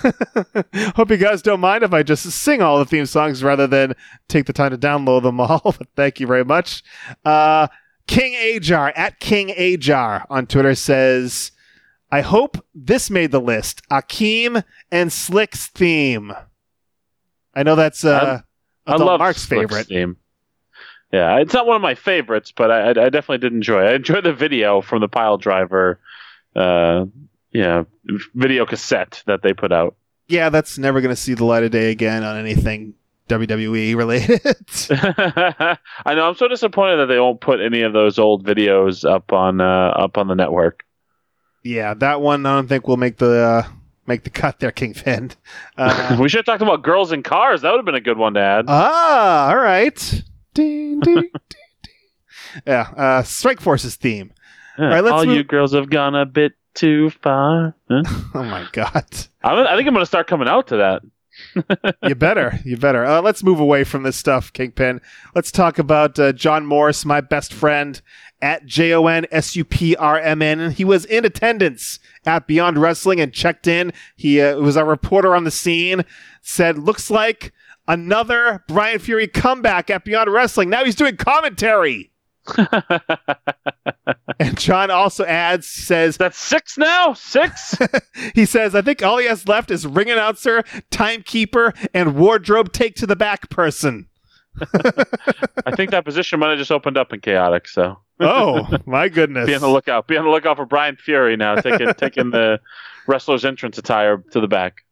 hope 0.95 1.11
you 1.11 1.17
guys 1.17 1.41
don't 1.43 1.59
mind 1.59 1.83
if 1.83 1.93
I 1.93 2.01
just 2.03 2.23
sing 2.31 2.61
all 2.61 2.79
the 2.79 2.85
theme 2.85 3.05
songs 3.05 3.43
rather 3.43 3.67
than 3.67 3.93
take 4.27 4.45
the 4.45 4.53
time 4.53 4.71
to 4.71 4.77
download 4.77 5.23
them 5.23 5.39
all. 5.39 5.61
But 5.77 5.87
thank 5.95 6.19
you 6.19 6.25
very 6.25 6.45
much. 6.45 6.83
Uh, 7.23 7.67
King 8.09 8.33
Ajar 8.55 8.91
at 8.95 9.19
King 9.19 9.51
Ajar 9.51 10.25
on 10.31 10.47
Twitter 10.47 10.73
says, 10.73 11.51
"I 12.11 12.21
hope 12.21 12.57
this 12.73 13.11
made 13.11 13.29
the 13.31 13.39
list. 13.39 13.87
Akeem 13.89 14.63
and 14.91 15.13
Slick's 15.13 15.67
theme. 15.67 16.33
I 17.53 17.61
know 17.61 17.75
that's 17.75 18.03
uh, 18.03 18.41
I 18.87 18.95
love 18.95 19.19
Mark's 19.19 19.43
Slick's 19.43 19.71
favorite. 19.71 19.87
theme. 19.87 20.17
Yeah, 21.13 21.37
it's 21.37 21.53
not 21.53 21.67
one 21.67 21.75
of 21.75 21.83
my 21.83 21.93
favorites, 21.93 22.51
but 22.51 22.71
I, 22.71 22.79
I, 22.79 22.89
I 22.89 23.09
definitely 23.09 23.39
did 23.39 23.53
enjoy. 23.53 23.83
it. 23.83 23.89
I 23.89 23.93
enjoyed 23.93 24.23
the 24.23 24.33
video 24.33 24.81
from 24.81 25.01
the 25.01 25.07
Pile 25.07 25.37
Driver, 25.37 25.99
uh, 26.55 27.05
yeah, 27.51 27.83
video 28.33 28.65
cassette 28.65 29.21
that 29.27 29.43
they 29.43 29.53
put 29.53 29.71
out. 29.71 29.95
Yeah, 30.27 30.49
that's 30.49 30.79
never 30.79 30.99
going 31.01 31.15
to 31.15 31.21
see 31.21 31.35
the 31.35 31.45
light 31.45 31.63
of 31.63 31.69
day 31.71 31.91
again 31.91 32.23
on 32.23 32.37
anything 32.37 32.95
WWE 33.29 33.95
related. 33.95 34.41
I 36.05 36.13
know. 36.15 36.27
I'm 36.27 36.35
so 36.35 36.47
disappointed 36.47 36.97
that 36.97 37.05
they 37.07 37.19
won't 37.19 37.39
put 37.41 37.59
any 37.61 37.81
of 37.83 37.93
those 37.93 38.19
old 38.19 38.45
videos 38.45 39.09
up 39.09 39.31
on 39.31 39.61
uh, 39.61 39.89
up 39.95 40.17
on 40.17 40.27
the 40.27 40.35
network. 40.35 40.83
yeah, 41.63 41.93
that 41.93 42.21
one 42.21 42.45
I 42.45 42.55
don't 42.55 42.67
think 42.67 42.87
will 42.87 42.97
make 42.97 43.17
the 43.17 43.31
uh, 43.65 43.67
make 44.07 44.23
the 44.23 44.29
cut 44.29 44.59
there, 44.59 44.71
Kingpin. 44.71 45.31
Uh, 45.77 46.17
we 46.19 46.27
should 46.27 46.39
have 46.39 46.45
talked 46.45 46.61
about 46.61 46.83
girls 46.83 47.11
in 47.13 47.23
cars. 47.23 47.61
That 47.61 47.71
would 47.71 47.77
have 47.77 47.85
been 47.85 47.95
a 47.95 48.01
good 48.01 48.17
one 48.17 48.33
to 48.33 48.39
add. 48.41 48.65
ah, 48.67 49.49
all 49.49 49.57
right. 49.57 50.23
Ding, 50.53 50.99
ding, 50.99 51.15
ding. 51.15 51.29
Yeah, 52.67 52.89
uh, 52.97 53.23
Strike 53.23 53.61
Force's 53.61 53.95
theme. 53.95 54.33
Yeah, 54.77 54.85
right, 54.87 55.03
let's 55.03 55.13
All 55.13 55.25
move- 55.25 55.37
you 55.37 55.43
girls 55.43 55.73
have 55.73 55.89
gone 55.89 56.15
a 56.15 56.25
bit 56.25 56.53
too 56.73 57.09
far. 57.11 57.75
Huh? 57.89 58.03
Oh 58.33 58.43
my 58.43 58.65
God. 58.73 59.05
I'm, 59.43 59.65
I 59.67 59.75
think 59.75 59.87
I'm 59.87 59.93
going 59.93 60.01
to 60.01 60.05
start 60.05 60.27
coming 60.27 60.47
out 60.49 60.67
to 60.67 60.77
that. 60.77 61.01
You 62.03 62.15
better, 62.15 62.59
you 62.63 62.77
better. 62.77 63.05
Uh, 63.05 63.21
let's 63.21 63.43
move 63.43 63.59
away 63.59 63.83
from 63.83 64.03
this 64.03 64.15
stuff, 64.15 64.51
Kingpin. 64.53 65.01
Let's 65.35 65.51
talk 65.51 65.79
about 65.79 66.17
uh, 66.19 66.33
John 66.33 66.65
Morris, 66.65 67.05
my 67.05 67.21
best 67.21 67.53
friend 67.53 68.01
at 68.41 68.65
J 68.65 68.93
O 68.93 69.07
N 69.07 69.25
S 69.31 69.55
U 69.55 69.65
P 69.65 69.95
R 69.95 70.19
M 70.19 70.41
N. 70.41 70.71
He 70.71 70.85
was 70.85 71.05
in 71.05 71.25
attendance 71.25 71.99
at 72.25 72.47
Beyond 72.47 72.77
Wrestling 72.77 73.19
and 73.19 73.33
checked 73.33 73.67
in. 73.67 73.91
He 74.15 74.41
uh, 74.41 74.57
was 74.57 74.75
a 74.75 74.85
reporter 74.85 75.35
on 75.35 75.43
the 75.43 75.51
scene. 75.51 76.05
Said, 76.41 76.77
"Looks 76.77 77.09
like 77.09 77.53
another 77.87 78.63
Brian 78.67 78.99
Fury 78.99 79.27
comeback 79.27 79.89
at 79.89 80.05
Beyond 80.05 80.31
Wrestling. 80.31 80.69
Now 80.69 80.83
he's 80.85 80.95
doing 80.95 81.17
commentary." 81.17 82.11
And 84.39 84.57
John 84.57 84.89
also 84.89 85.25
adds, 85.25 85.67
says, 85.67 86.15
That's 86.15 86.37
six 86.37 86.77
now. 86.77 87.13
Six. 87.13 87.75
he 88.35 88.45
says, 88.45 88.73
I 88.73 88.81
think 88.81 89.03
all 89.03 89.17
he 89.17 89.25
has 89.25 89.47
left 89.49 89.69
is 89.69 89.85
ring 89.85 90.09
announcer, 90.09 90.63
timekeeper, 90.91 91.73
and 91.93 92.15
wardrobe 92.15 92.71
take 92.71 92.95
to 92.95 93.05
the 93.05 93.17
back 93.17 93.49
person. 93.49 94.07
I 95.65 95.75
think 95.75 95.91
that 95.91 96.05
position 96.05 96.39
might 96.39 96.49
have 96.51 96.57
just 96.57 96.71
opened 96.71 96.97
up 96.97 97.11
in 97.11 97.19
chaotic. 97.19 97.67
So 97.67 97.97
Oh, 98.21 98.65
my 98.85 99.09
goodness. 99.09 99.45
be 99.45 99.55
on 99.55 99.61
the 99.61 99.69
lookout. 99.69 100.07
Be 100.07 100.15
on 100.17 100.23
the 100.23 100.31
lookout 100.31 100.55
for 100.55 100.65
Brian 100.65 100.95
Fury 100.95 101.35
now, 101.35 101.55
taking 101.55 101.93
taking 101.95 102.31
the 102.31 102.59
wrestler's 103.07 103.43
entrance 103.43 103.77
attire 103.77 104.23
to 104.31 104.39
the 104.39 104.47
back. 104.47 104.85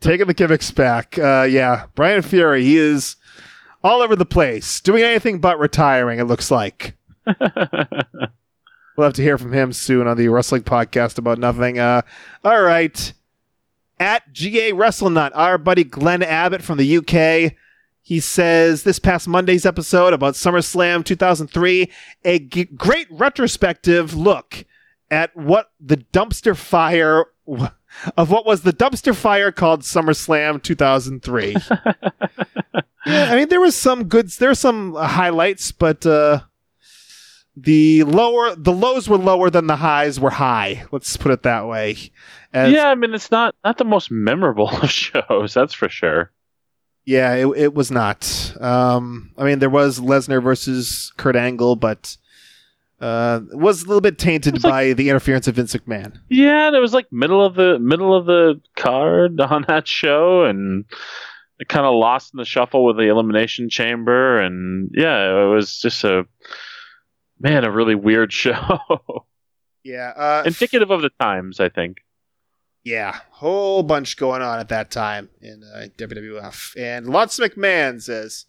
Taking 0.00 0.26
the 0.28 0.34
gimmicks 0.34 0.70
back. 0.70 1.18
Uh, 1.18 1.46
yeah, 1.48 1.86
Brian 1.94 2.22
Fury, 2.22 2.64
he 2.64 2.78
is 2.78 3.16
all 3.82 4.02
over 4.02 4.16
the 4.16 4.26
place, 4.26 4.80
doing 4.80 5.02
anything 5.02 5.38
but 5.40 5.58
retiring, 5.58 6.18
it 6.18 6.24
looks 6.24 6.50
like. 6.50 6.96
We'll 8.98 9.04
have 9.06 9.14
to 9.14 9.22
hear 9.22 9.38
from 9.38 9.52
him 9.52 9.72
soon 9.72 10.08
on 10.08 10.16
the 10.16 10.26
wrestling 10.26 10.64
podcast 10.64 11.18
about 11.18 11.38
nothing. 11.38 11.78
Uh, 11.78 12.02
all 12.42 12.60
right. 12.62 13.12
At 14.00 14.32
GA 14.32 14.72
WrestleNut, 14.72 15.30
our 15.34 15.56
buddy 15.56 15.84
Glenn 15.84 16.20
Abbott 16.20 16.62
from 16.62 16.78
the 16.78 16.96
UK. 16.96 17.54
He 18.02 18.18
says 18.18 18.82
this 18.82 18.98
past 18.98 19.28
Monday's 19.28 19.64
episode 19.64 20.12
about 20.12 20.34
SummerSlam 20.34 21.04
2003, 21.04 21.92
a 22.24 22.38
g- 22.40 22.64
great 22.64 23.06
retrospective 23.08 24.14
look 24.14 24.64
at 25.12 25.36
what 25.36 25.70
the 25.78 25.98
dumpster 25.98 26.56
fire 26.56 27.26
of 28.16 28.30
what 28.30 28.46
was 28.46 28.62
the 28.62 28.72
dumpster 28.72 29.14
fire 29.14 29.52
called 29.52 29.82
SummerSlam 29.82 30.62
2003. 30.62 31.56
yeah, 33.06 33.30
I 33.30 33.36
mean 33.36 33.48
there 33.48 33.60
was 33.60 33.76
some 33.76 34.04
good 34.04 34.28
there 34.30 34.50
were 34.50 34.54
some 34.54 34.94
highlights, 34.94 35.72
but 35.72 36.06
uh 36.06 36.40
the 37.56 38.04
lower 38.04 38.54
the 38.54 38.72
lows 38.72 39.08
were 39.08 39.18
lower 39.18 39.50
than 39.50 39.66
the 39.66 39.76
highs 39.76 40.20
were 40.20 40.30
high. 40.30 40.84
Let's 40.92 41.16
put 41.16 41.32
it 41.32 41.42
that 41.42 41.66
way. 41.66 41.96
As, 42.52 42.72
yeah, 42.72 42.88
I 42.88 42.94
mean 42.94 43.14
it's 43.14 43.30
not 43.30 43.54
not 43.64 43.78
the 43.78 43.84
most 43.84 44.10
memorable 44.10 44.68
of 44.82 44.90
shows, 44.90 45.54
that's 45.54 45.74
for 45.74 45.88
sure. 45.88 46.32
Yeah, 47.04 47.32
it, 47.36 47.46
it 47.56 47.74
was 47.74 47.90
not. 47.90 48.54
Um, 48.60 49.30
I 49.38 49.44
mean, 49.44 49.60
there 49.60 49.70
was 49.70 49.98
Lesnar 49.98 50.42
versus 50.42 51.10
Kurt 51.16 51.36
Angle, 51.36 51.76
but 51.76 52.18
uh, 53.00 53.40
was 53.52 53.82
a 53.82 53.86
little 53.86 54.00
bit 54.00 54.18
tainted 54.18 54.54
like- 54.64 54.70
by 54.72 54.92
the 54.92 55.08
interference 55.10 55.46
of 55.48 55.54
Vince 55.56 55.74
McMahon. 55.74 56.18
Yeah, 56.28 56.68
it 56.74 56.78
was 56.80 56.92
like 56.92 57.06
middle 57.12 57.44
of 57.44 57.54
the 57.54 57.78
middle 57.78 58.14
of 58.14 58.26
the 58.26 58.60
card 58.76 59.40
on 59.40 59.64
that 59.68 59.86
show, 59.86 60.44
and 60.44 60.84
it 61.60 61.68
kind 61.68 61.86
of 61.86 61.94
lost 61.94 62.32
in 62.34 62.38
the 62.38 62.44
shuffle 62.44 62.84
with 62.84 62.96
the 62.96 63.08
elimination 63.08 63.68
chamber, 63.68 64.40
and 64.40 64.90
yeah, 64.94 65.42
it 65.44 65.46
was 65.48 65.78
just 65.78 66.02
a 66.04 66.24
man, 67.40 67.64
a 67.64 67.70
really 67.70 67.94
weird 67.94 68.32
show, 68.44 68.78
Yeah, 69.84 70.12
uh, 70.16 70.42
indicative 70.46 70.90
of 70.90 71.02
the 71.02 71.10
times, 71.20 71.60
I 71.60 71.68
think. 71.68 71.98
yeah, 72.84 73.18
whole 73.30 73.82
bunch 73.82 74.16
going 74.16 74.42
on 74.42 74.58
at 74.60 74.68
that 74.70 74.90
time 74.90 75.28
in 75.40 75.62
uh, 75.62 75.86
WWF, 75.96 76.76
and 76.76 77.08
lots 77.08 77.38
of 77.38 77.48
McMahon's 77.50 78.08
as 78.08 78.46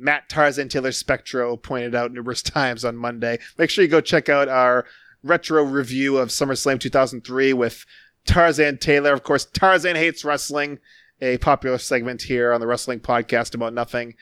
Matt 0.00 0.28
Tarzan 0.28 0.68
Taylor 0.68 0.92
Spectro 0.92 1.56
pointed 1.56 1.94
out 1.94 2.12
numerous 2.12 2.42
times 2.42 2.84
on 2.84 2.96
Monday. 2.96 3.38
Make 3.58 3.70
sure 3.70 3.84
you 3.84 3.90
go 3.90 4.00
check 4.00 4.28
out 4.28 4.48
our 4.48 4.86
retro 5.22 5.62
review 5.62 6.18
of 6.18 6.28
SummerSlam 6.28 6.80
2003 6.80 7.52
with 7.52 7.84
Tarzan 8.24 8.78
Taylor. 8.78 9.12
Of 9.12 9.22
course, 9.22 9.44
Tarzan 9.44 9.96
hates 9.96 10.24
wrestling, 10.24 10.78
a 11.20 11.38
popular 11.38 11.78
segment 11.78 12.22
here 12.22 12.52
on 12.52 12.60
the 12.60 12.66
Wrestling 12.66 13.00
Podcast 13.00 13.54
about 13.54 13.74
nothing. 13.74 14.14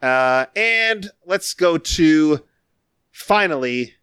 Uh, 0.00 0.46
and 0.54 1.10
let's 1.26 1.54
go 1.54 1.78
to 1.78 2.44
finally 3.10 3.94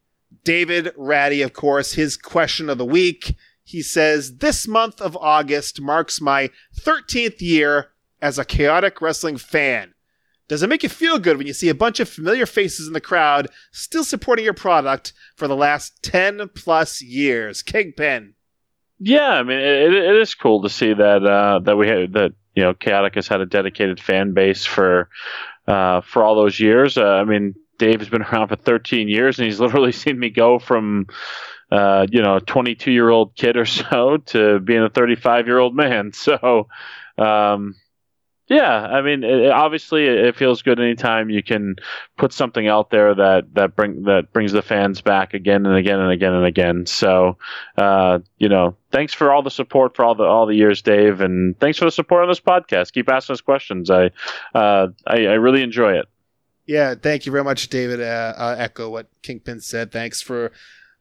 David 0.44 0.92
Ratty, 0.98 1.42
of 1.42 1.54
course, 1.54 1.94
his 1.94 2.18
question 2.18 2.70
of 2.70 2.78
the 2.78 2.86
week. 2.86 3.36
He 3.64 3.82
says, 3.82 4.38
This 4.38 4.68
month 4.68 5.00
of 5.00 5.16
August 5.18 5.80
marks 5.80 6.20
my 6.20 6.50
13th 6.80 7.40
year 7.42 7.92
as 8.22 8.38
a 8.38 8.46
chaotic 8.46 9.02
wrestling 9.02 9.38
fan. 9.38 9.94
Does 10.52 10.64
it 10.64 10.68
make 10.68 10.84
you 10.84 10.90
feel 10.90 11.18
good 11.18 11.38
when 11.38 11.48
you 11.48 11.54
see 11.54 11.70
a 11.70 11.74
bunch 11.74 12.02
of 12.02 12.10
familiar 12.10 12.46
faces 12.46 12.86
in 12.86 12.92
the 12.92 13.00
crowd 13.00 13.48
still 13.72 14.04
supporting 14.04 14.44
your 14.44 14.54
product 14.54 15.14
for 15.38 15.48
the 15.48 15.56
last 15.56 16.04
10 16.04 16.50
plus 16.54 17.02
years? 17.02 17.64
Kingpin. 17.64 18.34
Yeah, 19.00 19.30
I 19.30 19.44
mean, 19.44 19.60
it, 19.60 19.94
it 19.94 20.16
is 20.18 20.36
cool 20.36 20.62
to 20.64 20.68
see 20.68 20.94
that 20.94 21.26
uh, 21.26 21.60
that 21.60 21.78
we 21.78 21.88
had 21.88 22.12
that 22.12 22.34
you 22.54 22.64
know 22.64 22.74
Chaotic 22.74 23.16
has 23.16 23.30
had 23.30 23.40
a 23.40 23.46
dedicated 23.46 24.02
fan 24.02 24.34
base 24.34 24.66
for 24.66 25.08
uh, 25.70 26.02
for 26.02 26.22
all 26.22 26.36
those 26.36 26.60
years. 26.60 26.98
Uh, 26.98 27.06
I 27.06 27.24
mean, 27.24 27.56
Dave's 27.80 28.10
been 28.10 28.24
around 28.24 28.50
for 28.50 28.58
13 28.58 29.08
years, 29.08 29.40
and 29.40 29.46
he's 29.46 29.62
literally 29.62 29.92
seen 29.94 30.20
me 30.20 30.32
go 30.32 30.60
from 30.60 31.08
uh, 31.72 32.08
you 32.12 32.22
know 32.22 32.36
a 32.36 32.42
22 32.42 32.92
year 32.92 33.10
old 33.10 33.38
kid 33.38 33.56
or 33.56 33.66
so 33.66 34.18
to 34.18 34.60
being 34.60 34.84
a 34.84 34.90
35 34.90 35.48
year 35.48 35.60
old 35.60 35.74
man. 35.74 36.12
So. 36.22 36.68
Um, 37.18 37.76
yeah, 38.52 38.82
I 38.82 39.02
mean, 39.02 39.24
it, 39.24 39.50
obviously, 39.50 40.06
it, 40.08 40.26
it 40.26 40.36
feels 40.36 40.62
good 40.62 40.78
anytime 40.78 41.30
you 41.30 41.42
can 41.42 41.78
put 42.18 42.34
something 42.34 42.68
out 42.68 42.90
there 42.90 43.16
that 43.16 43.54
that 43.54 43.78
bring 43.78 44.04
that 44.04 44.34
brings 44.34 44.52
the 44.52 44.62
fans 44.62 45.00
back 45.00 45.34
again 45.34 45.66
and 45.66 45.78
again 45.78 46.02
and 46.02 46.12
again 46.12 46.34
and 46.34 46.46
again. 46.46 46.86
So, 46.86 47.38
uh, 47.78 48.20
you 48.40 48.50
know, 48.50 48.76
thanks 48.92 49.14
for 49.14 49.32
all 49.32 49.42
the 49.42 49.50
support 49.50 49.96
for 49.96 50.04
all 50.04 50.16
the 50.16 50.26
all 50.26 50.46
the 50.46 50.56
years, 50.56 50.82
Dave, 50.82 51.22
and 51.22 51.58
thanks 51.62 51.78
for 51.78 51.86
the 51.86 51.92
support 51.92 52.24
on 52.24 52.28
this 52.28 52.42
podcast. 52.42 52.92
Keep 52.92 53.08
asking 53.08 53.36
us 53.36 53.42
questions. 53.42 53.90
I 53.90 54.12
uh, 54.54 54.88
I, 55.08 55.28
I 55.28 55.36
really 55.36 55.64
enjoy 55.64 55.94
it. 55.94 56.08
Yeah, 56.66 56.96
thank 56.96 57.26
you 57.26 57.32
very 57.32 57.46
much, 57.46 57.70
David. 57.70 58.02
Uh, 58.02 58.34
I'll 58.38 58.60
echo 58.60 58.90
what 58.90 59.08
Kingpin 59.22 59.62
said. 59.62 59.94
Thanks 59.94 60.22
for 60.22 60.52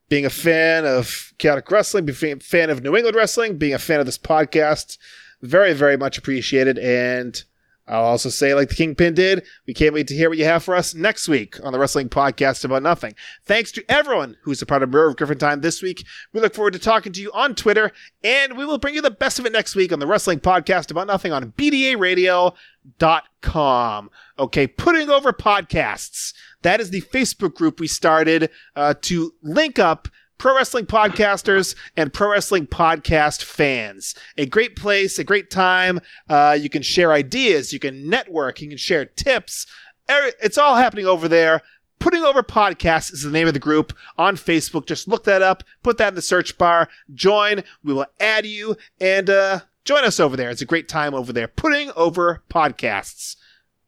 being 0.08 0.24
a 0.24 0.30
fan 0.30 0.86
of 0.86 1.32
chaotic 1.38 1.68
wrestling, 1.68 2.04
being 2.04 2.36
a 2.36 2.40
fan 2.40 2.70
of 2.70 2.80
New 2.80 2.94
England 2.94 3.16
wrestling, 3.16 3.58
being 3.58 3.74
a 3.74 3.78
fan 3.80 3.98
of 3.98 4.06
this 4.06 4.18
podcast. 4.18 4.98
Very, 5.42 5.72
very 5.72 5.96
much 5.96 6.18
appreciated. 6.18 6.78
And 6.78 7.42
I'll 7.90 8.04
also 8.04 8.28
say, 8.28 8.54
like 8.54 8.68
the 8.68 8.76
Kingpin 8.76 9.14
did, 9.14 9.44
we 9.66 9.74
can't 9.74 9.92
wait 9.92 10.06
to 10.08 10.14
hear 10.14 10.28
what 10.28 10.38
you 10.38 10.44
have 10.44 10.62
for 10.62 10.76
us 10.76 10.94
next 10.94 11.26
week 11.26 11.56
on 11.64 11.72
the 11.72 11.78
Wrestling 11.78 12.08
Podcast 12.08 12.64
About 12.64 12.84
Nothing. 12.84 13.16
Thanks 13.44 13.72
to 13.72 13.84
everyone 13.88 14.36
who's 14.42 14.62
a 14.62 14.66
part 14.66 14.84
of 14.84 14.90
Mirror 14.90 15.08
of 15.08 15.16
Griffin 15.16 15.38
Time 15.38 15.60
this 15.60 15.82
week. 15.82 16.06
We 16.32 16.40
look 16.40 16.54
forward 16.54 16.74
to 16.74 16.78
talking 16.78 17.12
to 17.12 17.20
you 17.20 17.32
on 17.32 17.56
Twitter, 17.56 17.90
and 18.22 18.56
we 18.56 18.64
will 18.64 18.78
bring 18.78 18.94
you 18.94 19.02
the 19.02 19.10
best 19.10 19.40
of 19.40 19.46
it 19.46 19.52
next 19.52 19.74
week 19.74 19.92
on 19.92 19.98
the 19.98 20.06
Wrestling 20.06 20.38
Podcast 20.38 20.92
About 20.92 21.08
Nothing 21.08 21.32
on 21.32 21.50
BDARadio.com. 21.52 24.10
Okay, 24.38 24.66
putting 24.68 25.10
over 25.10 25.32
podcasts. 25.32 26.32
That 26.62 26.80
is 26.80 26.90
the 26.90 27.02
Facebook 27.02 27.54
group 27.54 27.80
we 27.80 27.88
started 27.88 28.50
uh, 28.76 28.94
to 29.02 29.34
link 29.42 29.80
up 29.80 30.06
pro 30.40 30.56
wrestling 30.56 30.86
podcasters 30.86 31.76
and 31.98 32.12
pro 32.12 32.30
wrestling 32.30 32.66
podcast 32.66 33.44
fans. 33.44 34.14
A 34.38 34.46
great 34.46 34.74
place, 34.74 35.18
a 35.18 35.24
great 35.24 35.50
time. 35.50 36.00
Uh, 36.30 36.56
you 36.58 36.70
can 36.70 36.82
share 36.82 37.12
ideas, 37.12 37.74
you 37.74 37.78
can 37.78 38.08
network, 38.08 38.60
you 38.60 38.68
can 38.68 38.78
share 38.78 39.04
tips. 39.04 39.66
It's 40.08 40.58
all 40.58 40.76
happening 40.76 41.06
over 41.06 41.28
there. 41.28 41.60
Putting 41.98 42.24
Over 42.24 42.42
Podcasts 42.42 43.12
is 43.12 43.22
the 43.22 43.30
name 43.30 43.46
of 43.46 43.52
the 43.52 43.60
group 43.60 43.92
on 44.16 44.34
Facebook. 44.34 44.86
Just 44.86 45.06
look 45.06 45.24
that 45.24 45.42
up, 45.42 45.62
put 45.82 45.98
that 45.98 46.08
in 46.08 46.14
the 46.14 46.22
search 46.22 46.56
bar, 46.56 46.88
join. 47.12 47.62
We 47.84 47.92
will 47.92 48.06
add 48.18 48.46
you 48.46 48.76
and 48.98 49.28
uh, 49.28 49.60
join 49.84 50.04
us 50.04 50.18
over 50.18 50.38
there. 50.38 50.48
It's 50.48 50.62
a 50.62 50.66
great 50.66 50.88
time 50.88 51.12
over 51.12 51.34
there. 51.34 51.48
Putting 51.48 51.92
Over 51.94 52.42
Podcasts. 52.48 53.36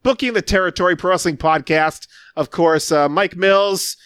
Booking 0.03 0.33
the 0.33 0.43
Territory 0.43 0.95
Pro 0.95 1.09
Wrestling 1.09 1.37
Podcast. 1.37 2.07
Of 2.35 2.51
course, 2.51 2.91
uh, 2.91 3.09
Mike 3.09 3.35
Mills 3.35 3.97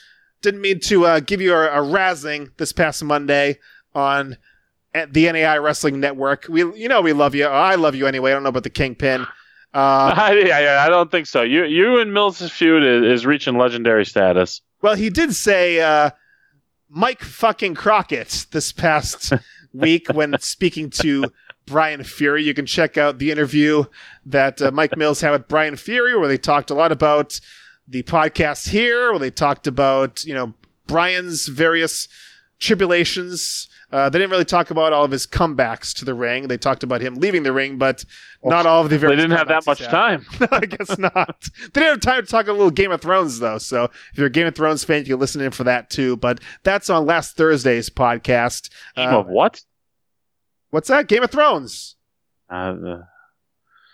didn't 0.48 0.62
mean 0.62 0.80
to 0.80 1.06
uh, 1.06 1.20
give 1.20 1.42
you 1.42 1.54
a, 1.54 1.66
a 1.68 1.84
razzing 1.84 2.52
this 2.56 2.72
past 2.72 3.04
Monday 3.04 3.60
on 3.94 4.38
at 4.94 5.14
the 5.14 5.30
NAI 5.30 5.58
Wrestling 5.58 6.00
Network. 6.00 6.46
We, 6.48 6.62
you 6.74 6.88
know, 6.88 7.02
we 7.02 7.12
love 7.12 7.36
you. 7.36 7.46
I 7.46 7.76
love 7.76 7.96
you 7.96 8.08
anyway. 8.08 8.32
I 8.32 8.36
don't 8.36 8.44
know 8.44 8.50
about 8.50 8.64
the 8.64 8.70
Kingpin. 8.70 9.24
Uh, 9.24 9.28
I, 9.74 10.50
I, 10.50 10.86
I 10.86 10.90
don't 10.90 11.12
think 11.12 11.28
so. 11.28 11.42
You 11.42 11.66
you 11.66 12.00
and 12.00 12.14
Mills' 12.14 12.50
feud 12.50 12.82
is, 12.82 13.20
is 13.20 13.26
reaching 13.26 13.58
legendary 13.58 14.06
status. 14.06 14.62
well, 14.82 14.96
he 14.96 15.10
did 15.10 15.36
say 15.36 15.82
uh, 15.82 16.12
Mike 16.88 17.22
fucking 17.22 17.76
Crockett 17.76 18.48
this 18.52 18.72
past 18.72 19.34
week 19.74 20.08
when 20.14 20.40
speaking 20.40 20.90
to 20.92 21.26
Brian 21.66 22.06
Fury. 22.06 22.42
You 22.42 22.54
can 22.54 22.66
check 22.66 22.98
out 22.98 23.20
the 23.20 23.32
interview 23.32 23.84
that 24.26 24.62
uh, 24.62 24.72
Mike 24.72 24.96
Mills 24.96 25.20
had 25.20 25.32
with 25.32 25.50
Brian 25.50 25.76
Fury, 25.76 26.18
where 26.18 26.30
they 26.30 26.38
talked 26.38 26.70
a 26.70 26.74
lot 26.74 26.94
about 26.94 27.42
the 27.88 28.04
podcast 28.04 28.70
here, 28.70 29.12
where 29.12 29.20
they 29.20 29.32
talked 29.32 29.68
about 29.68 30.24
you 30.26 30.34
know 30.34 30.54
Brian's 30.88 31.48
various 31.48 32.08
tribulations. 32.60 33.70
Uh, 33.90 34.10
they 34.10 34.20
didn't 34.20 34.32
really 34.32 34.44
talk 34.44 34.70
about 34.70 34.92
all 34.92 35.06
of 35.06 35.12
his 35.12 35.26
comebacks 35.26 35.94
to 35.96 36.04
the 36.04 36.14
ring. 36.14 36.50
They 36.50 36.58
talked 36.58 36.84
about 36.84 37.00
him 37.00 37.16
leaving 37.16 37.44
the 37.44 37.54
ring, 37.54 37.78
but 37.78 38.04
not 38.44 38.66
all 38.66 38.84
of 38.84 38.90
the. 38.90 38.98
They 38.98 39.16
didn't 39.16 39.32
have 39.32 39.48
that 39.48 39.66
much 39.66 39.80
time. 39.80 40.26
No, 40.42 40.48
I 40.52 40.66
guess 40.66 40.98
not. 40.98 41.46
They 41.74 41.82
didn't 41.82 41.90
have 41.92 42.00
time 42.02 42.26
to 42.26 42.30
talk 42.30 42.48
a 42.48 42.52
little 42.52 42.70
Game 42.72 42.92
of 42.92 43.00
Thrones 43.02 43.40
though. 43.40 43.58
So 43.60 43.86
if 43.86 44.18
you're 44.18 44.28
a 44.28 44.30
Game 44.30 44.46
of 44.48 44.56
Thrones 44.56 44.84
fan, 44.84 45.00
you 45.00 45.06
can 45.14 45.20
listen 45.20 45.40
in 45.42 45.52
for 45.52 45.64
that 45.64 45.90
too. 45.90 46.18
But 46.18 46.42
that's 46.64 46.90
on 46.90 47.06
last 47.06 47.38
Thursday's 47.38 47.90
podcast. 47.90 48.70
Game 48.98 49.10
Uh, 49.14 49.20
of 49.20 49.28
what? 49.28 49.62
what's 50.72 50.90
that? 50.90 51.08
Game 51.08 51.24
of 51.24 51.32
Thrones. 51.32 51.96
Uh, 52.50 52.74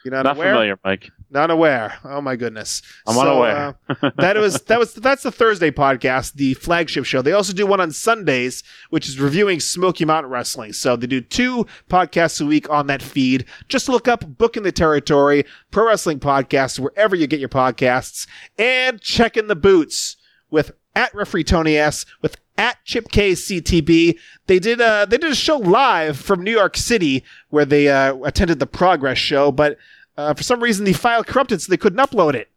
You're 0.04 0.14
not, 0.14 0.24
not 0.24 0.36
aware? 0.36 0.54
familiar, 0.54 0.80
Mike. 0.84 1.12
Not 1.30 1.50
aware. 1.50 1.96
Oh 2.04 2.22
my 2.22 2.36
goodness. 2.36 2.82
I'm 3.08 3.16
So, 3.16 3.22
unaware. 3.22 3.76
uh, 3.90 4.10
that 4.18 4.36
was 4.38 4.62
that 4.64 4.78
was 4.78 4.94
that's 4.94 5.24
the 5.24 5.32
Thursday 5.32 5.72
podcast, 5.72 6.34
the 6.34 6.54
flagship 6.56 7.06
show. 7.06 7.22
They 7.22 7.32
also 7.32 7.54
do 7.54 7.66
one 7.66 7.80
on 7.80 7.92
Sundays, 7.92 8.64
which 8.92 9.08
is 9.10 9.20
reviewing 9.20 9.60
Smoky 9.60 10.06
Mountain 10.06 10.32
Wrestling. 10.32 10.74
So 10.74 10.96
they 10.96 11.08
do 11.08 11.22
two 11.22 11.66
podcasts 11.90 12.40
a 12.42 12.46
week 12.46 12.70
on 12.70 12.88
that 12.88 13.02
feed. 13.02 13.46
Just 13.68 13.90
look 13.90 14.08
up 14.08 14.38
Booking 14.38 14.64
the 14.64 14.72
Territory, 14.72 15.46
Pro 15.72 15.88
Wrestling 15.88 16.20
Podcast, 16.20 16.80
wherever 16.80 17.16
you 17.16 17.26
get 17.28 17.40
your 17.40 17.50
podcasts, 17.50 18.28
and 18.60 19.02
check 19.02 19.36
in 19.38 19.48
the 19.48 19.56
boots 19.56 20.18
with 20.52 20.72
at 20.96 21.14
referee 21.16 21.44
Tony 21.46 21.78
S 21.78 22.06
with 22.22 22.38
at 22.56 22.78
Chip 22.86 23.10
K 23.10 23.32
CTB. 23.32 24.20
They 24.46 24.60
did 24.60 24.80
uh 24.80 25.06
they 25.06 25.18
did 25.18 25.32
a 25.32 25.36
show 25.36 25.58
live 25.58 26.20
from 26.20 26.44
New 26.44 26.52
York 26.52 26.78
City 26.78 27.24
where 27.50 27.66
they 27.66 27.88
uh, 27.88 28.16
attended 28.18 28.60
the 28.60 28.68
Progress 28.68 29.18
show, 29.18 29.52
but 29.52 29.78
uh, 30.18 30.34
for 30.34 30.44
some 30.44 30.62
reason 30.62 30.86
the 30.86 30.94
file 30.94 31.24
corrupted, 31.24 31.62
so 31.62 31.70
they 31.70 31.78
couldn't 31.78 32.00
upload 32.00 32.34
it. 32.36 32.50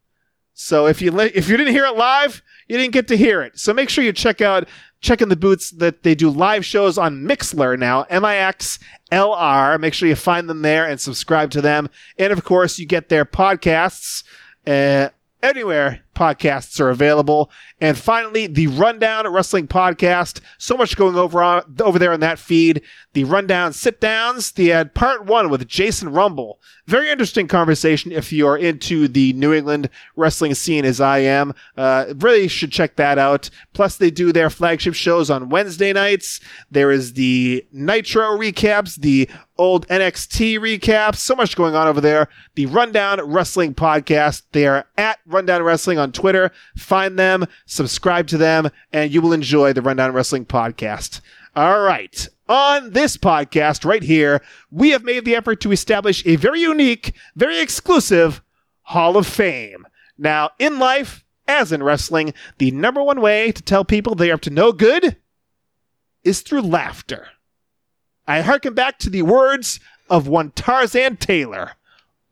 So 0.54 0.86
if 0.86 1.02
you 1.02 1.10
li- 1.10 1.32
if 1.34 1.48
you 1.48 1.56
didn't 1.56 1.74
hear 1.74 1.84
it 1.84 1.96
live, 1.96 2.42
you 2.66 2.78
didn't 2.78 2.94
get 2.94 3.08
to 3.08 3.16
hear 3.16 3.42
it. 3.42 3.58
So 3.58 3.74
make 3.74 3.90
sure 3.90 4.02
you 4.02 4.12
check 4.12 4.40
out 4.40 4.68
check 5.00 5.20
in 5.20 5.28
the 5.28 5.36
boots 5.36 5.70
that 5.72 6.02
they 6.02 6.14
do 6.14 6.30
live 6.30 6.64
shows 6.64 6.96
on 6.96 7.24
Mixlr 7.24 7.78
now, 7.78 8.02
M 8.08 8.24
I 8.24 8.36
X 8.36 8.78
L 9.12 9.32
R. 9.32 9.78
Make 9.78 9.92
sure 9.92 10.08
you 10.08 10.16
find 10.16 10.48
them 10.48 10.62
there 10.62 10.86
and 10.86 10.98
subscribe 11.00 11.50
to 11.50 11.60
them. 11.60 11.90
And 12.18 12.32
of 12.32 12.42
course, 12.44 12.78
you 12.78 12.86
get 12.86 13.08
their 13.10 13.26
podcasts 13.26 14.24
uh, 14.66 15.10
anywhere 15.46 16.02
podcasts 16.14 16.80
are 16.80 16.90
available. 16.90 17.50
And 17.80 17.96
finally, 17.96 18.46
the 18.46 18.66
Rundown 18.68 19.28
Wrestling 19.28 19.68
Podcast. 19.68 20.40
So 20.58 20.76
much 20.76 20.96
going 20.96 21.16
over 21.16 21.42
on, 21.42 21.76
over 21.80 21.98
there 21.98 22.12
on 22.12 22.20
that 22.20 22.38
feed. 22.38 22.82
The 23.12 23.24
Rundown 23.24 23.72
Sit 23.72 24.00
Downs. 24.00 24.52
They 24.52 24.66
had 24.66 24.94
part 24.94 25.26
one 25.26 25.50
with 25.50 25.68
Jason 25.68 26.08
Rumble. 26.08 26.58
Very 26.86 27.10
interesting 27.10 27.48
conversation 27.48 28.12
if 28.12 28.32
you're 28.32 28.56
into 28.56 29.08
the 29.08 29.32
New 29.34 29.52
England 29.52 29.90
wrestling 30.16 30.54
scene 30.54 30.84
as 30.84 31.00
I 31.00 31.18
am. 31.18 31.54
Uh, 31.76 32.14
really 32.16 32.48
should 32.48 32.72
check 32.72 32.96
that 32.96 33.18
out. 33.18 33.50
Plus, 33.74 33.96
they 33.96 34.10
do 34.10 34.32
their 34.32 34.50
flagship 34.50 34.94
shows 34.94 35.30
on 35.30 35.50
Wednesday 35.50 35.92
nights. 35.92 36.40
There 36.70 36.90
is 36.90 37.12
the 37.12 37.64
Nitro 37.72 38.36
recaps, 38.36 38.96
the 38.96 39.28
old 39.58 39.86
NXT 39.88 40.58
recaps. 40.58 41.16
So 41.16 41.34
much 41.34 41.56
going 41.56 41.74
on 41.74 41.86
over 41.86 42.00
there. 42.00 42.28
The 42.54 42.66
Rundown 42.66 43.20
Wrestling 43.22 43.74
Podcast. 43.74 44.42
They 44.52 44.66
are 44.66 44.86
at 44.96 45.18
Rundown 45.26 45.62
Wrestling 45.62 45.98
on 45.98 46.12
Twitter. 46.12 46.50
Find 46.76 47.18
them, 47.18 47.46
subscribe 47.66 48.26
to 48.28 48.38
them, 48.38 48.70
and 48.92 49.12
you 49.12 49.20
will 49.20 49.32
enjoy 49.32 49.72
the 49.72 49.82
Rundown 49.82 50.12
Wrestling 50.12 50.46
Podcast. 50.46 51.20
All 51.54 51.80
right. 51.80 52.28
On 52.48 52.90
this 52.90 53.16
podcast 53.16 53.84
right 53.84 54.02
here, 54.02 54.40
we 54.70 54.90
have 54.90 55.02
made 55.02 55.24
the 55.24 55.34
effort 55.34 55.60
to 55.62 55.72
establish 55.72 56.24
a 56.26 56.36
very 56.36 56.60
unique, 56.60 57.12
very 57.34 57.60
exclusive 57.60 58.40
Hall 58.82 59.16
of 59.16 59.26
Fame. 59.26 59.86
Now, 60.16 60.50
in 60.58 60.78
life, 60.78 61.24
as 61.48 61.72
in 61.72 61.82
wrestling, 61.82 62.34
the 62.58 62.70
number 62.70 63.02
one 63.02 63.20
way 63.20 63.52
to 63.52 63.62
tell 63.62 63.84
people 63.84 64.14
they 64.14 64.30
are 64.30 64.34
up 64.34 64.40
to 64.42 64.50
no 64.50 64.72
good 64.72 65.16
is 66.24 66.42
through 66.42 66.62
laughter. 66.62 67.28
I 68.26 68.40
harken 68.40 68.74
back 68.74 68.98
to 69.00 69.10
the 69.10 69.22
words 69.22 69.80
of 70.10 70.26
one 70.28 70.50
Tarzan 70.52 71.16
Taylor. 71.16 71.72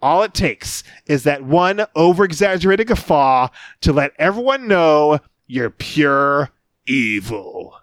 All 0.02 0.22
it 0.22 0.34
takes 0.34 0.84
is 1.06 1.22
that 1.24 1.44
one 1.44 1.86
over 1.94 2.24
exaggerated 2.24 2.88
guffaw 2.88 3.48
to 3.80 3.92
let 3.92 4.12
everyone 4.18 4.68
know 4.68 5.20
you're 5.46 5.70
pure 5.70 6.50
evil. 6.86 7.76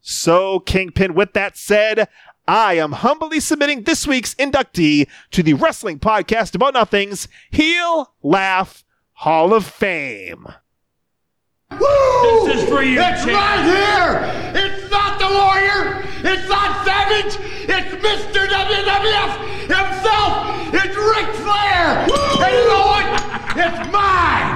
So, 0.00 0.60
Kingpin, 0.60 1.14
with 1.14 1.32
that 1.32 1.56
said, 1.56 2.08
I 2.46 2.74
am 2.74 2.92
humbly 2.92 3.40
submitting 3.40 3.84
this 3.84 4.06
week's 4.06 4.34
inductee 4.34 5.08
to 5.30 5.42
the 5.42 5.54
wrestling 5.54 5.98
podcast 5.98 6.54
about 6.54 6.74
nothings, 6.74 7.26
Heel 7.50 8.12
Laugh 8.22 8.84
Hall 9.14 9.54
of 9.54 9.64
Fame. 9.64 10.46
Woo! 11.70 12.46
This 12.46 12.62
is 12.62 12.68
for 12.68 12.82
you, 12.82 13.00
It's 13.00 13.24
champ. 13.24 13.32
right 13.32 13.64
here! 13.64 14.62
It's 14.64 14.90
not 14.90 15.03
the 15.28 15.34
Warrior! 15.34 16.04
It's 16.24 16.48
not 16.48 16.84
Savage! 16.84 17.34
It's 17.68 17.92
Mr. 18.04 18.46
WWF 18.46 19.32
himself! 19.72 20.74
It's 20.74 20.96
Ric 20.96 21.28
Flair! 21.40 22.04
And 22.44 22.52
you 22.52 22.64
know 22.68 22.84
what? 22.92 23.06
It's 23.56 23.80
mine! 23.92 24.48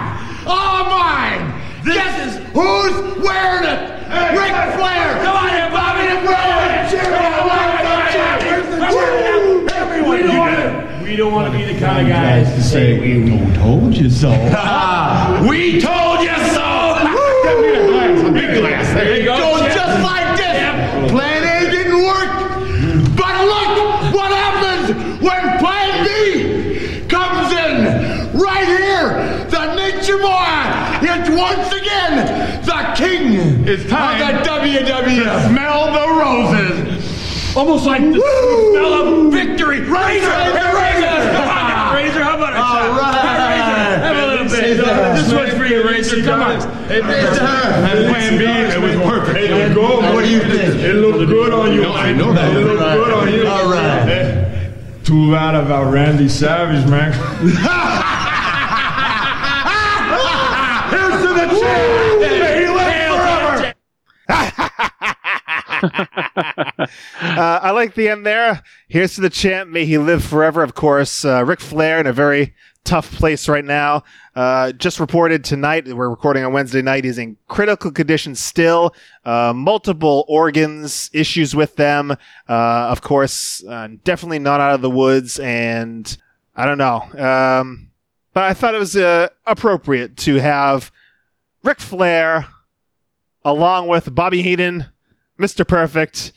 All 0.47 0.85
mine! 0.91 1.55
This 1.85 1.95
Guess 1.95 2.19
is- 2.27 2.37
who's 2.53 2.95
wearing 3.25 3.65
it? 3.65 3.81
Ric 4.37 4.53
Flair! 4.77 5.07
Come 5.25 5.37
on 5.37 5.49
here, 5.51 5.71
Bobby. 5.71 6.07
Come 6.27 6.35
on, 6.35 6.91
cheer 6.91 7.01
it 7.01 7.11
the 8.71 8.79
cheer? 8.93 10.09
We 10.09 10.23
don't 10.23 10.37
want 10.39 10.57
to. 10.57 11.01
We 11.03 11.17
don't 11.17 11.33
want 11.33 11.51
to 11.53 11.59
be 11.59 11.65
the 11.73 11.79
kind 11.81 12.07
of 12.07 12.13
guys 12.13 12.53
to 12.55 12.63
say 12.63 12.99
we 13.01 13.55
told 13.55 13.95
you 13.97 14.11
so. 14.11 14.29
we 15.49 15.81
told 15.81 16.21
you 16.21 16.37
so. 16.53 16.69
Big 18.33 18.61
glass. 18.61 18.93
There 18.95 19.17
you 19.19 19.25
go. 19.25 19.37
Go 19.39 19.59
champ. 19.61 19.75
just 19.75 20.03
like 20.03 20.37
this. 20.37 21.11
Plan 21.11 21.43
A 21.45 21.71
didn't 21.71 22.03
work, 22.03 23.17
but 23.17 23.35
look 23.45 24.15
what 24.15 24.31
happens 24.31 25.23
when 25.23 25.59
Plan 25.59 26.05
B 26.05 27.07
comes 27.09 27.53
in. 27.53 28.39
Right 28.39 28.67
here, 28.67 29.45
the 29.49 29.75
Nature 29.75 30.19
Boy 30.19 31.09
is 31.09 31.31
once 31.39 31.73
again 31.73 32.65
the 32.65 32.95
king 32.97 33.58
It's 33.71 33.85
time. 33.91 34.23
of 34.23 34.29
the 34.45 34.51
WWF. 34.51 35.49
Smell 35.51 35.93
the 35.93 36.07
roses. 36.19 37.55
Almost 37.57 37.85
like 37.87 38.01
the 38.03 38.19
Woo! 38.19 38.73
smell 38.73 38.95
of 39.27 39.33
victory. 39.33 39.81
Razor, 39.81 39.93
Razor, 39.93 40.75
Razor. 40.75 41.33
Come 41.33 41.49
on, 41.49 41.95
Razor. 41.95 42.23
How 42.23 42.37
about 42.37 42.53
a 42.55 42.57
All 42.57 42.63
shot? 42.65 42.91
right. 42.99 43.99
Have 43.99 44.17
a 44.17 44.19
little 44.27 44.47
bit. 44.47 44.77
This 45.17 45.31
one's 45.33 45.53
for 45.55 45.67
you, 45.67 45.83
Razor. 45.87 46.23
Come 46.25 46.41
on. 46.41 46.61
Hey, 46.89 47.01
Razor. 47.03 47.41
That 47.41 48.07
plan 48.09 48.39
B, 48.39 48.45
it 48.45 48.81
was 48.81 48.97
working. 49.07 49.37
It 49.37 49.51
looked 49.51 49.75
good. 49.75 50.15
What 50.15 50.25
do 50.25 50.31
you 50.31 50.41
think? 50.41 50.75
It 50.83 50.95
looked 50.95 51.27
good 51.29 51.53
on 51.53 51.73
you. 51.75 51.83
No, 51.83 51.93
I 51.95 52.13
know 52.13 52.33
that. 52.33 52.51
It 52.57 52.61
looked 52.65 52.81
good 52.81 53.13
on 53.13 53.29
you. 53.33 53.47
All 53.47 53.69
right. 53.71 54.07
Too 55.05 55.31
bad 55.33 55.55
about 55.55 55.93
Randy 55.93 56.29
Savage, 56.29 56.87
man. 56.89 57.13
Here's 60.91 61.21
to 61.23 61.29
the 61.35 61.47
champ. 61.61 62.21
May 62.21 62.61
he 62.61 62.67
live 62.69 63.09
forever. 63.09 63.75
Uh, 67.21 67.59
I 67.63 67.68
like 67.79 67.95
the 67.95 68.09
end 68.09 68.27
there. 68.27 68.63
Here's 68.89 69.15
to 69.15 69.21
the 69.21 69.31
champ. 69.31 69.71
May 69.71 69.85
he 69.85 69.99
live 69.99 70.25
forever. 70.25 70.63
Of 70.63 70.75
course, 70.75 71.25
uh, 71.25 71.45
Ric 71.45 71.61
Flair 71.61 72.01
in 72.01 72.07
a 72.07 72.13
very 72.13 72.55
tough 72.83 73.13
place 73.13 73.49
right 73.49 73.65
now. 73.65 74.03
Uh, 74.35 74.73
just 74.73 74.99
reported 74.99 75.45
tonight. 75.45 75.87
We're 75.87 76.09
recording 76.09 76.45
on 76.45 76.53
Wednesday 76.53 76.83
night. 76.83 77.05
He's 77.05 77.19
in 77.19 77.37
critical 77.47 77.93
condition 77.93 78.35
still. 78.35 78.95
Uh, 79.25 79.53
multiple 79.55 80.25
organs 80.27 81.09
issues 81.13 81.55
with 81.55 81.77
them. 81.77 82.11
Uh, 82.11 82.17
of 82.49 83.01
course, 83.01 83.63
uh, 83.65 83.89
definitely 84.03 84.41
not 84.41 84.61
out 84.61 84.75
of 84.75 84.83
the 84.83 84.91
woods. 84.91 85.39
And 85.39 86.17
I 86.57 86.67
don't 86.67 86.79
know. 86.79 87.03
Um, 87.17 87.91
but 88.35 88.43
I 88.43 88.55
thought 88.55 88.75
it 88.75 88.79
was 88.79 88.97
uh, 88.97 89.29
appropriate 89.47 90.17
to 90.19 90.37
have 90.37 90.91
Ric 91.63 91.79
Flair 91.79 92.49
along 93.45 93.87
with 93.87 94.13
Bobby 94.15 94.43
Heenan, 94.43 94.87
Mr. 95.39 95.67
Perfect, 95.67 96.33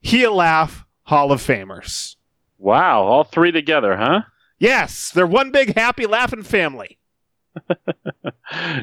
Heel 0.00 0.34
Laugh 0.34 0.84
Hall 1.04 1.32
of 1.32 1.40
Famers. 1.40 2.16
Wow, 2.58 3.02
all 3.02 3.24
three 3.24 3.52
together, 3.52 3.96
huh? 3.96 4.22
Yes, 4.58 5.10
they're 5.10 5.26
one 5.26 5.50
big 5.50 5.74
happy 5.74 6.06
laughing 6.06 6.42
family. 6.42 6.98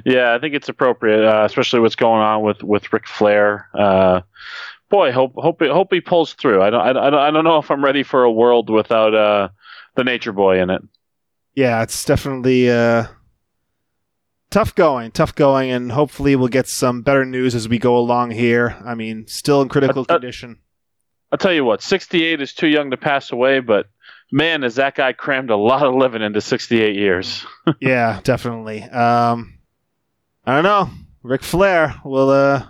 yeah, 0.05 0.33
I 0.33 0.39
think 0.39 0.55
it's 0.55 0.69
appropriate, 0.69 1.23
uh, 1.23 1.45
especially 1.45 1.79
what's 1.79 1.95
going 1.95 2.21
on 2.21 2.41
with 2.41 2.63
with 2.63 2.91
Ric 2.91 3.07
Flair. 3.07 3.69
Uh, 3.73 4.21
boy, 4.89 5.11
hope 5.11 5.33
hope 5.35 5.61
hope 5.61 5.93
he 5.93 6.01
pulls 6.01 6.33
through. 6.33 6.61
I 6.61 6.69
don't 6.69 6.81
I 6.81 6.93
don't 6.93 7.13
I 7.13 7.31
don't 7.31 7.43
know 7.43 7.59
if 7.59 7.69
I'm 7.71 7.83
ready 7.83 8.03
for 8.03 8.23
a 8.23 8.31
world 8.31 8.69
without 8.69 9.13
uh, 9.13 9.49
the 9.95 10.03
Nature 10.03 10.33
Boy 10.33 10.59
in 10.59 10.69
it. 10.69 10.81
Yeah, 11.55 11.81
it's 11.81 12.03
definitely 12.03 12.69
uh, 12.69 13.05
tough 14.49 14.75
going, 14.75 15.11
tough 15.11 15.33
going, 15.35 15.71
and 15.71 15.91
hopefully 15.91 16.35
we'll 16.35 16.47
get 16.49 16.67
some 16.67 17.01
better 17.01 17.25
news 17.25 17.55
as 17.55 17.69
we 17.69 17.79
go 17.79 17.97
along 17.97 18.31
here. 18.31 18.75
I 18.83 18.95
mean, 18.95 19.27
still 19.27 19.61
in 19.61 19.69
critical 19.69 20.01
Uh, 20.01 20.13
uh, 20.13 20.17
condition. 20.19 20.59
I'll 21.31 21.37
tell 21.37 21.53
you 21.53 21.65
what, 21.65 21.81
68 21.81 22.41
is 22.41 22.53
too 22.53 22.67
young 22.67 22.91
to 22.91 22.97
pass 22.97 23.31
away, 23.31 23.59
but 23.59 23.87
man, 24.31 24.61
has 24.61 24.75
that 24.75 24.95
guy 24.95 25.13
crammed 25.13 25.49
a 25.49 25.57
lot 25.57 25.83
of 25.83 25.93
living 25.95 26.21
into 26.21 26.39
68 26.41 26.95
years. 26.95 27.45
yeah, 27.81 28.19
definitely. 28.23 28.83
Um, 28.83 29.57
I 30.45 30.55
don't 30.55 30.63
know, 30.63 30.89
Ric 31.23 31.43
Flair. 31.43 31.95
Well, 32.05 32.29
uh, 32.29 32.65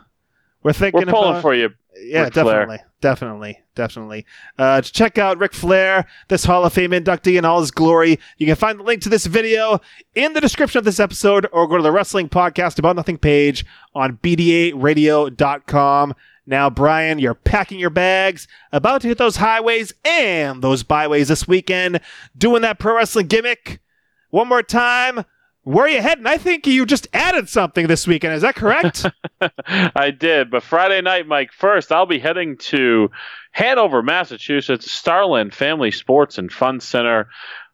we're 0.63 0.73
thinking 0.73 1.01
We're 1.05 1.11
pulling 1.11 1.29
about, 1.31 1.41
for 1.43 1.53
you. 1.53 1.69
Yeah, 1.99 2.23
Ric 2.23 2.33
Flair. 2.33 2.45
definitely, 2.45 2.79
definitely, 3.01 3.59
definitely. 3.75 4.25
Uh, 4.57 4.81
to 4.81 4.91
check 4.91 5.19
out 5.19 5.37
Ric 5.37 5.53
Flair, 5.53 6.07
this 6.27 6.43
Hall 6.43 6.65
of 6.65 6.73
Fame 6.73 6.91
inductee 6.91 7.37
in 7.37 7.45
all 7.45 7.59
his 7.59 7.69
glory, 7.69 8.19
you 8.37 8.47
can 8.47 8.55
find 8.55 8.79
the 8.79 8.83
link 8.83 9.03
to 9.03 9.09
this 9.09 9.27
video 9.27 9.79
in 10.15 10.33
the 10.33 10.41
description 10.41 10.79
of 10.79 10.85
this 10.85 10.99
episode, 10.99 11.47
or 11.51 11.67
go 11.67 11.77
to 11.77 11.83
the 11.83 11.91
Wrestling 11.91 12.29
Podcast 12.29 12.79
About 12.79 12.95
Nothing 12.95 13.19
page 13.19 13.63
on 13.93 14.17
bdaradio.com. 14.17 16.15
Now, 16.49 16.69
Brian, 16.69 17.19
you're 17.19 17.33
packing 17.33 17.77
your 17.77 17.89
bags, 17.89 18.47
about 18.71 19.01
to 19.01 19.09
hit 19.09 19.17
those 19.17 19.35
highways 19.35 19.93
and 20.05 20.61
those 20.61 20.81
byways 20.81 21.27
this 21.27 21.45
weekend, 21.45 21.99
doing 22.37 22.61
that 22.61 22.79
pro 22.79 22.95
wrestling 22.95 23.27
gimmick. 23.27 23.81
One 24.29 24.47
more 24.47 24.63
time, 24.63 25.25
where 25.63 25.83
are 25.83 25.89
you 25.89 26.01
heading? 26.01 26.25
I 26.25 26.37
think 26.37 26.65
you 26.65 26.85
just 26.85 27.09
added 27.11 27.49
something 27.49 27.87
this 27.87 28.07
weekend. 28.07 28.33
Is 28.33 28.43
that 28.43 28.55
correct? 28.55 29.05
I 29.67 30.11
did, 30.11 30.49
but 30.49 30.63
Friday 30.63 31.01
night, 31.01 31.27
Mike. 31.27 31.51
First, 31.51 31.91
I'll 31.91 32.05
be 32.05 32.19
heading 32.19 32.55
to 32.57 33.11
Hanover, 33.51 34.01
Massachusetts, 34.01 34.89
Starland 34.89 35.53
Family 35.53 35.91
Sports 35.91 36.37
and 36.37 36.49
Fun 36.49 36.79
Center. 36.79 37.27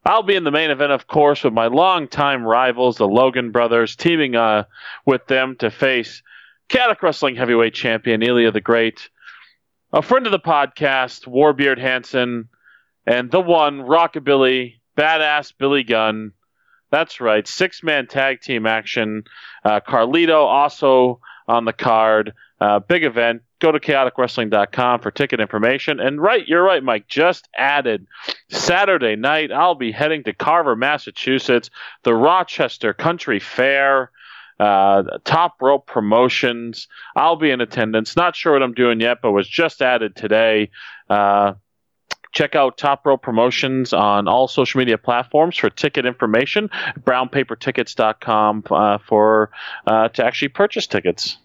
I'll 0.04 0.24
be 0.24 0.36
in 0.36 0.46
the 0.46 0.52
main 0.52 0.72
event, 0.72 0.92
of 0.92 1.06
course, 1.06 1.44
with 1.44 1.54
my 1.54 1.68
longtime 1.68 2.44
rivals, 2.44 2.98
the 2.98 3.08
Logan 3.08 3.52
brothers, 3.52 3.96
teaming 3.96 4.36
uh, 4.36 4.64
with 5.06 5.28
them 5.28 5.56
to 5.60 5.70
face 5.70 6.24
Chaotic 6.74 7.04
Wrestling 7.04 7.36
Heavyweight 7.36 7.76
Champion 7.76 8.24
Ilya 8.24 8.50
the 8.50 8.60
Great, 8.60 9.08
a 9.94 10.02
friend 10.02 10.26
of 10.26 10.32
the 10.32 10.40
podcast, 10.40 11.28
Warbeard 11.28 11.78
Hanson, 11.78 12.50
and 13.06 13.30
the 13.30 13.42
one 13.42 13.82
Rockabilly 13.82 14.80
Badass 14.98 15.54
Billy 15.56 15.84
Gunn. 15.84 16.32
That's 16.90 17.22
right, 17.22 17.48
six 17.48 17.84
man 17.84 18.08
tag 18.08 18.42
team 18.42 18.66
action. 18.66 19.26
Uh, 19.64 19.82
Carlito 19.82 20.46
also 20.46 21.20
on 21.48 21.66
the 21.66 21.74
card. 21.74 22.34
Uh, 22.60 22.80
big 22.80 23.04
event. 23.04 23.44
Go 23.60 23.72
to 23.72 23.80
chaoticwrestling.com 23.80 25.02
for 25.02 25.12
ticket 25.12 25.40
information. 25.40 26.00
And 26.00 26.20
right, 26.20 26.44
you're 26.48 26.64
right, 26.64 26.84
Mike. 26.84 27.08
Just 27.08 27.48
added 27.56 28.08
Saturday 28.50 29.16
night. 29.16 29.52
I'll 29.52 29.76
be 29.76 29.92
heading 29.92 30.24
to 30.24 30.34
Carver, 30.34 30.76
Massachusetts, 30.76 31.70
the 32.02 32.16
Rochester 32.16 32.96
Country 32.96 33.40
Fair. 33.40 34.10
Uh, 34.64 35.18
top 35.26 35.62
rope 35.62 35.86
promotions. 35.88 36.88
I'll 37.18 37.36
be 37.36 37.52
in 37.52 37.60
attendance. 37.60 38.16
Not 38.16 38.34
sure 38.34 38.54
what 38.54 38.64
I'm 38.64 38.74
doing 38.74 39.02
yet, 39.02 39.18
but 39.22 39.34
was 39.34 39.46
just 39.46 39.82
added 39.82 40.16
today. 40.16 40.70
Uh, 41.10 41.56
check 42.32 42.56
out 42.56 42.78
Top 42.78 43.06
Rope 43.06 43.22
Promotions 43.22 43.92
on 43.92 44.30
all 44.30 44.48
social 44.48 44.80
media 44.80 44.98
platforms 44.98 45.58
for 45.58 45.70
ticket 45.70 46.06
information. 46.06 46.70
BrownPaperTickets.com 47.02 48.64
uh, 48.72 49.00
for 49.00 49.52
uh, 49.86 50.08
to 50.08 50.26
actually 50.26 50.48
purchase 50.48 50.88
tickets. 50.88 51.38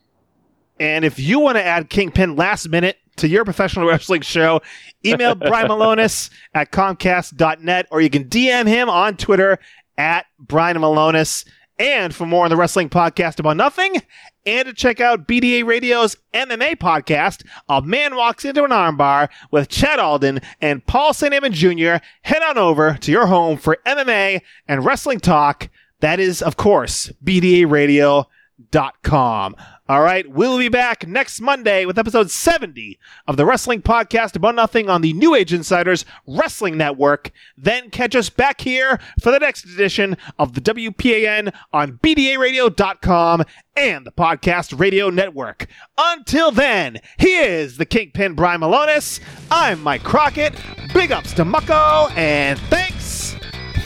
And 0.78 1.04
if 1.04 1.18
you 1.18 1.40
want 1.40 1.56
to 1.56 1.64
add 1.64 1.90
Kingpin 1.90 2.36
last 2.36 2.68
minute 2.68 2.98
to 3.16 3.26
your 3.26 3.44
professional 3.44 3.88
wrestling 3.88 4.20
show, 4.22 4.62
email 5.04 5.34
Brian 5.34 5.66
Milonas 5.66 6.30
at 6.54 6.70
Comcast.net 6.70 7.88
or 7.90 8.00
you 8.00 8.10
can 8.10 8.28
DM 8.28 8.68
him 8.68 8.88
on 8.88 9.16
Twitter 9.16 9.58
at 9.96 10.26
Brian 10.38 10.76
Milonas. 10.76 11.44
And 11.78 12.14
for 12.14 12.26
more 12.26 12.44
on 12.44 12.50
the 12.50 12.56
wrestling 12.56 12.88
podcast 12.88 13.38
about 13.38 13.56
nothing, 13.56 14.02
and 14.44 14.66
to 14.66 14.74
check 14.74 15.00
out 15.00 15.28
BDA 15.28 15.64
Radio's 15.64 16.16
MMA 16.34 16.76
podcast, 16.76 17.44
A 17.68 17.80
Man 17.82 18.16
Walks 18.16 18.44
Into 18.44 18.64
an 18.64 18.70
Armbar 18.70 19.28
with 19.50 19.68
Chad 19.68 20.00
Alden 20.00 20.40
and 20.60 20.84
Paul 20.86 21.14
St. 21.14 21.32
Amon 21.32 21.52
Jr., 21.52 21.98
head 22.22 22.42
on 22.42 22.58
over 22.58 22.94
to 22.94 23.12
your 23.12 23.26
home 23.26 23.58
for 23.58 23.78
MMA 23.86 24.40
and 24.66 24.84
wrestling 24.84 25.20
talk. 25.20 25.68
That 26.00 26.18
is, 26.18 26.42
of 26.42 26.56
course, 26.56 27.12
BDARadio.com. 27.24 29.56
All 29.88 30.02
right, 30.02 30.28
we'll 30.30 30.58
be 30.58 30.68
back 30.68 31.08
next 31.08 31.40
Monday 31.40 31.86
with 31.86 31.98
episode 31.98 32.30
70 32.30 32.98
of 33.26 33.38
the 33.38 33.46
Wrestling 33.46 33.80
Podcast 33.80 34.36
About 34.36 34.54
Nothing 34.54 34.90
on 34.90 35.00
the 35.00 35.14
New 35.14 35.34
Age 35.34 35.54
Insiders 35.54 36.04
Wrestling 36.26 36.76
Network. 36.76 37.30
Then 37.56 37.88
catch 37.88 38.14
us 38.14 38.28
back 38.28 38.60
here 38.60 39.00
for 39.18 39.30
the 39.30 39.38
next 39.38 39.64
edition 39.64 40.18
of 40.38 40.52
the 40.52 40.60
WPAN 40.60 41.54
on 41.72 41.92
BDARadio.com 42.02 43.44
and 43.78 44.06
the 44.06 44.12
Podcast 44.12 44.78
Radio 44.78 45.08
Network. 45.08 45.66
Until 45.96 46.50
then, 46.50 47.00
he 47.18 47.38
is 47.38 47.78
the 47.78 47.86
Kingpin 47.86 48.34
Brian 48.34 48.60
Milonas. 48.60 49.20
I'm 49.50 49.82
Mike 49.82 50.04
Crockett. 50.04 50.52
Big 50.92 51.12
ups 51.12 51.32
to 51.32 51.46
Mucko, 51.46 52.14
and 52.14 52.58
thanks 52.68 53.36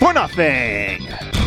for 0.01 0.13
nothing. 0.13 1.42